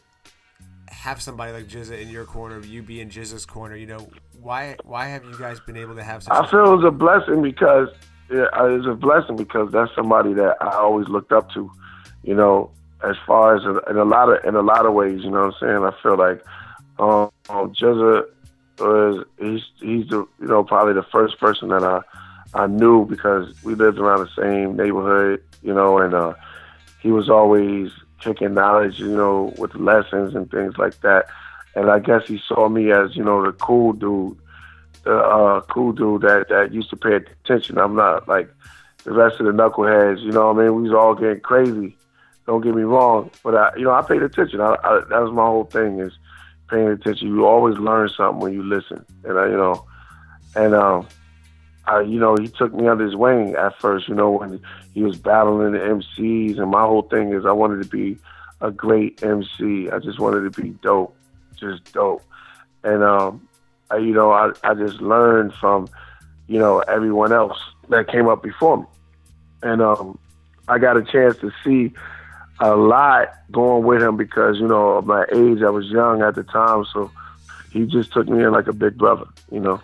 have 0.89 1.21
somebody 1.21 1.53
like 1.53 1.67
GZA 1.67 2.01
in 2.01 2.09
your 2.09 2.25
corner, 2.25 2.61
you 2.61 2.83
be 2.83 3.01
in 3.01 3.11
GZA's 3.11 3.47
corner. 3.47 3.77
You 3.77 3.87
know, 3.87 4.09
why 4.41 4.77
why 4.85 5.07
have 5.07 5.25
you 5.25 5.37
guys 5.39 5.61
been 5.61 5.77
able 5.77 5.95
to 5.97 6.03
have? 6.03 6.23
Such 6.23 6.33
I 6.33 6.51
feel 6.51 6.73
it 6.73 6.77
was 6.77 6.85
a 6.85 6.91
blessing 6.91 7.43
because 7.43 7.89
yeah, 8.31 8.47
it 8.67 8.79
was 8.79 8.87
a 8.87 8.95
blessing 8.95 9.37
because 9.37 9.73
that's 9.73 9.95
somebody 9.95 10.33
that 10.35 10.57
I 10.61 10.77
always 10.77 11.09
looked 11.09 11.33
up 11.33 11.51
to. 11.53 11.71
You 12.23 12.35
know, 12.35 12.71
as 13.03 13.17
far 13.27 13.57
as 13.57 13.63
in 13.65 13.97
a 13.97 14.05
lot 14.05 14.31
of 14.31 14.45
in 14.45 14.55
a 14.55 14.63
lot 14.63 14.87
of 14.87 14.95
ways. 14.95 15.23
You 15.23 15.31
know 15.31 15.47
what 15.47 15.55
I'm 15.55 15.61
saying? 15.61 15.85
I 15.85 16.03
feel 16.03 16.17
like 16.17 16.45
um, 16.99 17.31
GZA 17.49 18.25
was 18.79 19.25
he's 19.39 19.61
he's 19.81 20.09
the 20.09 20.27
you 20.41 20.47
know 20.47 20.65
probably 20.65 20.95
the 20.95 21.07
first 21.13 21.39
person 21.39 21.69
that 21.69 21.85
I 21.85 22.01
I 22.55 22.67
knew 22.67 23.05
because 23.07 23.53
we 23.63 23.75
lived 23.75 23.99
around 23.99 24.21
the 24.27 24.43
same 24.43 24.77
neighborhood. 24.77 25.43
You 25.63 25.75
know, 25.75 25.99
and 25.99 26.15
uh, 26.15 26.35
he 27.05 27.13
was 27.13 27.29
always 27.29 27.93
taking 28.23 28.55
knowledge, 28.55 28.99
you 28.99 29.15
know, 29.15 29.53
with 29.59 29.75
lessons 29.75 30.35
and 30.35 30.51
things 30.51 30.79
like 30.79 30.99
that. 31.03 31.27
And 31.77 31.91
I 31.91 31.99
guess 31.99 32.27
he 32.27 32.41
saw 32.49 32.71
me 32.71 32.93
as, 32.93 33.15
you 33.15 33.23
know, 33.23 33.45
the 33.45 33.53
cool 33.53 33.93
dude, 33.93 34.39
the 35.03 35.15
uh, 35.15 35.61
cool 35.69 35.93
dude 35.93 36.23
that, 36.23 36.49
that 36.49 36.73
used 36.73 36.89
to 36.91 36.97
pay 36.97 37.17
attention. 37.17 37.77
I'm 37.77 37.95
not 37.95 38.27
like 38.27 38.49
the 39.05 39.13
rest 39.13 39.39
of 39.39 39.45
the 39.45 39.53
knuckleheads, 39.53 40.23
you 40.23 40.33
know 40.33 40.47
what 40.51 40.63
I 40.63 40.65
mean? 40.65 40.77
We 40.77 40.83
was 40.89 40.95
all 40.95 41.15
getting 41.15 41.41
crazy. 41.41 41.95
Don't 42.47 42.63
get 42.63 42.75
me 42.75 42.85
wrong, 42.85 43.31
but 43.43 43.55
I, 43.55 43.73
you 43.77 43.85
know, 43.85 43.93
I 43.93 44.01
paid 44.01 44.23
attention. 44.23 44.63
I, 44.63 44.75
I, 44.83 45.03
that 45.11 45.21
was 45.21 45.33
my 45.33 45.45
whole 45.45 45.65
thing 45.65 46.01
is 46.01 46.15
paying 46.71 46.89
attention. 46.89 47.29
You 47.29 47.45
always 47.45 47.77
learn 47.77 48.09
something 48.09 48.41
when 48.41 48.55
you 48.55 48.63
listen, 48.63 49.05
and 49.25 49.39
I, 49.39 49.47
you 49.47 49.59
know, 49.59 49.85
and 50.57 50.75
um, 50.75 51.07
I, 51.87 52.01
you 52.01 52.19
know, 52.19 52.37
he 52.37 52.49
took 52.49 52.73
me 52.73 52.89
under 52.89 53.05
his 53.05 53.15
wing 53.15 53.55
at 53.55 53.79
first, 53.79 54.09
you 54.09 54.15
know, 54.15 54.31
when 54.31 54.61
he 54.95 55.03
was 55.03 55.19
battling 55.19 55.73
the 55.73 55.79
MCs. 55.79 56.59
And 56.59 56.71
my 56.71 56.83
whole 56.83 57.03
thing 57.03 57.33
is 57.33 57.45
I 57.45 57.53
wanted 57.53 57.83
to 57.83 57.89
be 57.89 58.19
a 58.61 58.71
great 58.71 59.23
MC. 59.23 59.91
I 59.91 59.99
just 59.99 60.19
wanted 60.19 60.51
to 60.51 60.63
be 60.63 60.71
dope, 60.71 61.15
just 61.57 61.93
dope. 61.93 62.23
And, 62.83 63.03
um, 63.03 63.49
I, 63.91 63.99
you 63.99 64.15
know, 64.15 64.33
I, 64.33 64.53
I 64.63 64.75
just 64.75 65.01
learned 65.01 65.53
from, 65.55 65.89
you 66.47 66.59
know, 66.59 66.81
everyone 66.81 67.33
else 67.33 67.59
that 67.91 68.09
came 68.09 68.29
up 68.29 68.43
before 68.43 68.79
me. 68.79 68.87
And, 69.63 69.83
um, 69.83 70.19
I 70.69 70.79
got 70.79 70.97
a 70.97 71.03
chance 71.03 71.37
to 71.39 71.53
see 71.63 71.93
a 72.61 72.75
lot 72.75 73.29
going 73.53 73.85
with 73.85 74.03
him 74.03 74.17
because, 74.17 74.59
you 74.59 74.67
know, 74.67 74.93
of 74.93 75.07
my 75.07 75.25
age, 75.33 75.63
I 75.63 75.69
was 75.69 75.87
young 75.87 76.23
at 76.23 76.35
the 76.35 76.45
time. 76.45 76.87
So 76.95 77.11
he 77.71 77.85
just 77.85 78.13
took 78.13 78.27
me 78.27 78.43
in 78.43 78.53
like 78.53 78.69
a 78.69 78.73
big 78.73 78.97
brother, 78.97 79.27
you 79.51 79.61
know 79.61 79.83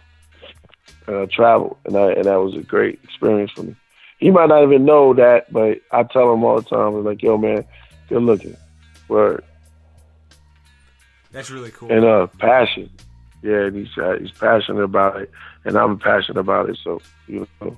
uh, 1.11 1.27
travel, 1.27 1.79
and 1.85 1.97
I, 1.97 2.13
and 2.13 2.25
that 2.25 2.37
was 2.37 2.55
a 2.55 2.63
great 2.63 3.01
experience 3.05 3.51
for 3.53 3.65
me. 3.65 3.77
he 4.19 4.31
might 4.31 4.49
not 4.49 4.63
even 4.63 4.85
know 4.85 5.15
that, 5.15 5.53
but 5.53 5.81
I 5.91 6.05
tell 6.05 6.33
him 6.33 6.45
all 6.45 6.61
the 6.61 6.69
time, 6.69 6.95
I'm 6.95 7.05
like, 7.05 7.23
yo, 7.23 7.37
man, 7.37 7.65
good 8.09 8.23
looking. 8.23 8.57
Word. 9.09 9.45
That's 11.33 11.51
really 11.51 11.71
cool. 11.71 11.91
And 11.93 12.05
uh, 12.05 12.27
passion. 12.39 12.91
Yeah, 13.43 13.65
and 13.65 13.77
he's 13.77 13.99
uh, 13.99 14.17
he's 14.21 14.33
passionate 14.33 14.83
about 14.83 15.21
it, 15.21 15.31
and 15.65 15.77
I'm 15.77 15.99
passionate 15.99 16.39
about 16.39 16.69
it. 16.69 16.79
So 16.85 17.01
you 17.27 17.47
know. 17.61 17.77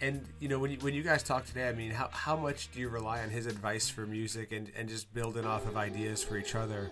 And 0.00 0.24
you 0.40 0.48
know 0.48 0.58
when 0.58 0.70
you, 0.70 0.78
when 0.78 0.94
you 0.94 1.02
guys 1.02 1.22
talk 1.22 1.44
today, 1.44 1.68
I 1.68 1.72
mean, 1.72 1.90
how, 1.90 2.08
how 2.10 2.36
much 2.36 2.72
do 2.72 2.80
you 2.80 2.88
rely 2.88 3.20
on 3.20 3.28
his 3.28 3.46
advice 3.46 3.88
for 3.88 4.06
music 4.06 4.50
and, 4.50 4.72
and 4.76 4.88
just 4.88 5.12
building 5.12 5.44
off 5.44 5.66
of 5.66 5.76
ideas 5.76 6.24
for 6.24 6.36
each 6.38 6.54
other? 6.54 6.90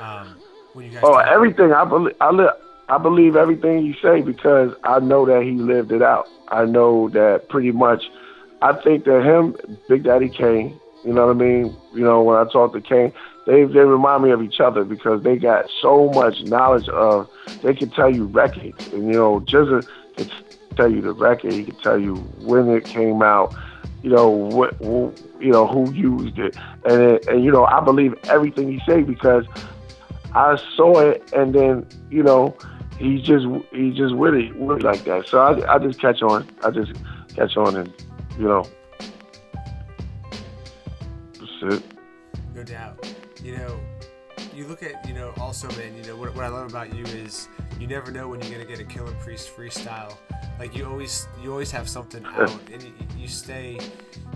Um, 0.00 0.36
when 0.72 0.86
you 0.86 0.92
guys 0.92 1.02
oh, 1.04 1.16
everything 1.16 1.72
I 1.72 1.84
believe 1.84 2.14
I 2.20 2.30
li- 2.30 2.48
I 2.88 2.96
believe 2.96 3.36
everything 3.36 3.84
you 3.84 3.94
say 4.02 4.22
because 4.22 4.74
I 4.82 4.98
know 5.00 5.26
that 5.26 5.42
he 5.42 5.52
lived 5.52 5.92
it 5.92 6.02
out. 6.02 6.28
I 6.48 6.64
know 6.64 7.08
that 7.10 7.48
pretty 7.48 7.70
much. 7.70 8.04
I 8.62 8.72
think 8.72 9.04
that 9.04 9.22
him, 9.22 9.56
Big 9.88 10.04
Daddy 10.04 10.28
Kane, 10.28 10.80
you 11.04 11.12
know 11.12 11.26
what 11.26 11.36
I 11.36 11.38
mean. 11.38 11.76
You 11.94 12.02
know 12.02 12.22
when 12.22 12.36
I 12.36 12.50
talk 12.50 12.72
to 12.72 12.80
Kane, 12.80 13.12
they 13.46 13.64
they 13.64 13.80
remind 13.80 14.24
me 14.24 14.30
of 14.30 14.42
each 14.42 14.58
other 14.60 14.84
because 14.84 15.22
they 15.22 15.36
got 15.36 15.66
so 15.82 16.08
much 16.10 16.42
knowledge 16.42 16.88
of. 16.88 17.28
They 17.62 17.74
can 17.74 17.90
tell 17.90 18.10
you 18.10 18.24
records, 18.24 18.88
and 18.92 19.06
you 19.06 19.12
know, 19.12 19.40
just 19.40 19.88
can 20.16 20.30
tell 20.76 20.90
you 20.90 21.02
the 21.02 21.12
record. 21.12 21.52
He 21.52 21.64
can 21.64 21.76
tell 21.76 21.98
you 21.98 22.16
when 22.40 22.68
it 22.68 22.84
came 22.84 23.22
out. 23.22 23.54
You 24.02 24.10
know 24.10 24.28
what? 24.28 24.80
You 24.80 25.12
know 25.40 25.66
who 25.66 25.92
used 25.92 26.38
it, 26.38 26.56
and 26.84 27.02
it, 27.02 27.28
and 27.28 27.44
you 27.44 27.52
know 27.52 27.64
I 27.66 27.80
believe 27.80 28.14
everything 28.24 28.72
he 28.72 28.80
say 28.86 29.02
because 29.02 29.44
I 30.34 30.56
saw 30.74 31.00
it, 31.00 31.32
and 31.32 31.54
then 31.54 31.86
you 32.10 32.22
know 32.22 32.56
he's 32.98 33.22
just 33.22 33.46
he's 33.72 33.96
just 33.96 34.14
with 34.14 34.34
it, 34.34 34.54
with 34.56 34.78
it 34.78 34.84
like 34.84 35.04
that. 35.04 35.28
So 35.28 35.38
I, 35.38 35.74
I 35.74 35.78
just 35.78 36.00
catch 36.00 36.22
on. 36.22 36.48
I 36.62 36.70
just 36.70 36.92
catch 37.34 37.56
on, 37.56 37.76
and 37.76 37.92
you 38.38 38.44
know, 38.48 38.66
that's 41.34 41.74
it. 41.74 41.82
No 42.54 42.62
doubt. 42.64 43.14
You 43.42 43.56
know, 43.56 43.80
you 44.54 44.66
look 44.66 44.82
at 44.82 45.06
you 45.06 45.14
know 45.14 45.32
also, 45.38 45.68
man. 45.78 45.96
You 45.96 46.02
know 46.02 46.16
what, 46.16 46.34
what 46.34 46.44
I 46.44 46.48
love 46.48 46.68
about 46.68 46.94
you 46.94 47.04
is 47.04 47.48
you 47.78 47.86
never 47.86 48.10
know 48.10 48.28
when 48.28 48.40
you're 48.42 48.50
gonna 48.50 48.64
get 48.64 48.80
a 48.80 48.84
Killah 48.84 49.18
Priest 49.20 49.54
freestyle. 49.56 50.16
Like 50.58 50.76
you 50.76 50.86
always 50.86 51.28
you 51.42 51.52
always 51.52 51.70
have 51.70 51.88
something 51.88 52.24
out, 52.24 52.50
and 52.72 52.82
you, 52.82 52.92
you 53.16 53.28
stay 53.28 53.78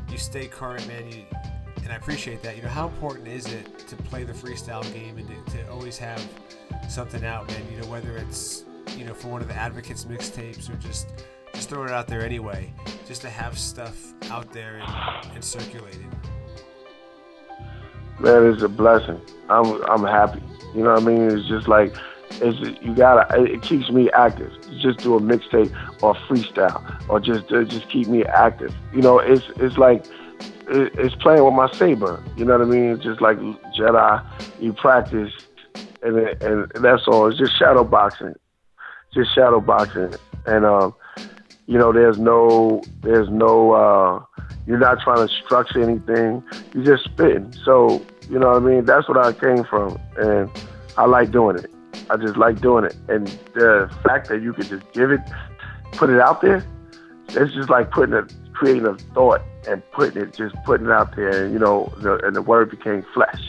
you 0.09 0.19
stay 0.19 0.47
current, 0.47 0.87
man. 0.87 1.11
You 1.11 1.25
and 1.83 1.93
I 1.93 1.97
appreciate 1.97 2.43
that. 2.43 2.57
You 2.57 2.63
know, 2.63 2.69
how 2.69 2.89
important 2.89 3.29
is 3.29 3.53
it 3.53 3.79
to 3.89 3.97
play 3.97 4.25
the 4.25 4.33
freestyle 4.33 4.83
game 4.93 5.19
and 5.19 5.29
to, 5.29 5.57
to 5.57 5.71
always 5.71 5.99
have 5.99 6.27
something 6.89 7.25
out, 7.25 7.49
man? 7.49 7.63
You 7.71 7.81
know, 7.81 7.87
whether 7.87 8.17
it's 8.17 8.65
you 8.97 9.05
know 9.05 9.15
for 9.15 9.29
one 9.29 9.43
of 9.43 9.49
the 9.49 9.55
advocates 9.55 10.05
mixtapes 10.05 10.71
or 10.71 10.77
just 10.77 11.09
just 11.55 11.69
throwing 11.69 11.89
it 11.89 11.95
out 11.95 12.07
there 12.07 12.25
anyway, 12.25 12.73
just 13.07 13.23
to 13.23 13.31
have 13.31 13.59
stuff 13.59 14.15
out 14.31 14.53
there 14.53 14.77
and, 14.77 15.35
and 15.35 15.45
circulating. 15.45 16.11
Man, 18.19 18.47
it's 18.47 18.63
a 18.63 18.69
blessing. 18.69 19.21
I'm 19.49 19.83
I'm 19.85 20.05
happy. 20.05 20.43
You 20.75 20.85
know 20.85 20.95
what 20.95 21.03
I 21.03 21.07
mean? 21.07 21.31
It's 21.31 21.49
just 21.49 21.69
like 21.69 21.95
it's 22.41 22.59
you 22.83 22.95
gotta. 22.95 23.43
It 23.43 23.63
keeps 23.63 23.91
me 23.91 24.11
active. 24.11 24.53
Just 24.81 25.01
do 25.01 25.17
a 25.17 25.21
mixtape 25.21 25.73
or 26.03 26.15
freestyle, 26.15 27.09
or 27.09 27.21
just 27.21 27.49
just 27.49 27.89
keep 27.89 28.09
me 28.09 28.25
active. 28.25 28.75
You 28.95 29.03
know, 29.03 29.19
it's 29.19 29.45
it's 29.57 29.77
like 29.77 30.07
it's 30.69 31.15
playing 31.17 31.45
with 31.45 31.55
my 31.55 31.71
saber. 31.73 32.23
You 32.37 32.45
know 32.45 32.59
what 32.59 32.67
I 32.67 32.71
mean? 32.71 32.91
It's 32.91 33.05
just 33.05 33.21
like 33.21 33.39
Jedi. 33.79 34.25
You 34.61 34.73
practice, 34.73 35.33
and 36.03 36.17
and 36.43 36.71
that's 36.77 37.07
all. 37.07 37.29
It's 37.29 37.39
just 37.39 37.59
shadow 37.59 37.85
boxing, 37.85 38.35
just 39.15 39.35
shadow 39.35 39.61
boxing, 39.61 40.15
and 40.47 40.65
um, 40.65 40.95
you 41.67 41.79
know, 41.79 41.93
there's 41.93 42.19
no, 42.19 42.83
there's 43.03 43.29
no, 43.31 43.73
uh, 43.73 44.25
you're 44.67 44.79
not 44.79 45.01
trying 45.01 45.27
to 45.27 45.33
structure 45.45 45.83
anything. 45.83 46.43
You're 46.75 46.85
just 46.85 47.05
spitting. 47.05 47.55
So 47.65 48.05
you 48.29 48.39
know 48.39 48.49
what 48.49 48.63
I 48.63 48.67
mean? 48.67 48.85
That's 48.85 49.09
what 49.09 49.19
I 49.19 49.33
came 49.33 49.65
from, 49.65 49.99
and 50.17 50.51
I 50.97 51.07
like 51.07 51.31
doing 51.31 51.57
it. 51.57 51.71
I 52.11 52.17
just 52.17 52.37
like 52.37 52.61
doing 52.61 52.85
it, 52.85 52.97
and 53.09 53.27
the 53.55 53.91
fact 54.05 54.29
that 54.29 54.43
you 54.43 54.53
could 54.53 54.67
just 54.67 54.91
give 54.93 55.11
it, 55.13 55.21
put 55.93 56.11
it 56.11 56.21
out 56.21 56.41
there, 56.41 56.65
it's 57.29 57.55
just 57.55 57.71
like 57.71 57.91
putting 57.91 58.15
a 58.15 58.27
creating 58.63 58.87
a 58.87 58.95
thought 59.13 59.43
and 59.67 59.83
putting 59.91 60.23
it, 60.23 60.33
just 60.33 60.55
putting 60.65 60.87
it 60.87 60.93
out 60.93 61.17
there, 61.17 61.45
and 61.45 61.53
you 61.53 61.59
know, 61.59 61.93
the, 61.99 62.25
and 62.25 62.37
the 62.37 62.43
word 62.43 62.71
became 62.71 63.05
flesh, 63.13 63.43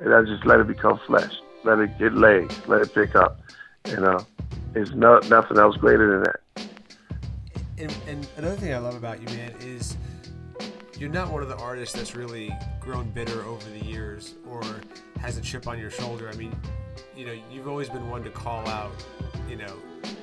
and 0.00 0.12
I 0.12 0.22
just 0.22 0.44
let 0.44 0.58
it 0.58 0.66
become 0.66 0.98
flesh, 1.06 1.32
let 1.62 1.78
it 1.78 1.96
get 1.96 2.14
legs, 2.14 2.60
let 2.66 2.82
it 2.82 2.92
pick 2.92 3.14
up, 3.14 3.40
you 3.86 3.98
know, 3.98 4.18
it's 4.74 4.90
no, 4.90 5.20
nothing 5.28 5.58
else 5.58 5.76
greater 5.76 6.10
than 6.10 6.22
that. 6.24 6.66
And, 7.78 7.96
and 8.08 8.28
another 8.36 8.56
thing 8.56 8.74
I 8.74 8.78
love 8.78 8.96
about 8.96 9.20
you, 9.20 9.26
man, 9.36 9.54
is 9.60 9.96
you're 10.98 11.08
not 11.08 11.30
one 11.30 11.42
of 11.42 11.48
the 11.48 11.56
artists 11.58 11.94
that's 11.94 12.16
really 12.16 12.52
grown 12.80 13.10
bitter 13.10 13.44
over 13.44 13.70
the 13.70 13.84
years 13.84 14.34
or 14.48 14.60
has 15.20 15.36
a 15.36 15.40
chip 15.40 15.68
on 15.68 15.78
your 15.78 15.90
shoulder. 15.90 16.28
I 16.28 16.34
mean, 16.34 16.52
you 17.16 17.26
know, 17.26 17.36
you've 17.48 17.68
always 17.68 17.88
been 17.88 18.10
one 18.10 18.24
to 18.24 18.30
call 18.30 18.66
out, 18.66 18.90
you 19.48 19.54
know, 19.54 19.72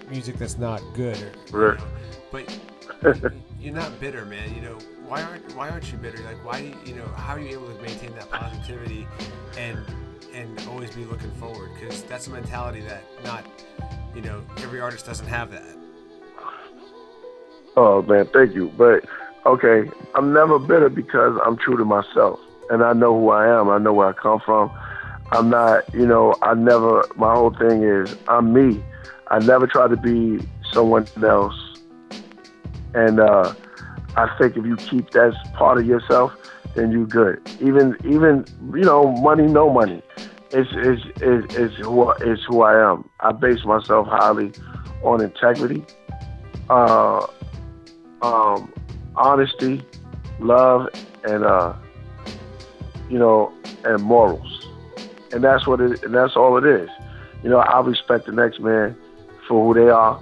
music 0.10 0.38
that's 0.38 0.58
not 0.58 0.82
good, 0.94 1.18
or, 1.54 1.60
right. 1.60 1.80
you 1.80 1.86
know, 1.86 1.92
but 2.34 2.60
you're 3.60 3.74
not 3.74 4.00
bitter, 4.00 4.26
man. 4.26 4.54
You 4.56 4.62
know, 4.62 4.78
why 5.08 5.22
aren't 5.24 5.56
why 5.56 5.70
aren't 5.70 5.92
you 5.92 5.98
bitter? 5.98 6.22
Like, 6.24 6.44
why 6.46 6.74
you 6.86 6.96
know 6.96 7.06
how 7.16 7.36
are 7.36 7.40
you 7.40 7.50
able 7.50 7.68
to 7.68 7.82
maintain 7.82 8.14
that 8.16 8.30
positivity 8.30 9.08
and 9.58 9.80
and 10.34 10.60
always 10.70 10.92
be 10.92 11.06
looking 11.06 11.32
forward? 11.32 11.72
Because 11.74 12.04
that's 12.04 12.28
a 12.28 12.32
mentality 12.32 12.82
that 12.82 13.04
not 13.24 13.46
you 14.16 14.22
know 14.22 14.44
every 14.58 14.80
artist 14.82 15.06
doesn't 15.06 15.28
have 15.28 15.52
that. 15.52 15.78
Oh 17.76 18.02
man, 18.02 18.28
thank 18.28 18.54
you. 18.54 18.72
But 18.78 19.06
okay, 19.46 19.90
I'm 20.16 20.34
never 20.34 20.60
bitter 20.60 20.90
because 20.90 21.40
I'm 21.46 21.58
true 21.58 21.78
to 21.78 21.86
myself 21.86 22.40
and 22.70 22.84
I 22.84 22.94
know 22.94 23.18
who 23.20 23.30
I 23.30 23.48
am. 23.60 23.70
I 23.70 23.78
know 23.78 23.94
where 23.94 24.08
I 24.08 24.14
come 24.14 24.40
from. 24.40 24.72
I'm 25.32 25.50
not, 25.50 25.94
you 25.94 26.08
know, 26.08 26.36
I 26.42 26.54
never. 26.56 27.06
My 27.16 27.34
whole 27.34 27.52
thing 27.52 27.84
is 27.84 28.16
I'm 28.28 28.54
me. 28.54 28.84
I 29.28 29.40
never 29.40 29.68
try 29.68 29.88
to 29.88 29.96
be 29.96 30.40
someone 30.72 31.08
else 31.24 31.69
and 32.94 33.20
uh, 33.20 33.54
I 34.16 34.36
think 34.38 34.58
if 34.58 34.66
you 34.66 34.76
keep 34.76 35.12
that 35.12 35.36
part 35.54 35.78
of 35.78 35.86
yourself, 35.86 36.34
then 36.76 36.92
you're 36.92 37.06
good. 37.06 37.42
Even 37.62 37.96
even 38.04 38.46
you 38.74 38.84
know 38.84 39.12
money, 39.12 39.48
no 39.48 39.70
money. 39.70 40.02
It's 40.52 40.70
is 40.72 41.00
is 41.22 41.56
is 41.56 41.78
who 41.78 42.12
is 42.14 42.40
who 42.48 42.64
I 42.64 42.92
am. 42.92 43.10
I 43.20 43.32
base 43.32 43.64
myself 43.64 44.08
highly 44.08 44.52
on 45.04 45.22
integrity, 45.22 45.86
uh, 46.70 47.26
um, 48.22 48.74
honesty, 49.16 49.84
love, 50.40 50.88
and 51.24 51.44
uh, 51.44 51.74
you 53.10 53.20
know, 53.20 53.54
and 53.84 54.02
morals. 54.02 54.66
And 55.32 55.44
that's 55.44 55.68
what 55.68 55.80
it. 55.80 56.04
And 56.04 56.16
that's 56.16 56.36
all 56.36 56.58
it 56.58 56.66
is. 56.66 56.90
You 57.44 57.50
know, 57.50 57.60
I 57.60 57.80
respect 57.82 58.26
the 58.26 58.32
next 58.32 58.60
man 58.60 58.98
for 59.48 59.74
who 59.74 59.80
they 59.80 59.90
are, 59.90 60.22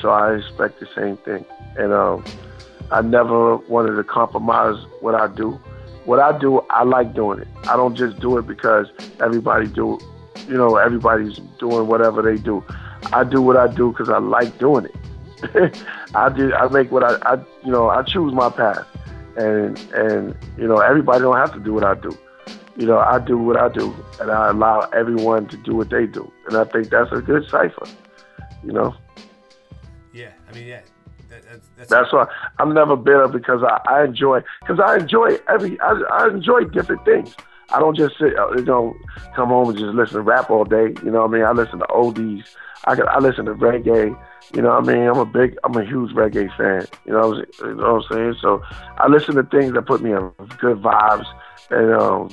so 0.00 0.10
I 0.10 0.36
expect 0.36 0.78
the 0.78 0.86
same 0.94 1.16
thing 1.18 1.44
and 1.76 1.92
um, 1.92 2.24
I 2.90 3.02
never 3.02 3.56
wanted 3.56 3.96
to 3.96 4.04
compromise 4.04 4.76
what 5.00 5.14
I 5.14 5.28
do. 5.28 5.60
What 6.04 6.18
I 6.18 6.36
do, 6.36 6.60
I 6.70 6.82
like 6.82 7.14
doing 7.14 7.40
it. 7.40 7.48
I 7.64 7.76
don't 7.76 7.94
just 7.94 8.18
do 8.18 8.36
it 8.38 8.46
because 8.46 8.88
everybody 9.20 9.68
do, 9.68 9.98
you 10.48 10.56
know, 10.56 10.76
everybody's 10.76 11.38
doing 11.58 11.86
whatever 11.86 12.22
they 12.22 12.36
do. 12.36 12.64
I 13.12 13.24
do 13.24 13.40
what 13.40 13.56
I 13.56 13.68
do 13.68 13.90
because 13.92 14.08
I 14.08 14.18
like 14.18 14.58
doing 14.58 14.86
it. 14.86 15.82
I 16.14 16.28
do. 16.28 16.52
I 16.54 16.68
make 16.68 16.90
what 16.92 17.04
I, 17.04 17.34
I, 17.34 17.36
you 17.64 17.72
know, 17.72 17.88
I 17.88 18.02
choose 18.02 18.32
my 18.32 18.50
path, 18.50 18.86
and 19.36 19.78
and 19.92 20.36
you 20.56 20.68
know, 20.68 20.76
everybody 20.78 21.20
don't 21.20 21.36
have 21.36 21.52
to 21.54 21.60
do 21.60 21.72
what 21.74 21.84
I 21.84 21.94
do. 21.94 22.16
You 22.76 22.86
know, 22.86 22.98
I 22.98 23.18
do 23.18 23.36
what 23.38 23.56
I 23.56 23.68
do, 23.68 23.94
and 24.20 24.30
I 24.30 24.50
allow 24.50 24.80
everyone 24.92 25.48
to 25.48 25.56
do 25.56 25.74
what 25.74 25.90
they 25.90 26.06
do, 26.06 26.30
and 26.46 26.56
I 26.56 26.64
think 26.64 26.90
that's 26.90 27.10
a 27.12 27.20
good 27.20 27.48
cipher. 27.48 27.86
You 28.62 28.72
know. 28.72 28.94
Yeah, 30.12 30.30
I 30.48 30.54
mean, 30.54 30.66
yeah, 30.66 30.82
that's, 31.76 32.12
why 32.12 32.26
I'm 32.58 32.74
never 32.74 32.96
bitter 32.96 33.28
because 33.28 33.62
I, 33.62 33.80
I 33.86 34.04
enjoy 34.04 34.40
because 34.60 34.80
I 34.80 34.96
enjoy 34.96 35.38
every 35.48 35.78
I, 35.80 36.00
I 36.10 36.28
enjoy 36.28 36.64
different 36.64 37.04
things. 37.04 37.34
I 37.70 37.78
don't 37.78 37.96
just 37.96 38.18
sit 38.18 38.36
uh, 38.38 38.52
you 38.52 38.64
know 38.64 38.94
come 39.34 39.48
home 39.48 39.70
and 39.70 39.78
just 39.78 39.94
listen 39.94 40.16
to 40.16 40.22
rap 40.22 40.50
all 40.50 40.64
day. 40.64 40.94
You 41.02 41.10
know 41.10 41.22
what 41.22 41.30
I 41.30 41.32
mean? 41.32 41.42
I 41.44 41.52
listen 41.52 41.78
to 41.78 41.86
oldies. 41.86 42.44
I 42.84 42.92
I 42.92 43.18
listen 43.18 43.46
to 43.46 43.54
reggae. 43.54 44.16
You 44.54 44.62
know 44.62 44.70
what 44.70 44.88
I 44.88 44.92
mean? 44.92 45.06
I'm 45.08 45.18
a 45.18 45.24
big 45.24 45.56
I'm 45.64 45.76
a 45.76 45.84
huge 45.84 46.12
reggae 46.12 46.54
fan. 46.56 46.86
You 47.06 47.12
know 47.12 47.28
what 47.28 47.48
I'm, 47.62 47.68
you 47.68 47.74
know 47.76 47.94
what 47.94 48.04
I'm 48.10 48.16
saying? 48.16 48.34
So 48.40 48.62
I 48.98 49.08
listen 49.08 49.34
to 49.36 49.42
things 49.44 49.72
that 49.74 49.82
put 49.82 50.02
me 50.02 50.12
in 50.12 50.30
good 50.60 50.82
vibes 50.82 51.26
and 51.70 51.94
um 51.94 52.30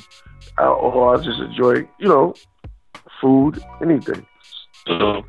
I, 0.58 0.66
or 0.66 1.16
I 1.16 1.24
just 1.24 1.40
enjoy 1.40 1.88
you 2.00 2.08
know 2.08 2.34
food 3.22 3.64
anything. 3.82 4.26
So 4.88 5.24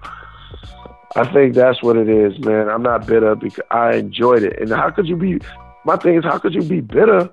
I 1.17 1.31
think 1.33 1.55
that's 1.55 1.83
what 1.83 1.97
it 1.97 2.09
is, 2.09 2.39
man. 2.45 2.69
I'm 2.69 2.83
not 2.83 3.07
bitter 3.07 3.35
because 3.35 3.65
I 3.71 3.97
enjoyed 3.97 4.43
it. 4.43 4.61
And 4.61 4.71
how 4.71 4.91
could 4.91 5.07
you 5.07 5.17
be? 5.17 5.41
My 5.85 5.97
thing 5.97 6.17
is, 6.17 6.25
how 6.25 6.39
could 6.39 6.55
you 6.55 6.63
be 6.63 6.81
bitter 6.81 7.31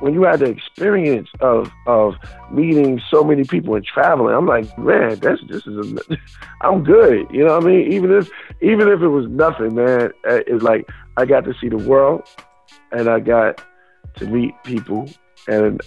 when 0.00 0.14
you 0.14 0.22
had 0.22 0.40
the 0.40 0.46
experience 0.46 1.28
of 1.40 1.70
of 1.86 2.14
meeting 2.50 3.00
so 3.10 3.22
many 3.24 3.44
people 3.44 3.74
and 3.74 3.84
traveling, 3.84 4.34
I'm 4.34 4.46
like, 4.46 4.76
man, 4.78 5.18
that's 5.20 5.40
this 5.48 5.66
is 5.66 5.92
a, 5.92 6.18
I'm 6.60 6.84
good. 6.84 7.26
You 7.30 7.44
know 7.44 7.54
what 7.54 7.64
I 7.64 7.66
mean? 7.66 7.92
Even 7.92 8.12
if 8.12 8.28
even 8.60 8.88
if 8.88 9.00
it 9.00 9.08
was 9.08 9.26
nothing, 9.28 9.74
man, 9.74 10.10
uh, 10.28 10.40
it's 10.46 10.62
like 10.62 10.88
I 11.16 11.24
got 11.24 11.44
to 11.44 11.54
see 11.60 11.68
the 11.68 11.78
world, 11.78 12.28
and 12.92 13.08
I 13.08 13.20
got 13.20 13.62
to 14.16 14.26
meet 14.26 14.54
people, 14.64 15.08
and 15.48 15.80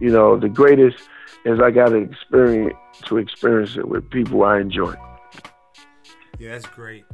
you 0.00 0.10
know, 0.10 0.38
the 0.38 0.48
greatest 0.48 0.98
is 1.44 1.60
I 1.60 1.70
got 1.70 1.90
to 1.90 1.96
experience 1.96 2.76
to 3.04 3.18
experience 3.18 3.76
it 3.76 3.88
with 3.88 4.08
people 4.10 4.44
I 4.44 4.60
enjoy. 4.60 4.94
Yeah, 6.38 6.52
that's 6.52 6.66
great. 6.66 7.04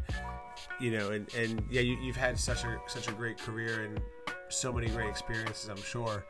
You 0.81 0.93
know, 0.93 1.11
and, 1.11 1.33
and 1.35 1.63
yeah, 1.71 1.81
you, 1.81 1.97
you've 2.03 2.17
had 2.17 2.39
such 2.39 2.65
a 2.65 2.79
such 2.87 3.09
a 3.09 3.13
great 3.13 3.39
career 3.39 3.85
and 3.85 4.01
so 4.49 4.73
many 4.73 4.89
great 4.89 5.09
experiences, 5.09 5.69
I'm 5.69 5.83
sure. 5.83 6.25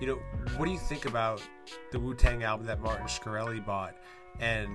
You 0.00 0.06
know, 0.06 0.14
what 0.56 0.66
do 0.66 0.72
you 0.72 0.78
think 0.78 1.06
about 1.06 1.42
the 1.92 1.98
Wu 1.98 2.14
Tang 2.14 2.42
album 2.42 2.66
that 2.66 2.80
Martin 2.80 3.06
Shkreli 3.06 3.64
bought, 3.64 3.96
and 4.40 4.70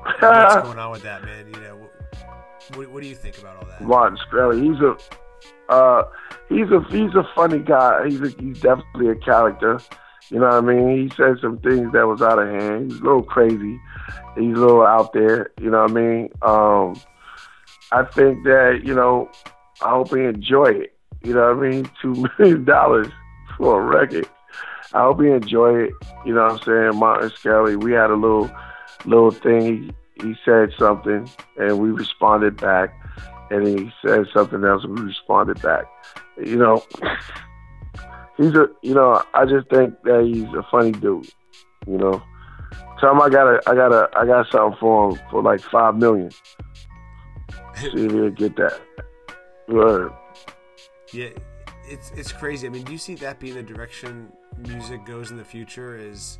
what's 0.00 0.20
going 0.62 0.78
on 0.78 0.90
with 0.92 1.02
that, 1.02 1.22
man? 1.24 1.48
You 1.48 1.60
know, 1.60 1.88
what, 2.74 2.90
what 2.90 3.02
do 3.02 3.08
you 3.08 3.14
think 3.14 3.38
about 3.38 3.56
all 3.56 3.68
that? 3.68 3.82
Martin 3.82 4.18
Shkreli, 4.18 4.62
he's 4.62 4.80
a 4.80 5.72
uh, 5.72 6.04
he's 6.48 6.70
a 6.70 6.84
he's 6.90 7.14
a 7.14 7.28
funny 7.34 7.58
guy. 7.58 8.08
He's 8.08 8.20
a, 8.20 8.28
he's 8.28 8.60
definitely 8.60 9.08
a 9.08 9.16
character. 9.16 9.80
You 10.30 10.40
know 10.40 10.46
what 10.46 10.54
I 10.54 10.60
mean? 10.60 11.08
He 11.08 11.14
said 11.16 11.36
some 11.40 11.58
things 11.58 11.92
that 11.92 12.06
was 12.06 12.20
out 12.20 12.38
of 12.38 12.48
hand. 12.48 12.90
He's 12.90 13.00
a 13.00 13.04
little 13.04 13.22
crazy. 13.22 13.78
He's 14.36 14.54
a 14.54 14.60
little 14.60 14.82
out 14.82 15.12
there. 15.12 15.50
You 15.60 15.70
know 15.70 15.82
what 15.82 15.90
I 15.90 15.94
mean? 15.94 16.30
Um, 16.42 17.00
I 17.92 18.04
think 18.04 18.44
that 18.44 18.80
you 18.84 18.94
know, 18.94 19.30
I 19.82 19.90
hope 19.90 20.14
he 20.14 20.24
enjoy 20.24 20.66
it. 20.66 20.96
You 21.22 21.34
know 21.34 21.54
what 21.54 21.64
I 21.64 21.68
mean? 21.70 21.90
Two 22.02 22.26
million 22.38 22.64
dollars 22.64 23.08
for 23.56 23.80
a 23.80 23.84
record. 23.84 24.28
I 24.92 25.02
hope 25.02 25.20
he 25.20 25.28
enjoy 25.28 25.84
it. 25.84 25.92
You 26.24 26.34
know 26.34 26.44
what 26.44 26.52
I'm 26.52 26.58
saying? 26.60 26.98
Martin 26.98 27.30
Shkreli, 27.30 27.82
we 27.82 27.92
had 27.92 28.10
a 28.10 28.14
little 28.14 28.50
little 29.04 29.30
thing. 29.30 29.92
He, 30.20 30.26
he 30.28 30.36
said 30.44 30.72
something 30.78 31.28
and 31.56 31.78
we 31.78 31.90
responded 31.90 32.56
back. 32.56 32.94
And 33.50 33.66
he 33.66 33.92
said 34.04 34.26
something 34.32 34.64
else 34.64 34.82
and 34.82 34.98
we 34.98 35.06
responded 35.06 35.62
back. 35.62 35.84
You 36.36 36.56
know, 36.56 36.84
he's 38.36 38.54
a 38.54 38.68
you 38.82 38.94
know, 38.94 39.22
I 39.34 39.44
just 39.44 39.68
think 39.70 39.94
that 40.04 40.24
he's 40.24 40.44
a 40.54 40.62
funny 40.70 40.92
dude. 40.92 41.28
You 41.86 41.98
know. 41.98 42.22
Tell 43.00 43.12
him 43.12 43.20
I 43.20 43.28
got 43.28 43.46
a 43.46 43.60
I 43.66 43.74
got 43.74 43.92
a 43.92 44.08
I 44.16 44.26
got 44.26 44.46
something 44.50 44.78
for 44.80 45.10
him 45.10 45.20
for 45.30 45.42
like 45.42 45.60
five 45.60 45.96
million. 45.96 46.30
See 47.80 48.06
if 48.06 48.12
he'll 48.12 48.30
get 48.30 48.56
that. 48.56 48.80
Word. 49.68 50.12
Yeah, 51.12 51.28
it's 51.84 52.10
it's 52.12 52.32
crazy. 52.32 52.66
I 52.66 52.70
mean, 52.70 52.84
do 52.84 52.92
you 52.92 52.98
see 52.98 53.14
that 53.16 53.38
being 53.38 53.54
the 53.54 53.62
direction 53.62 54.32
music 54.58 55.04
goes 55.04 55.30
in 55.30 55.36
the 55.36 55.44
future? 55.44 55.96
Is 55.96 56.38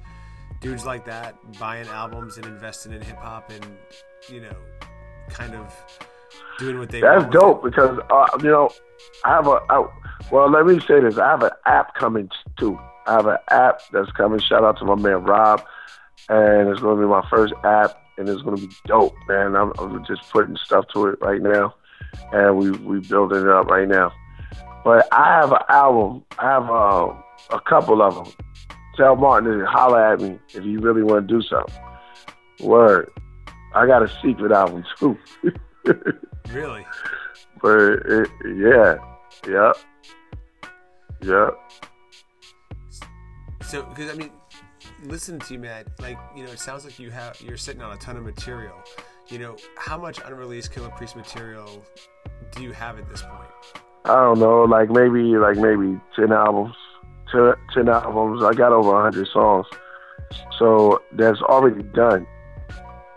dudes 0.61 0.86
like 0.86 1.05
that 1.07 1.36
buying 1.59 1.88
albums 1.88 2.36
and 2.36 2.47
investing 2.47 2.92
in 2.92 3.03
hip 3.03 3.18
hop 3.18 3.51
and 3.51 3.66
you 4.28 4.40
know, 4.40 4.57
kind 5.28 5.55
of 5.55 5.74
doing 6.59 6.78
what 6.78 6.91
they. 6.91 7.01
That's 7.01 7.30
dope 7.32 7.62
because 7.62 7.99
uh, 8.11 8.26
you 8.43 8.51
know, 8.51 8.70
I 9.24 9.30
have 9.30 9.47
a 9.47 9.61
I, 9.70 9.87
well. 10.30 10.51
Let 10.51 10.66
me 10.66 10.80
say 10.80 11.01
this: 11.01 11.18
I 11.18 11.30
have 11.30 11.43
an 11.43 11.51
app 11.64 11.95
coming 11.95 12.30
too. 12.59 12.78
I 13.07 13.12
have 13.14 13.26
an 13.26 13.39
app 13.51 13.80
that's 13.93 14.11
coming. 14.12 14.41
Shout 14.41 14.64
out 14.64 14.78
to 14.78 14.84
my 14.84 14.95
man 14.95 15.24
Rob, 15.24 15.64
and 16.28 16.68
it's 16.68 16.80
going 16.80 16.97
to 16.97 17.03
be 17.03 17.09
my 17.09 17.26
first 17.28 17.55
app, 17.64 18.01
and 18.18 18.28
it's 18.28 18.43
going 18.43 18.57
to 18.57 18.66
be 18.66 18.72
dope, 18.87 19.14
man. 19.28 19.55
I'm, 19.55 19.72
I'm 19.78 20.05
just 20.07 20.30
putting 20.30 20.57
stuff 20.57 20.87
to 20.95 21.07
it 21.07 21.18
right 21.20 21.41
now, 21.41 21.74
and 22.32 22.57
we 22.57 22.70
we 22.70 23.01
building 23.01 23.43
it 23.43 23.49
up 23.49 23.66
right 23.66 23.89
now. 23.89 24.12
But 24.84 25.09
I 25.12 25.41
have 25.41 25.53
an 25.53 25.62
album. 25.68 26.24
I 26.39 26.45
have 26.45 26.70
uh, 26.70 27.12
a 27.51 27.61
couple 27.61 28.03
of 28.03 28.14
them. 28.14 28.32
Tell 28.97 29.16
Martin 29.16 29.59
to 29.59 29.66
holler 29.66 30.12
at 30.12 30.20
me 30.20 30.39
if 30.55 30.64
you 30.64 30.80
really 30.80 31.03
want 31.03 31.28
to 31.28 31.34
do 31.34 31.43
something. 31.43 31.74
Word. 32.61 33.11
I 33.74 33.87
got 33.87 34.03
a 34.03 34.09
secret 34.22 34.53
album 34.53 34.84
too. 34.99 35.18
really? 36.53 36.87
But 37.61 37.78
it, 37.78 38.30
yeah, 38.57 38.97
yeah, 39.49 39.72
yeah. 41.22 41.51
So, 43.62 43.82
because 43.84 44.12
I 44.12 44.14
mean, 44.14 44.30
listen 45.05 45.39
to 45.41 45.55
you, 45.55 45.59
man. 45.59 45.84
Like, 46.01 46.18
you 46.37 46.45
know, 46.45 46.51
it 46.51 46.59
sounds 46.59 46.84
like 46.84 46.99
you 46.99 47.11
have 47.11 47.41
you're 47.41 47.57
sitting 47.57 47.82
on 47.82 47.93
a 47.93 47.97
ton 47.97 48.16
of 48.16 48.24
material. 48.24 48.76
You 49.28 49.39
know, 49.39 49.57
how 49.76 49.99
much 49.99 50.20
unreleased 50.24 50.72
Killah 50.72 50.97
Priest 50.97 51.16
material 51.16 51.84
do 52.53 52.62
you 52.62 52.72
have 52.72 52.99
at 52.99 53.09
this 53.09 53.22
point? 53.22 53.51
I 54.05 54.14
don't 54.14 54.39
know, 54.39 54.62
like 54.62 54.89
maybe 54.89 55.37
like 55.37 55.57
maybe 55.57 56.01
ten 56.14 56.30
albums, 56.30 56.74
10, 57.32 57.55
10 57.74 57.89
albums. 57.89 58.45
I 58.45 58.55
got 58.55 58.72
over 58.72 59.03
hundred 59.03 59.26
songs, 59.32 59.66
so 60.59 61.03
that's 61.12 61.41
already 61.43 61.82
done, 61.82 62.24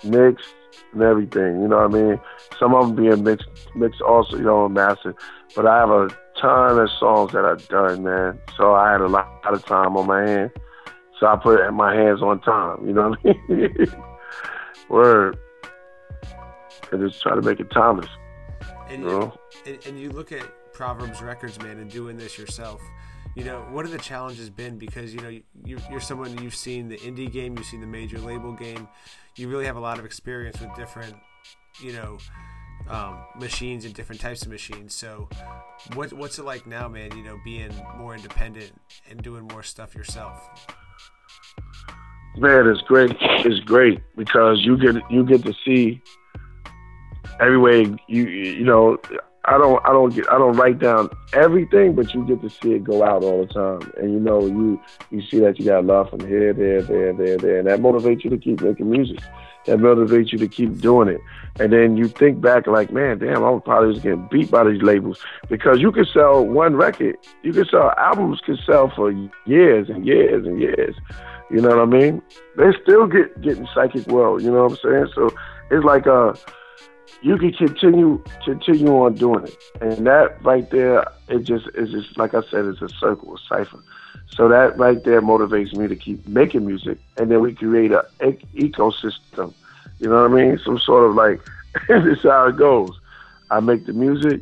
mixed 0.03 0.49
and 0.93 1.01
everything. 1.01 1.61
You 1.61 1.67
know 1.67 1.87
what 1.87 1.95
I 1.95 2.01
mean? 2.01 2.19
Some 2.59 2.73
of 2.73 2.87
them 2.87 2.95
being 2.95 3.23
mixed, 3.23 3.47
mixed 3.75 4.01
also, 4.01 4.37
you 4.37 4.43
know, 4.43 4.67
mastered. 4.69 5.15
But 5.55 5.65
I 5.65 5.79
have 5.79 5.89
a 5.89 6.09
ton 6.39 6.79
of 6.79 6.89
songs 6.99 7.31
that 7.33 7.45
I've 7.45 7.67
done, 7.67 8.03
man. 8.03 8.39
So 8.57 8.73
I 8.73 8.91
had 8.91 9.01
a 9.01 9.07
lot 9.07 9.41
of 9.45 9.65
time 9.65 9.97
on 9.97 10.07
my 10.07 10.27
hands. 10.27 10.51
So 11.19 11.27
I 11.27 11.35
put 11.35 11.69
my 11.73 11.93
hands 11.93 12.21
on 12.21 12.39
time. 12.41 12.87
You 12.87 12.93
know 12.93 13.09
what 13.09 13.37
I 13.49 13.53
mean? 13.53 13.87
Word. 14.89 15.37
And 16.91 17.07
just 17.07 17.21
try 17.21 17.35
to 17.35 17.41
make 17.41 17.59
it 17.59 17.69
timeless. 17.71 18.09
And 18.89 19.03
you, 19.03 19.09
know? 19.09 19.39
and, 19.65 19.77
and 19.85 19.99
you 19.99 20.09
look 20.09 20.31
at 20.31 20.43
Proverbs 20.73 21.21
Records, 21.21 21.59
man, 21.59 21.77
and 21.77 21.91
doing 21.91 22.17
this 22.17 22.37
yourself, 22.37 22.81
you 23.39 23.45
know, 23.45 23.61
what 23.71 23.85
have 23.85 23.93
the 23.93 23.97
challenges 23.97 24.49
been? 24.49 24.77
Because, 24.77 25.13
you 25.13 25.21
know, 25.21 25.39
you, 25.63 25.79
are 25.91 26.01
someone, 26.01 26.37
you've 26.43 26.55
seen 26.55 26.89
the 26.89 26.97
indie 26.97 27.31
game, 27.31 27.57
you've 27.57 27.65
seen 27.65 27.79
the 27.79 27.87
major 27.87 28.19
label 28.19 28.51
game, 28.51 28.85
you 29.37 29.47
really 29.47 29.65
have 29.65 29.77
a 29.77 29.79
lot 29.79 29.97
of 29.97 30.03
experience 30.03 30.59
with 30.59 30.75
different, 30.75 31.15
you 31.81 31.93
know, 31.93 32.17
um, 32.89 33.19
machines 33.37 33.85
and 33.85 33.93
different 33.93 34.19
types 34.19 34.41
of 34.41 34.49
machines. 34.49 34.93
So, 34.93 35.29
what, 35.93 36.11
what's 36.11 36.37
it 36.37 36.43
like 36.43 36.67
now, 36.67 36.89
man, 36.89 37.15
you 37.15 37.23
know, 37.23 37.39
being 37.45 37.71
more 37.95 38.13
independent 38.13 38.73
and 39.09 39.21
doing 39.21 39.47
more 39.47 39.63
stuff 39.63 39.95
yourself? 39.95 40.49
Man, 42.37 42.67
it's 42.67 42.81
great. 42.81 43.15
It's 43.21 43.59
great 43.61 44.01
because 44.17 44.65
you 44.65 44.77
get 44.77 45.01
you 45.09 45.23
get 45.23 45.43
to 45.43 45.53
see 45.65 46.01
every 47.39 47.57
way 47.57 47.85
you 48.07 48.23
you 48.27 48.63
know 48.63 48.97
I 49.45 49.57
don't 49.57 49.83
I 49.85 49.89
don't 49.89 50.13
get 50.13 50.29
I 50.29 50.37
don't 50.37 50.55
write 50.57 50.79
down 50.79 51.09
everything, 51.33 51.95
but 51.95 52.13
you 52.13 52.25
get 52.25 52.41
to 52.41 52.49
see 52.49 52.73
it 52.73 52.83
go 52.83 53.03
out 53.03 53.23
all 53.23 53.45
the 53.45 53.53
time, 53.53 53.91
and 53.97 54.11
you 54.11 54.19
know 54.19 54.45
you 54.45 54.79
you 55.11 55.21
see 55.21 55.39
that 55.39 55.57
you 55.59 55.65
got 55.65 55.85
love 55.85 56.09
from 56.09 56.19
here, 56.27 56.53
there, 56.53 56.81
there, 56.81 57.13
there, 57.13 57.37
there, 57.37 57.59
and 57.59 57.67
that 57.67 57.79
motivates 57.79 58.23
you 58.23 58.29
to 58.31 58.37
keep 58.37 58.61
making 58.61 58.89
music. 58.91 59.19
That 59.65 59.79
motivates 59.79 60.31
you 60.31 60.37
to 60.39 60.47
keep 60.47 60.79
doing 60.79 61.07
it, 61.09 61.21
and 61.59 61.71
then 61.71 61.95
you 61.95 62.07
think 62.07 62.41
back 62.41 62.67
like, 62.67 62.91
man, 62.91 63.19
damn, 63.19 63.43
I 63.43 63.49
was 63.49 63.61
probably 63.63 63.93
just 63.93 64.03
getting 64.03 64.27
beat 64.31 64.51
by 64.51 64.63
these 64.63 64.81
labels 64.81 65.19
because 65.49 65.79
you 65.79 65.91
can 65.91 66.05
sell 66.05 66.45
one 66.45 66.75
record, 66.75 67.17
you 67.43 67.53
can 67.53 67.65
sell 67.65 67.93
albums, 67.97 68.41
can 68.45 68.57
sell 68.65 68.91
for 68.95 69.11
years 69.45 69.89
and 69.89 70.05
years 70.05 70.45
and 70.45 70.59
years. 70.59 70.95
You 71.49 71.61
know 71.61 71.69
what 71.69 71.79
I 71.79 71.85
mean? 71.85 72.21
They 72.57 72.71
still 72.83 73.07
get 73.07 73.41
getting 73.41 73.67
psychic 73.73 74.05
world. 74.07 74.41
You 74.41 74.51
know 74.51 74.65
what 74.65 74.71
I'm 74.83 74.91
saying? 74.91 75.11
So 75.15 75.29
it's 75.71 75.83
like 75.83 76.05
a 76.05 76.35
you 77.21 77.37
can 77.37 77.53
continue 77.53 78.23
continue 78.45 78.95
on 78.95 79.15
doing 79.15 79.45
it, 79.45 79.57
and 79.81 80.07
that 80.07 80.41
right 80.43 80.69
there, 80.69 81.05
it 81.27 81.39
just 81.39 81.67
is 81.75 81.91
just 81.91 82.17
like 82.17 82.33
I 82.33 82.41
said, 82.49 82.65
it's 82.65 82.81
a 82.81 82.89
circle, 82.89 83.35
a 83.35 83.39
cipher. 83.47 83.79
So 84.27 84.47
that 84.47 84.77
right 84.77 85.03
there 85.03 85.21
motivates 85.21 85.75
me 85.75 85.87
to 85.87 85.95
keep 85.95 86.25
making 86.27 86.65
music, 86.65 86.97
and 87.17 87.29
then 87.29 87.41
we 87.41 87.53
create 87.53 87.91
a, 87.91 88.05
ecosystem. 88.21 89.53
You 89.99 90.09
know 90.09 90.21
what 90.21 90.31
I 90.31 90.33
mean? 90.33 90.59
Some 90.63 90.79
sort 90.79 91.09
of 91.09 91.15
like 91.15 91.41
this 91.87 92.17
is 92.17 92.23
how 92.23 92.47
it 92.47 92.57
goes. 92.57 92.91
I 93.51 93.59
make 93.59 93.85
the 93.85 93.93
music, 93.93 94.41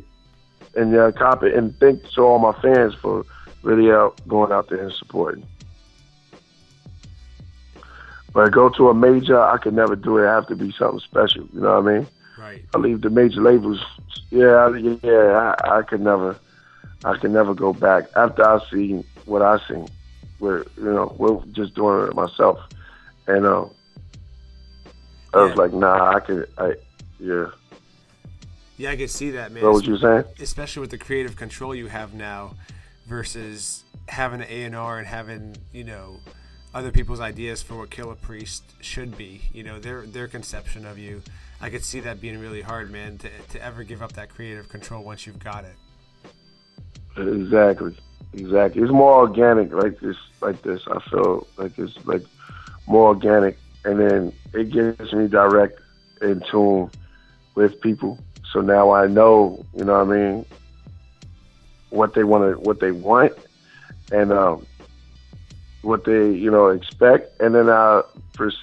and 0.76 0.94
uh, 0.94 1.12
copy, 1.12 1.52
and 1.52 1.76
thank 1.78 2.08
to 2.12 2.22
all 2.22 2.38
my 2.38 2.52
fans 2.60 2.94
for 2.94 3.24
really 3.62 3.90
out 3.90 4.20
going 4.28 4.52
out 4.52 4.68
there 4.68 4.82
and 4.82 4.92
supporting. 4.92 5.46
But 8.32 8.52
go 8.52 8.68
to 8.68 8.90
a 8.90 8.94
major, 8.94 9.40
I 9.40 9.58
could 9.58 9.74
never 9.74 9.96
do 9.96 10.18
it. 10.18 10.24
it 10.24 10.28
have 10.28 10.46
to 10.48 10.56
be 10.56 10.72
something 10.72 11.00
special. 11.00 11.48
You 11.52 11.60
know 11.60 11.80
what 11.80 11.90
I 11.90 11.98
mean? 11.98 12.06
Right. 12.38 12.64
I 12.74 12.78
leave 12.78 13.00
the 13.00 13.10
major 13.10 13.40
labels. 13.40 13.84
Yeah, 14.30 14.68
yeah. 15.02 15.54
I, 15.64 15.78
I 15.78 15.82
could 15.82 16.00
never, 16.00 16.38
I 17.04 17.16
could 17.16 17.32
never 17.32 17.54
go 17.54 17.72
back 17.72 18.04
after 18.14 18.46
I 18.46 18.60
see 18.70 19.04
what 19.24 19.42
I 19.42 19.58
seen. 19.66 19.88
Where 20.38 20.58
you 20.76 20.84
know 20.84 21.14
we're 21.18 21.44
just 21.46 21.74
doing 21.74 22.06
it 22.06 22.14
myself, 22.14 22.60
and 23.26 23.44
uh, 23.44 23.66
I 25.34 25.36
was 25.38 25.56
like, 25.56 25.72
nah, 25.72 26.14
I 26.14 26.20
could, 26.20 26.48
I, 26.56 26.74
yeah. 27.18 27.46
Yeah, 28.76 28.92
I 28.92 28.96
can 28.96 29.08
see 29.08 29.30
that, 29.32 29.50
man. 29.50 29.64
What 29.64 29.72
was 29.72 29.86
you 29.86 29.98
saying? 29.98 30.22
Especially 30.38 30.80
with 30.80 30.90
the 30.90 30.98
creative 30.98 31.34
control 31.34 31.74
you 31.74 31.88
have 31.88 32.14
now, 32.14 32.54
versus 33.08 33.82
having 34.06 34.42
an 34.42 34.46
A 34.48 34.62
and 34.62 34.76
R 34.76 34.98
and 34.98 35.08
having 35.08 35.56
you 35.72 35.82
know 35.82 36.20
other 36.72 36.92
people's 36.92 37.18
ideas 37.18 37.62
for 37.62 37.76
what 37.76 37.90
Killah 37.90 38.20
Priest 38.20 38.62
should 38.80 39.18
be. 39.18 39.42
You 39.52 39.64
know, 39.64 39.80
their 39.80 40.06
their 40.06 40.28
conception 40.28 40.86
of 40.86 40.98
you. 40.98 41.22
I 41.60 41.70
could 41.70 41.84
see 41.84 42.00
that 42.00 42.20
being 42.20 42.38
really 42.38 42.60
hard, 42.60 42.90
man, 42.90 43.18
to, 43.18 43.28
to 43.50 43.62
ever 43.62 43.82
give 43.82 44.02
up 44.02 44.12
that 44.12 44.28
creative 44.28 44.68
control 44.68 45.02
once 45.02 45.26
you've 45.26 45.40
got 45.40 45.64
it. 45.64 45.76
Exactly. 47.16 47.96
exactly. 48.32 48.82
It's 48.82 48.92
more 48.92 49.14
organic, 49.14 49.72
like 49.72 49.98
this, 49.98 50.16
like 50.40 50.62
this. 50.62 50.82
I 50.86 51.00
feel 51.10 51.46
like 51.56 51.76
it's 51.78 51.96
like 52.06 52.22
more 52.86 53.08
organic, 53.08 53.58
and 53.84 53.98
then 53.98 54.32
it 54.54 54.70
gets 54.70 55.12
me 55.12 55.26
direct 55.26 55.80
in 56.22 56.40
tune 56.48 56.90
with 57.56 57.80
people. 57.80 58.18
So 58.52 58.60
now 58.60 58.92
I 58.92 59.08
know, 59.08 59.64
you 59.74 59.84
know 59.84 60.04
what 60.04 60.14
I 60.14 60.18
mean, 60.18 60.46
what 61.90 62.14
they 62.14 62.22
want 62.24 62.54
to, 62.54 62.60
what 62.60 62.78
they 62.78 62.92
want, 62.92 63.32
and 64.12 64.32
um, 64.32 64.64
what 65.82 66.04
they, 66.04 66.30
you 66.30 66.50
know, 66.50 66.68
expect, 66.68 67.40
and 67.40 67.54
then 67.54 67.68
I, 67.68 68.02
pers- 68.34 68.56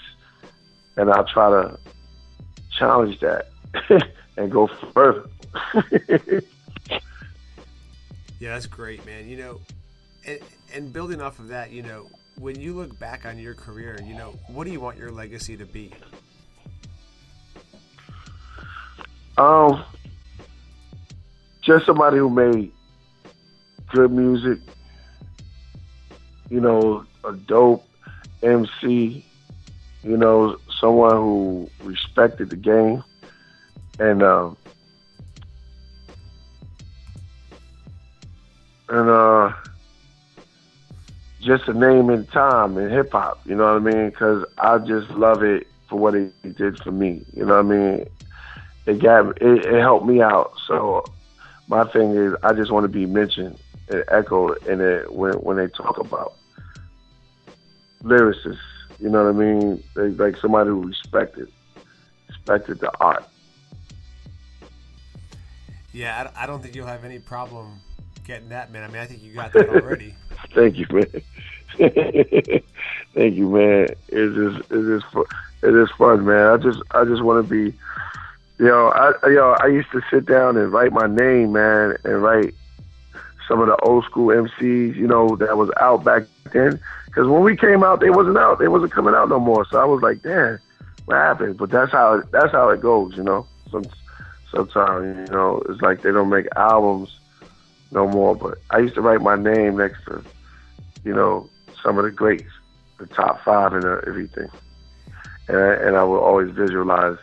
and 0.96 1.12
I'll 1.12 1.26
try 1.26 1.50
to 1.50 1.78
challenge 2.78 3.20
that 3.20 3.50
and 4.38 4.52
go 4.52 4.68
further. 4.94 5.30
yeah, 8.40 8.54
that's 8.54 8.66
great, 8.66 9.06
man. 9.06 9.28
You 9.28 9.38
know, 9.38 9.62
and, 10.26 10.40
and 10.74 10.94
building 10.94 11.22
off 11.22 11.40
of 11.40 11.50
that, 11.50 11.72
you 11.72 11.82
know, 11.82 12.08
when 12.40 12.60
you 12.60 12.74
look 12.74 12.98
back 13.00 13.26
on 13.26 13.38
your 13.38 13.54
career, 13.54 14.00
you 14.04 14.14
know, 14.14 14.36
what 14.48 14.66
do 14.66 14.72
you 14.72 14.80
want 14.80 14.98
your 14.98 15.12
legacy 15.12 15.56
to 15.58 15.66
be? 15.66 15.94
Um, 19.38 19.84
just 21.62 21.86
somebody 21.86 22.18
who 22.18 22.30
made 22.30 22.72
good 23.94 24.12
music. 24.12 24.60
You 26.50 26.62
know, 26.62 27.06
a 27.24 27.34
dope 27.34 27.86
MC. 28.44 29.26
You 30.06 30.18
know, 30.18 30.58
someone 30.80 31.16
who 31.18 31.70
respected 31.84 32.52
the 32.52 32.56
game, 32.56 33.04
and 34.00 34.22
um, 34.22 34.56
and 38.90 39.10
uh, 39.10 39.52
just 41.42 41.68
a 41.68 41.74
name 41.74 42.12
in 42.12 42.28
time 42.28 42.78
in 42.78 42.90
hip 42.92 43.12
hop. 43.14 43.40
You 43.46 43.56
know 43.56 43.66
what 43.74 43.82
I 43.82 43.94
mean? 43.94 44.10
Because 44.10 44.46
I 44.60 44.78
just 44.78 45.10
love 45.12 45.42
it 45.44 45.68
for 45.90 45.98
what 45.98 46.16
it 46.16 46.34
did 46.56 46.78
for 46.84 46.92
me. 46.92 47.26
You 47.34 47.46
know 47.46 47.56
what 47.56 47.66
I 47.66 47.70
mean? 47.70 48.06
It 48.86 49.00
got 49.02 49.30
it, 49.42 49.66
it 49.66 49.82
helped 49.82 50.06
me 50.06 50.22
out. 50.22 50.54
So 50.68 51.04
my 51.68 51.84
thing 51.86 52.16
is, 52.16 52.36
I 52.44 52.54
just 52.54 52.72
want 52.72 52.84
to 52.84 52.90
be 52.90 53.08
mentioned 53.08 53.58
and 53.90 54.04
echoed 54.10 54.64
in 54.68 54.82
it 54.82 55.12
when 55.12 55.34
when 55.34 55.58
they 55.58 55.68
talk 55.68 55.98
about 55.98 56.34
lyricists. 58.04 58.75
You 59.00 59.10
know 59.10 59.26
what 59.26 59.36
I 59.36 59.38
mean? 59.38 59.84
They, 59.96 60.10
like 60.10 60.38
somebody 60.38 60.70
who 60.70 60.88
respected 60.88 61.52
respected 62.28 62.80
the 62.80 62.92
art. 63.00 63.28
Yeah, 65.94 66.30
I, 66.36 66.44
I 66.44 66.46
don't 66.48 66.62
think 66.62 66.76
you'll 66.76 66.88
have 66.88 67.06
any 67.06 67.20
problem 67.20 67.80
getting 68.26 68.50
that, 68.50 68.72
man. 68.72 68.84
I 68.84 68.88
mean, 68.88 68.98
I 68.98 69.06
think 69.06 69.24
you 69.24 69.34
got 69.34 69.54
that 69.54 69.70
already. 69.70 70.16
Thank 70.54 70.78
you, 70.78 70.86
man. 70.92 71.06
Thank 73.14 73.36
you, 73.36 73.50
man. 73.50 73.88
It's 74.10 74.36
just 74.36 74.72
it's 74.72 75.04
just 75.04 75.28
it 75.62 75.76
is 75.76 75.90
fun, 75.98 76.26
man. 76.26 76.48
I 76.48 76.58
just 76.58 76.82
I 76.92 77.06
just 77.06 77.22
want 77.22 77.46
to 77.46 77.50
be, 77.50 77.78
you 78.60 78.66
know, 78.66 78.88
I 78.90 79.14
you 79.28 79.36
know 79.36 79.56
I 79.60 79.68
used 79.68 79.92
to 79.92 80.02
sit 80.10 80.26
down 80.26 80.58
and 80.58 80.72
write 80.72 80.92
my 80.92 81.08
name, 81.08 81.54
man, 81.54 81.98
and 82.04 82.22
write 82.22 82.54
some 83.48 83.62
of 83.62 83.68
the 83.68 83.76
old 83.78 84.06
school 84.06 84.28
MCs, 84.28 84.96
you 84.96 85.08
know, 85.08 85.36
that 85.38 85.58
was 85.58 85.70
out 85.80 86.04
back 86.04 86.24
then. 86.52 86.80
Because 87.16 87.30
when 87.30 87.44
we 87.44 87.56
came 87.56 87.82
out, 87.82 88.02
they 88.02 88.10
wasn't 88.10 88.38
out. 88.38 88.60
They 88.60 88.68
wasn't 88.68 88.92
coming 88.92 89.16
out 89.16 89.30
no 89.30 89.40
more. 89.40 89.66
So 89.72 89.80
I 89.80 89.86
was 89.86 90.02
like, 90.02 90.22
damn, 90.22 90.60
what 91.06 91.16
happened? 91.16 91.56
But 91.58 91.70
that's 91.70 91.94
how 91.94 92.16
it, 92.16 92.30
that's 92.30 92.52
how 92.52 92.68
it 92.72 92.82
goes, 92.82 93.16
you 93.16 93.24
know. 93.24 93.48
Some 93.72 93.86
sometimes, 94.52 95.30
you 95.30 95.34
know, 95.34 95.64
it's 95.70 95.82
like 95.82 96.02
they 96.02 96.12
don't 96.12 96.28
make 96.28 96.48
albums 96.58 97.18
no 97.94 98.06
more. 98.06 98.36
But 98.36 98.58
I 98.70 98.80
used 98.80 98.96
to 98.96 99.02
write 99.02 99.22
my 99.22 99.38
name 99.38 99.78
next 99.78 100.04
to, 100.08 100.22
you 101.06 101.14
know, 101.14 101.50
some 101.82 101.98
of 101.98 102.04
the 102.04 102.12
greats, 102.12 102.52
the 102.98 103.08
top 103.08 103.42
five 103.46 103.72
and 103.72 103.86
everything. 103.86 104.50
And 105.48 105.58
I, 105.58 105.74
and 105.74 105.96
I 105.96 106.04
would 106.04 106.20
always 106.20 106.52
visualize 106.52 107.18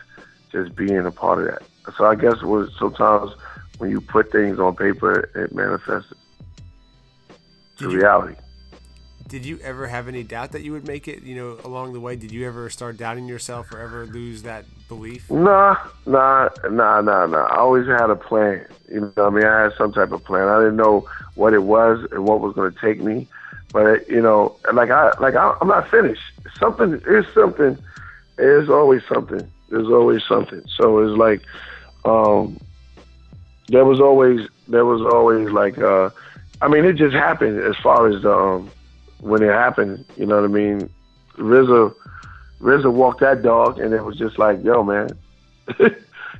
just 0.51 0.75
being 0.75 1.05
a 1.05 1.11
part 1.11 1.37
of 1.37 1.45
that. 1.45 1.61
So 1.97 2.05
I 2.05 2.15
guess 2.15 2.37
it 2.41 2.47
was 2.47 2.71
sometimes 2.79 3.29
when 3.77 3.91
you 3.91 4.01
put 4.01 4.31
things 4.31 4.57
on 4.57 4.75
paper, 4.75 5.29
it 5.35 5.53
manifests 5.53 6.11
to 7.77 7.89
reality. 7.89 8.37
Did 9.27 9.45
you 9.45 9.57
ever 9.63 9.87
have 9.87 10.07
any 10.07 10.21
doubt 10.23 10.51
that 10.51 10.61
you 10.61 10.73
would 10.73 10.85
make 10.85 11.07
it? 11.07 11.23
You 11.23 11.35
know, 11.35 11.57
along 11.63 11.93
the 11.93 11.99
way, 11.99 12.15
did 12.15 12.31
you 12.31 12.45
ever 12.45 12.69
start 12.69 12.97
doubting 12.97 13.25
yourself 13.27 13.71
or 13.71 13.79
ever 13.79 14.05
lose 14.05 14.43
that 14.43 14.65
belief? 14.87 15.31
Nah, 15.31 15.75
nah, 16.05 16.49
nah, 16.69 17.01
nah, 17.01 17.25
nah. 17.25 17.45
I 17.45 17.57
always 17.57 17.87
had 17.87 18.09
a 18.09 18.15
plan. 18.15 18.65
You 18.89 19.11
know, 19.15 19.25
I 19.25 19.29
mean, 19.31 19.45
I 19.45 19.63
had 19.63 19.73
some 19.75 19.91
type 19.91 20.11
of 20.11 20.23
plan. 20.23 20.47
I 20.47 20.59
didn't 20.59 20.75
know 20.75 21.07
what 21.35 21.53
it 21.53 21.63
was 21.63 22.05
and 22.11 22.25
what 22.25 22.41
was 22.41 22.53
going 22.53 22.71
to 22.71 22.79
take 22.79 23.01
me, 23.01 23.27
but 23.71 24.07
you 24.07 24.21
know, 24.21 24.55
like 24.71 24.91
I, 24.91 25.13
like 25.19 25.35
I, 25.35 25.57
I'm 25.59 25.67
not 25.67 25.89
finished. 25.89 26.21
Something 26.59 27.01
is 27.07 27.25
something. 27.33 27.77
There's 28.35 28.69
always 28.69 29.01
something. 29.11 29.49
There's 29.69 29.87
always 29.87 30.23
something. 30.27 30.61
So 30.77 30.99
it's 30.99 31.17
like, 31.17 31.41
um, 32.05 32.59
there 33.69 33.85
was 33.85 33.99
always, 33.99 34.47
there 34.67 34.85
was 34.85 35.01
always 35.01 35.49
like, 35.49 35.79
uh, 35.79 36.11
I 36.61 36.67
mean, 36.67 36.85
it 36.85 36.97
just 36.97 37.15
happened 37.15 37.59
as 37.59 37.75
far 37.77 38.07
as 38.09 38.21
the. 38.21 38.31
Um, 38.31 38.69
when 39.23 39.41
it 39.41 39.51
happened, 39.51 40.05
you 40.17 40.25
know 40.25 40.35
what 40.35 40.45
I 40.45 40.53
mean? 40.53 40.89
RZA, 41.37 41.95
RZA 42.59 42.91
walked 42.91 43.21
that 43.21 43.41
dog, 43.41 43.79
and 43.79 43.93
it 43.93 44.03
was 44.03 44.17
just 44.17 44.37
like, 44.37 44.63
yo, 44.63 44.83
man. 44.83 45.09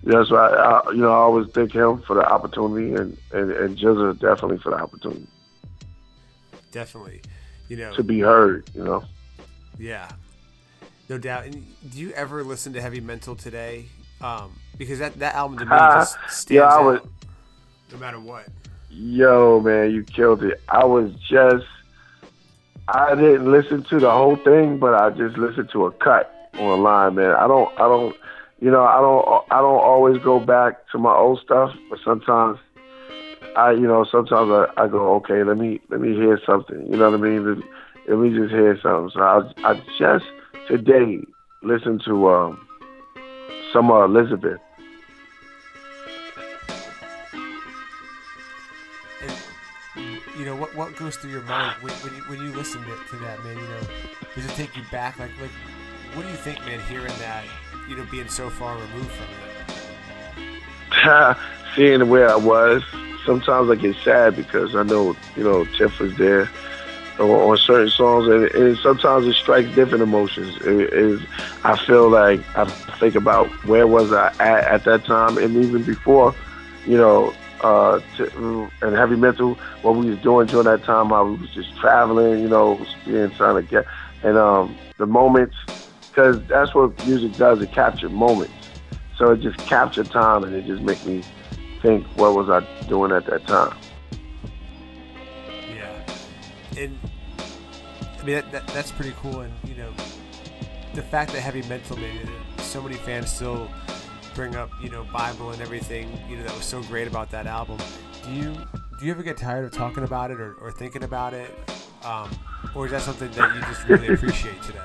That's 0.06 0.30
why 0.30 0.50
I, 0.50 0.80
I, 0.80 0.92
you 0.92 0.98
know 0.98 1.12
I 1.12 1.16
always 1.16 1.50
thank 1.54 1.72
him 1.72 2.02
for 2.02 2.16
the 2.16 2.26
opportunity, 2.26 2.94
and 2.94 3.18
and, 3.32 3.52
and 3.52 3.78
GZA 3.78 4.20
definitely 4.20 4.58
for 4.58 4.72
the 4.72 4.76
opportunity. 4.76 5.28
Definitely, 6.72 7.22
you 7.70 7.78
know, 7.78 7.94
to 7.96 8.04
be 8.04 8.20
heard, 8.20 8.70
you 8.76 8.84
know. 8.84 9.06
Yeah, 9.80 10.10
no 11.08 11.18
doubt. 11.18 11.46
And 11.46 11.66
do 11.90 12.00
you 12.00 12.12
ever 12.12 12.44
listen 12.44 12.74
to 12.74 12.82
Heavy 12.82 13.00
Mental 13.00 13.34
today? 13.34 13.86
Um, 14.20 14.60
because 14.78 15.00
that 15.00 15.18
that 15.20 15.36
album 15.36 15.58
to 15.60 15.66
me 15.66 15.72
just 15.78 16.18
stands 16.28 16.52
yeah, 16.52 16.64
I 16.64 16.82
was, 16.82 17.00
out, 17.00 17.10
no 17.94 17.98
matter 17.98 18.20
what. 18.20 18.48
Yo, 18.90 19.62
man, 19.62 19.92
you 19.92 20.04
killed 20.04 20.44
it. 20.44 20.62
I 20.68 20.84
was 20.84 21.14
just 21.30 21.66
I 22.88 23.16
didn't 23.16 23.50
listen 23.50 23.84
to 23.90 24.00
the 24.00 24.12
whole 24.12 24.36
thing, 24.36 24.78
but 24.78 24.94
I 24.94 25.10
just 25.12 25.38
listened 25.38 25.70
to 25.72 25.86
a 25.86 25.92
cut 25.92 26.30
online, 26.60 27.16
man. 27.16 27.32
I 27.32 27.48
don't, 27.48 27.72
I 27.76 27.88
don't, 27.88 28.16
you 28.60 28.70
know, 28.70 28.84
I 28.84 29.00
don't, 29.00 29.46
I 29.52 29.62
don't 29.62 29.80
always 29.80 30.22
go 30.22 30.40
back 30.40 30.90
to 30.92 30.98
my 30.98 31.14
old 31.14 31.40
stuff, 31.44 31.72
but 31.90 32.00
sometimes 32.04 32.60
I, 33.56 33.72
you 33.72 33.88
know, 33.88 34.06
sometimes 34.12 34.52
I, 34.52 34.84
I 34.84 34.88
go, 34.88 35.16
okay, 35.16 35.44
let 35.44 35.58
me, 35.58 35.80
let 35.90 36.02
me 36.02 36.14
hear 36.14 36.40
something. 36.46 36.86
You 36.90 36.98
know 36.98 37.10
what 37.10 37.20
I 37.20 37.24
mean? 37.24 37.56
Let, 37.56 37.64
let 38.10 38.20
me 38.20 38.38
just 38.38 38.52
hear 38.52 38.78
something. 38.82 39.12
So 39.14 39.22
I, 39.22 39.54
I 39.64 39.82
just 39.98 40.26
today 40.68 41.20
listened 41.62 42.04
to 42.06 42.30
um, 42.30 42.68
some 43.72 43.90
uh, 43.92 44.06
Elizabeth 44.06 44.60
you 50.44 50.50
know 50.50 50.58
what 50.58 50.76
what 50.76 50.94
goes 50.98 51.16
through 51.16 51.32
your 51.32 51.42
mind 51.44 51.74
when, 51.82 51.94
when 51.94 52.14
you 52.14 52.22
when 52.24 52.40
you 52.42 52.52
listen 52.52 52.84
to, 52.84 52.98
to 53.10 53.16
that 53.24 53.42
man 53.46 53.56
you 53.56 53.64
know? 53.64 53.80
Does 54.36 54.46
it 54.46 54.52
take 54.56 54.76
you 54.76 54.84
back? 54.92 55.18
Like 55.18 55.32
like 55.40 55.52
what 56.16 56.24
do 56.24 56.28
you 56.28 56.36
think 56.36 56.60
man 56.66 56.82
hearing 56.82 57.14
that 57.20 57.46
you 57.88 57.96
know 57.96 58.06
being 58.12 58.28
so 58.28 58.50
far 58.50 58.76
removed 58.76 59.12
from 59.12 59.28
it? 60.92 61.38
Seeing 61.78 62.10
where 62.10 62.30
i 62.30 62.36
was 62.36 62.84
sometimes 63.26 63.70
i 63.70 63.76
get 63.76 63.96
sad 64.04 64.36
because 64.36 64.76
i 64.76 64.84
know 64.84 65.16
you 65.38 65.44
know 65.46 65.64
tiff 65.78 65.98
was 66.00 66.16
there 66.18 66.50
on, 67.20 67.30
on 67.30 67.58
certain 67.58 67.90
songs 67.90 68.28
and, 68.28 68.44
and, 68.54 68.78
sometimes 68.80 69.26
it 69.26 69.34
strikes 69.36 69.74
different 69.76 70.04
emotions. 70.04 70.58
It 70.58 70.94
is 70.94 71.22
i 71.64 71.78
feel 71.78 72.10
like 72.10 72.42
i 72.58 72.66
think 73.00 73.16
about 73.16 73.48
where 73.66 73.88
was 73.88 74.12
i 74.12 74.28
at 74.40 74.66
at 74.66 74.84
that 74.84 75.06
time 75.06 75.38
and 75.38 75.56
even 75.64 75.84
before 75.84 76.36
you 76.86 76.98
know 76.98 77.34
uh, 77.64 78.00
to, 78.18 78.70
and 78.82 78.96
heavy 78.96 79.16
mental. 79.16 79.56
What 79.82 79.96
we 79.96 80.10
was 80.10 80.20
doing 80.20 80.48
during 80.48 80.66
that 80.66 80.84
time, 80.84 81.12
I 81.14 81.22
was 81.22 81.50
just 81.54 81.76
traveling, 81.78 82.42
you 82.42 82.50
know, 82.50 82.80
being 83.06 83.32
trying 83.32 83.56
to 83.56 83.62
get 83.64 83.86
and 84.24 84.38
um, 84.38 84.78
the 84.98 85.06
moments, 85.06 85.56
because 86.10 86.42
that's 86.48 86.74
what 86.74 86.98
music 87.06 87.36
does. 87.38 87.62
It 87.62 87.72
captures 87.72 88.12
moments. 88.12 88.54
So 89.18 89.32
it 89.32 89.42
just 89.42 89.58
captured 89.60 90.10
time, 90.12 90.44
and 90.44 90.56
it 90.56 90.66
just 90.66 90.82
make 90.82 91.06
me 91.06 91.24
think, 91.82 92.06
what 92.16 92.34
was 92.34 92.50
I 92.50 92.66
doing 92.88 93.12
at 93.12 93.26
that 93.26 93.46
time? 93.46 93.78
Yeah, 95.76 95.92
and 96.78 96.98
I 98.20 98.24
mean 98.24 98.36
that, 98.36 98.52
that, 98.52 98.68
that's 98.68 98.92
pretty 98.92 99.14
cool, 99.22 99.42
and 99.42 99.54
you 99.68 99.76
know, 99.76 99.92
the 100.94 101.04
fact 101.04 101.34
that 101.34 101.42
heavy 101.42 101.62
mental 101.64 101.98
made 101.98 102.30
so 102.60 102.82
many 102.82 102.96
fans 102.96 103.30
still 103.30 103.70
bring 104.36 104.56
up, 104.56 104.70
you 104.82 104.90
know, 104.90 105.06
Bible 105.14 105.52
and 105.52 105.62
everything, 105.62 106.10
you 106.30 106.38
know, 106.38 106.44
that 106.44 106.56
was 106.56 106.66
so 106.66 106.82
great 106.84 107.08
about 107.08 107.30
that 107.32 107.48
album. 107.48 107.78
Do 108.26 108.32
you 108.32 108.56
do 109.00 109.06
you 109.06 109.12
ever 109.12 109.24
get 109.24 109.38
tired 109.38 109.66
of 109.66 109.72
talking 109.72 110.04
about 110.04 110.32
it 110.32 110.40
or, 110.40 110.54
or 110.56 110.72
thinking 110.72 111.04
about 111.04 111.34
it, 111.34 111.52
um, 112.04 112.30
or 112.76 112.86
is 112.86 112.92
that 112.92 113.02
something 113.02 113.30
that 113.32 113.56
you 113.56 113.62
just 113.62 113.88
really 113.88 114.14
appreciate 114.14 114.62
today? 114.64 114.80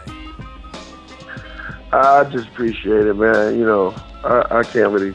I 1.92 2.24
just 2.24 2.48
appreciate 2.48 3.06
it, 3.06 3.14
man. 3.14 3.58
You 3.58 3.64
know, 3.64 3.94
I, 4.24 4.58
I 4.58 4.62
can't 4.62 4.92
really. 4.92 5.14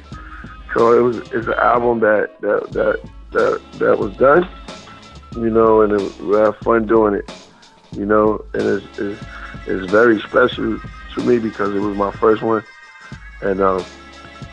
So 0.75 0.97
it 0.97 1.01
was 1.01 1.17
it's 1.31 1.47
an 1.47 1.53
album 1.53 1.99
that 1.99 2.39
that 2.41 2.71
that 2.71 3.09
that, 3.31 3.61
that 3.73 3.99
was 3.99 4.15
done, 4.17 4.47
you 5.35 5.49
know, 5.49 5.81
and 5.81 5.93
it, 5.93 6.21
we 6.21 6.37
have 6.37 6.57
fun 6.57 6.85
doing 6.87 7.15
it, 7.15 7.31
you 7.91 8.05
know, 8.05 8.43
and 8.53 8.61
it's, 8.61 8.99
it's, 8.99 9.23
it's 9.67 9.91
very 9.91 10.19
special 10.21 10.79
to 11.15 11.23
me 11.23 11.39
because 11.39 11.75
it 11.75 11.79
was 11.79 11.97
my 11.97 12.11
first 12.11 12.41
one, 12.41 12.63
and 13.41 13.59
um, 13.59 13.83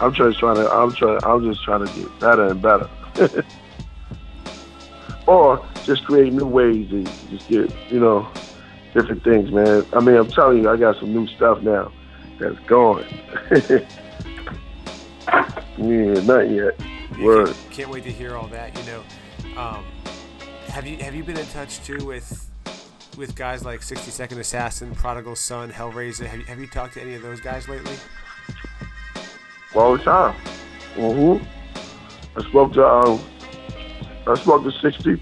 I'm 0.01 0.15
just 0.15 0.39
trying 0.39 0.57
to, 0.57 0.71
I'm 0.71 0.93
trying, 0.93 1.19
I'm 1.25 1.45
just 1.45 1.63
trying 1.63 1.87
to 1.87 1.93
get 1.95 2.21
better 2.21 2.47
and 2.47 2.63
better, 2.63 2.89
or 5.27 5.65
just 5.85 6.05
create 6.05 6.33
new 6.33 6.47
ways 6.47 6.89
to 6.91 7.05
just 7.31 7.49
get, 7.49 7.71
you 7.91 8.01
know, 8.01 8.27
different 8.95 9.23
things, 9.23 9.51
man. 9.51 9.85
I 9.93 10.01
mean, 10.01 10.17
I'm 10.17 10.29
telling 10.29 10.63
you, 10.63 10.71
I 10.71 10.77
got 10.77 10.97
some 10.99 11.13
new 11.13 11.27
stuff 11.29 11.63
now 11.63 11.93
that's 12.39 12.59
going. 12.61 13.07
yeah, 15.79 16.21
not 16.23 16.51
yet. 16.51 16.81
Word. 17.21 17.47
Can't, 17.47 17.71
can't, 17.71 17.91
wait 17.91 18.05
to 18.05 18.13
hear 18.13 18.37
all 18.37 18.47
that. 18.49 18.77
You 18.79 18.85
know, 18.85 19.61
um, 19.61 19.85
have 20.69 20.87
you 20.87 20.97
have 20.99 21.15
you 21.15 21.25
been 21.25 21.39
in 21.39 21.47
touch 21.49 21.85
too 21.85 22.05
with 22.07 22.51
with 23.19 23.35
guys 23.35 23.65
like 23.65 23.83
60 23.83 24.11
Second 24.11 24.39
Assassin, 24.39 24.95
Prodigal 24.95 25.37
Sunn, 25.37 25.71
Hellraiser? 25.71 26.27
Have 26.27 26.39
you, 26.39 26.45
have 26.47 26.59
you 26.59 26.67
talked 26.67 26.95
to 26.95 27.03
any 27.03 27.15
of 27.15 27.23
those 27.23 27.41
guys 27.41 27.69
lately? 27.69 27.97
All 29.81 29.97
the 29.97 30.05
time. 30.05 30.35
Mm-hmm. 30.95 32.39
I 32.39 32.43
spoke 32.51 32.75
to 32.75 32.87
um, 32.87 33.19
I 34.27 34.35
spoke 34.35 34.63
to 34.65 34.71
60. 34.71 35.19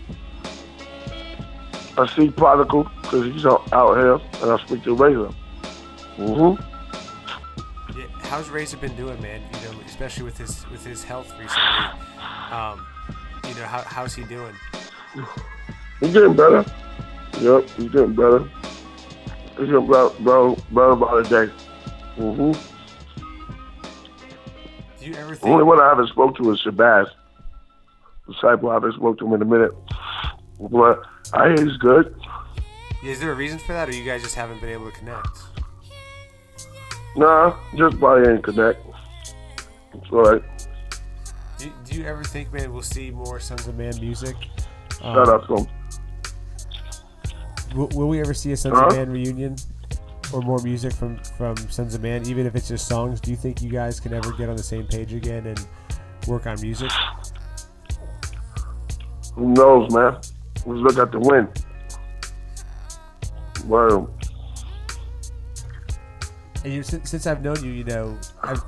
I 1.97 2.07
see 2.17 2.31
Prodigal 2.31 2.91
because 3.01 3.33
he's 3.33 3.47
out, 3.47 3.73
out 3.73 3.97
here, 3.97 4.15
and 4.43 4.51
I 4.51 4.59
speak 4.67 4.83
to 4.83 4.97
Razah. 4.97 5.33
Mm-hmm. 6.17 7.99
Yeah, 8.01 8.07
how's 8.23 8.49
Razah 8.49 8.81
been 8.81 8.97
doing, 8.97 9.23
man? 9.23 9.43
You 9.55 9.61
know, 9.71 9.81
especially 9.87 10.25
with 10.25 10.37
his 10.37 10.69
with 10.73 10.85
his 10.85 11.05
health 11.05 11.31
recently. 11.39 12.03
Um, 12.51 12.85
you 13.47 13.55
know, 13.55 13.65
how, 13.65 13.83
how's 13.83 14.17
he 14.17 14.25
doing? 14.25 14.57
He's 16.01 16.13
getting 16.13 16.35
better. 16.35 16.65
Yep, 17.41 17.71
he's 17.77 17.91
getting 17.91 18.15
better. 18.15 18.41
He's 19.57 19.69
getting 19.69 19.87
better, 19.87 20.11
better, 20.19 20.57
better 20.73 20.97
by 20.97 21.23
the 21.23 21.47
day. 21.47 21.53
Mm-hmm. 22.17 22.78
Do 25.01 25.07
you 25.07 25.15
ever 25.15 25.35
think... 25.35 25.53
Only 25.53 25.65
one 25.65 25.81
I 25.81 25.89
haven't 25.89 26.09
spoke 26.09 26.37
to 26.39 26.51
is 26.53 26.61
Shabazz. 26.63 27.07
Disciple 28.27 28.71
I 28.71 28.75
haven't 28.75 28.95
spoke 28.95 29.19
to 29.19 29.27
him 29.27 29.35
in 29.35 29.43
a 29.43 29.45
minute. 29.45 29.73
But 30.61 31.03
I 31.33 31.49
hear 31.49 31.65
he's 31.65 31.77
good. 31.77 32.15
Is 33.05 33.21
there 33.21 33.31
a 33.31 33.35
reason 33.35 33.59
for 33.59 33.73
that, 33.73 33.89
or 33.89 33.93
you 33.93 34.05
guys 34.05 34.23
just 34.23 34.35
haven't 34.35 34.61
been 34.61 34.71
able 34.71 34.91
to 34.91 34.97
connect? 34.97 35.39
Nah, 37.17 37.57
just 37.77 37.99
by 38.01 38.23
ain't 38.23 38.43
connect. 38.43 38.85
It's 39.95 40.11
alright. 40.13 40.43
Do, 41.59 41.73
do 41.85 41.99
you 41.99 42.05
ever 42.07 42.25
think, 42.25 42.53
man, 42.53 42.73
we'll 42.73 42.83
see 42.83 43.11
more 43.11 43.41
Sunz 43.41 43.67
of 43.67 43.77
Man 43.77 43.99
music? 44.01 44.37
Shout 44.99 45.29
um, 45.29 45.47
to 45.47 45.57
him. 45.57 45.67
Will, 47.77 47.89
will, 47.95 48.09
we 48.09 48.21
ever 48.21 48.35
see 48.35 48.53
a 48.53 48.57
Sons 48.57 48.75
uh-huh. 48.75 48.87
of 48.87 48.97
Man 48.97 49.11
reunion 49.11 49.57
or 50.33 50.43
more 50.43 50.59
music 50.59 50.93
from 50.93 51.17
from 51.37 51.57
Sunz 51.57 51.95
of 51.95 52.03
Man, 52.03 52.27
even 52.27 52.47
if 52.47 52.55
it's 52.55 52.69
just 52.69 52.87
songs? 52.89 53.21
Do 53.21 53.31
you 53.31 53.37
think 53.37 53.63
you 53.63 53.71
guys 53.71 54.01
can 54.01 54.13
ever 54.13 54.33
get 54.33 54.49
on 54.49 54.57
the 54.57 54.63
same 54.63 54.87
page 54.87 55.13
again 55.13 55.47
and 55.47 55.67
work 56.27 56.47
on 56.47 56.61
music? 56.61 56.91
Who 59.35 59.49
knows, 59.53 59.93
man? 59.93 60.15
Let's 60.15 60.67
look 60.67 60.99
at 60.99 61.13
the 61.13 61.21
win. 61.21 61.49
Well, 63.67 64.11
and 66.65 66.73
you, 66.73 66.83
since, 66.83 67.11
since 67.11 67.27
I've 67.27 67.43
known 67.43 67.63
you, 67.65 67.71
you 67.71 67.85
know, 67.85 68.19
I've 68.43 68.63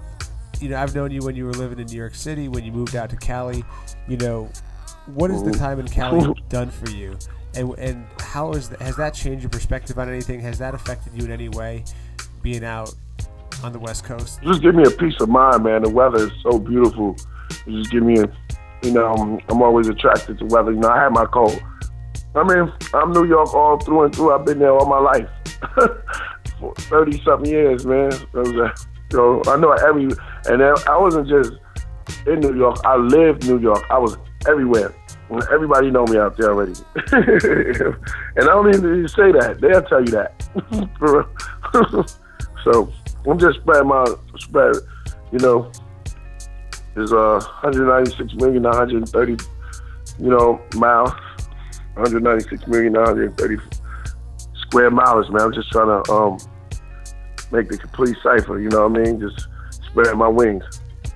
you 0.60 0.68
know 0.68 0.80
I've 0.80 0.94
known 0.94 1.10
you 1.10 1.20
when 1.20 1.34
you 1.34 1.44
were 1.44 1.52
living 1.52 1.78
in 1.78 1.86
New 1.86 1.96
York 1.96 2.14
City, 2.14 2.48
when 2.48 2.64
you 2.64 2.72
moved 2.72 2.96
out 2.96 3.10
to 3.10 3.16
Cali. 3.16 3.64
You 4.08 4.16
know, 4.16 4.48
what 5.06 5.30
has 5.30 5.42
the 5.42 5.52
time 5.52 5.80
in 5.80 5.88
Cali 5.88 6.32
done 6.48 6.70
for 6.70 6.90
you? 6.90 7.18
And, 7.54 7.76
and 7.78 8.06
how 8.18 8.52
is 8.52 8.68
has 8.80 8.96
that 8.96 9.14
changed 9.14 9.42
your 9.42 9.50
perspective 9.50 9.98
on 9.98 10.08
anything? 10.08 10.40
Has 10.40 10.58
that 10.58 10.74
affected 10.74 11.14
you 11.14 11.24
in 11.24 11.32
any 11.32 11.48
way, 11.48 11.84
being 12.42 12.64
out 12.64 12.94
on 13.62 13.72
the 13.72 13.78
West 13.78 14.04
Coast? 14.04 14.40
Just 14.42 14.62
give 14.62 14.74
me 14.74 14.84
a 14.84 14.90
peace 14.90 15.14
of 15.20 15.28
mind, 15.28 15.64
man. 15.64 15.82
The 15.82 15.90
weather 15.90 16.26
is 16.26 16.32
so 16.42 16.58
beautiful. 16.58 17.16
just 17.66 17.90
give 17.90 18.02
me 18.02 18.20
a, 18.20 18.26
you 18.82 18.92
know, 18.92 19.12
I'm, 19.12 19.40
I'm 19.48 19.62
always 19.62 19.88
attracted 19.88 20.38
to 20.38 20.44
weather. 20.46 20.72
You 20.72 20.78
know, 20.78 20.88
I 20.88 21.02
had 21.02 21.12
my 21.12 21.26
cold. 21.26 21.60
I 22.34 22.44
mean, 22.44 22.72
I'm 22.94 23.10
New 23.12 23.26
York 23.26 23.52
all 23.54 23.78
through 23.78 24.04
and 24.04 24.14
through. 24.14 24.32
I've 24.32 24.46
been 24.46 24.60
there 24.60 24.70
all 24.70 24.86
my 24.86 25.00
life, 25.00 25.28
for 26.60 26.74
thirty 26.76 27.20
something 27.24 27.50
years, 27.50 27.84
man. 27.84 28.12
So, 28.12 28.44
you 28.44 28.70
know, 29.12 29.42
I 29.46 29.56
know 29.56 29.72
every, 29.72 30.08
and 30.46 30.62
I 30.62 30.96
wasn't 30.96 31.28
just 31.28 31.52
in 32.26 32.38
New 32.38 32.56
York. 32.56 32.76
I 32.84 32.96
lived 32.96 33.48
New 33.48 33.58
York. 33.58 33.84
I 33.90 33.98
was 33.98 34.16
everywhere. 34.46 34.94
Everybody 35.52 35.90
know 35.90 36.04
me 36.06 36.18
out 36.18 36.36
there 36.36 36.50
already. 36.50 36.72
and 37.12 37.94
I 38.36 38.44
don't 38.44 38.74
even 38.74 39.06
say 39.06 39.30
that. 39.32 39.58
They'll 39.60 39.82
tell 39.82 40.00
you 40.00 40.10
that. 40.10 40.34
so 42.64 42.92
I'm 43.26 43.38
just 43.38 43.60
spreading 43.60 43.88
my 43.88 44.04
spread, 44.38 44.76
you 45.32 45.38
know, 45.38 45.70
is 46.96 47.12
uh 47.12 47.40
196 47.62 48.34
million 48.34 48.64
130, 48.64 49.44
you 50.18 50.30
know, 50.30 50.60
miles. 50.74 51.12
196 51.94 52.66
million 52.66 52.94
130 52.94 53.56
square 54.62 54.90
miles, 54.90 55.30
man. 55.30 55.42
I'm 55.42 55.52
just 55.52 55.70
trying 55.70 56.02
to 56.02 56.12
um 56.12 56.38
make 57.52 57.68
the 57.68 57.78
complete 57.78 58.16
cipher, 58.22 58.58
you 58.58 58.68
know 58.68 58.88
what 58.88 59.00
I 59.00 59.04
mean? 59.04 59.20
Just 59.20 59.48
spread 59.90 60.16
my 60.16 60.28
wings. 60.28 60.64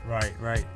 Right, 0.06 0.32
right. 0.40 0.66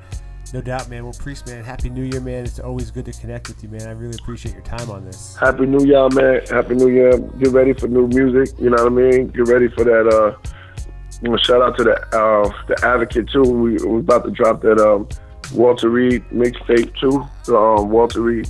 No 0.54 0.62
doubt, 0.62 0.88
man. 0.88 1.04
Well, 1.04 1.12
Priest, 1.12 1.46
man, 1.46 1.62
Happy 1.62 1.90
New 1.90 2.04
Year, 2.04 2.20
man. 2.20 2.44
It's 2.44 2.58
always 2.58 2.90
good 2.90 3.04
to 3.04 3.12
connect 3.12 3.48
with 3.48 3.62
you, 3.62 3.68
man. 3.68 3.86
I 3.86 3.90
really 3.90 4.16
appreciate 4.18 4.54
your 4.54 4.64
time 4.64 4.90
on 4.90 5.04
this. 5.04 5.36
Happy 5.36 5.66
New 5.66 5.84
Year, 5.84 6.08
man. 6.10 6.40
Happy 6.48 6.74
New 6.74 6.88
Year. 6.88 7.18
Get 7.18 7.52
ready 7.52 7.74
for 7.74 7.86
new 7.86 8.08
music. 8.08 8.58
You 8.58 8.70
know 8.70 8.82
what 8.84 8.92
I 8.92 8.94
mean? 8.94 9.28
Get 9.28 9.46
ready 9.48 9.68
for 9.68 9.84
that. 9.84 10.08
Uh, 10.08 11.36
shout 11.36 11.60
out 11.60 11.76
to 11.76 11.84
the 11.84 11.96
uh, 12.16 12.50
the 12.66 12.82
Advocate 12.82 13.28
too. 13.28 13.42
We 13.42 13.76
we 13.84 13.98
about 13.98 14.24
to 14.24 14.30
drop 14.30 14.62
that 14.62 14.78
um, 14.78 15.06
Walter 15.52 15.90
Reed 15.90 16.24
mixtape 16.30 16.96
too. 16.98 17.54
Um, 17.54 17.90
Walter 17.90 18.22
Reed 18.22 18.48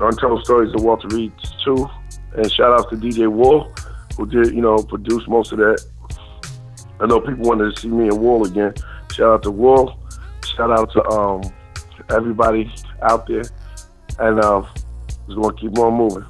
Untold 0.00 0.44
Stories 0.44 0.74
of 0.74 0.82
Walter 0.82 1.08
Reed 1.08 1.32
too. 1.64 1.88
And 2.34 2.50
shout 2.50 2.72
out 2.72 2.90
to 2.90 2.96
DJ 2.96 3.30
Wool, 3.30 3.72
who 4.16 4.26
did 4.26 4.52
you 4.52 4.62
know 4.62 4.78
produce 4.78 5.28
most 5.28 5.52
of 5.52 5.58
that. 5.58 5.80
I 6.98 7.06
know 7.06 7.20
people 7.20 7.44
wanted 7.44 7.74
to 7.74 7.80
see 7.80 7.88
me 7.88 8.08
and 8.08 8.18
Wool 8.18 8.44
again. 8.46 8.74
Shout 9.12 9.28
out 9.28 9.42
to 9.44 9.50
Wool 9.52 10.01
shout 10.56 10.70
out 10.70 10.92
to 10.92 11.04
um, 11.08 11.42
everybody 12.10 12.72
out 13.02 13.26
there, 13.26 13.42
and 14.18 14.42
um, 14.44 14.66
just 15.26 15.38
to 15.56 15.60
keep 15.60 15.78
on 15.78 15.94
moving. 15.94 16.26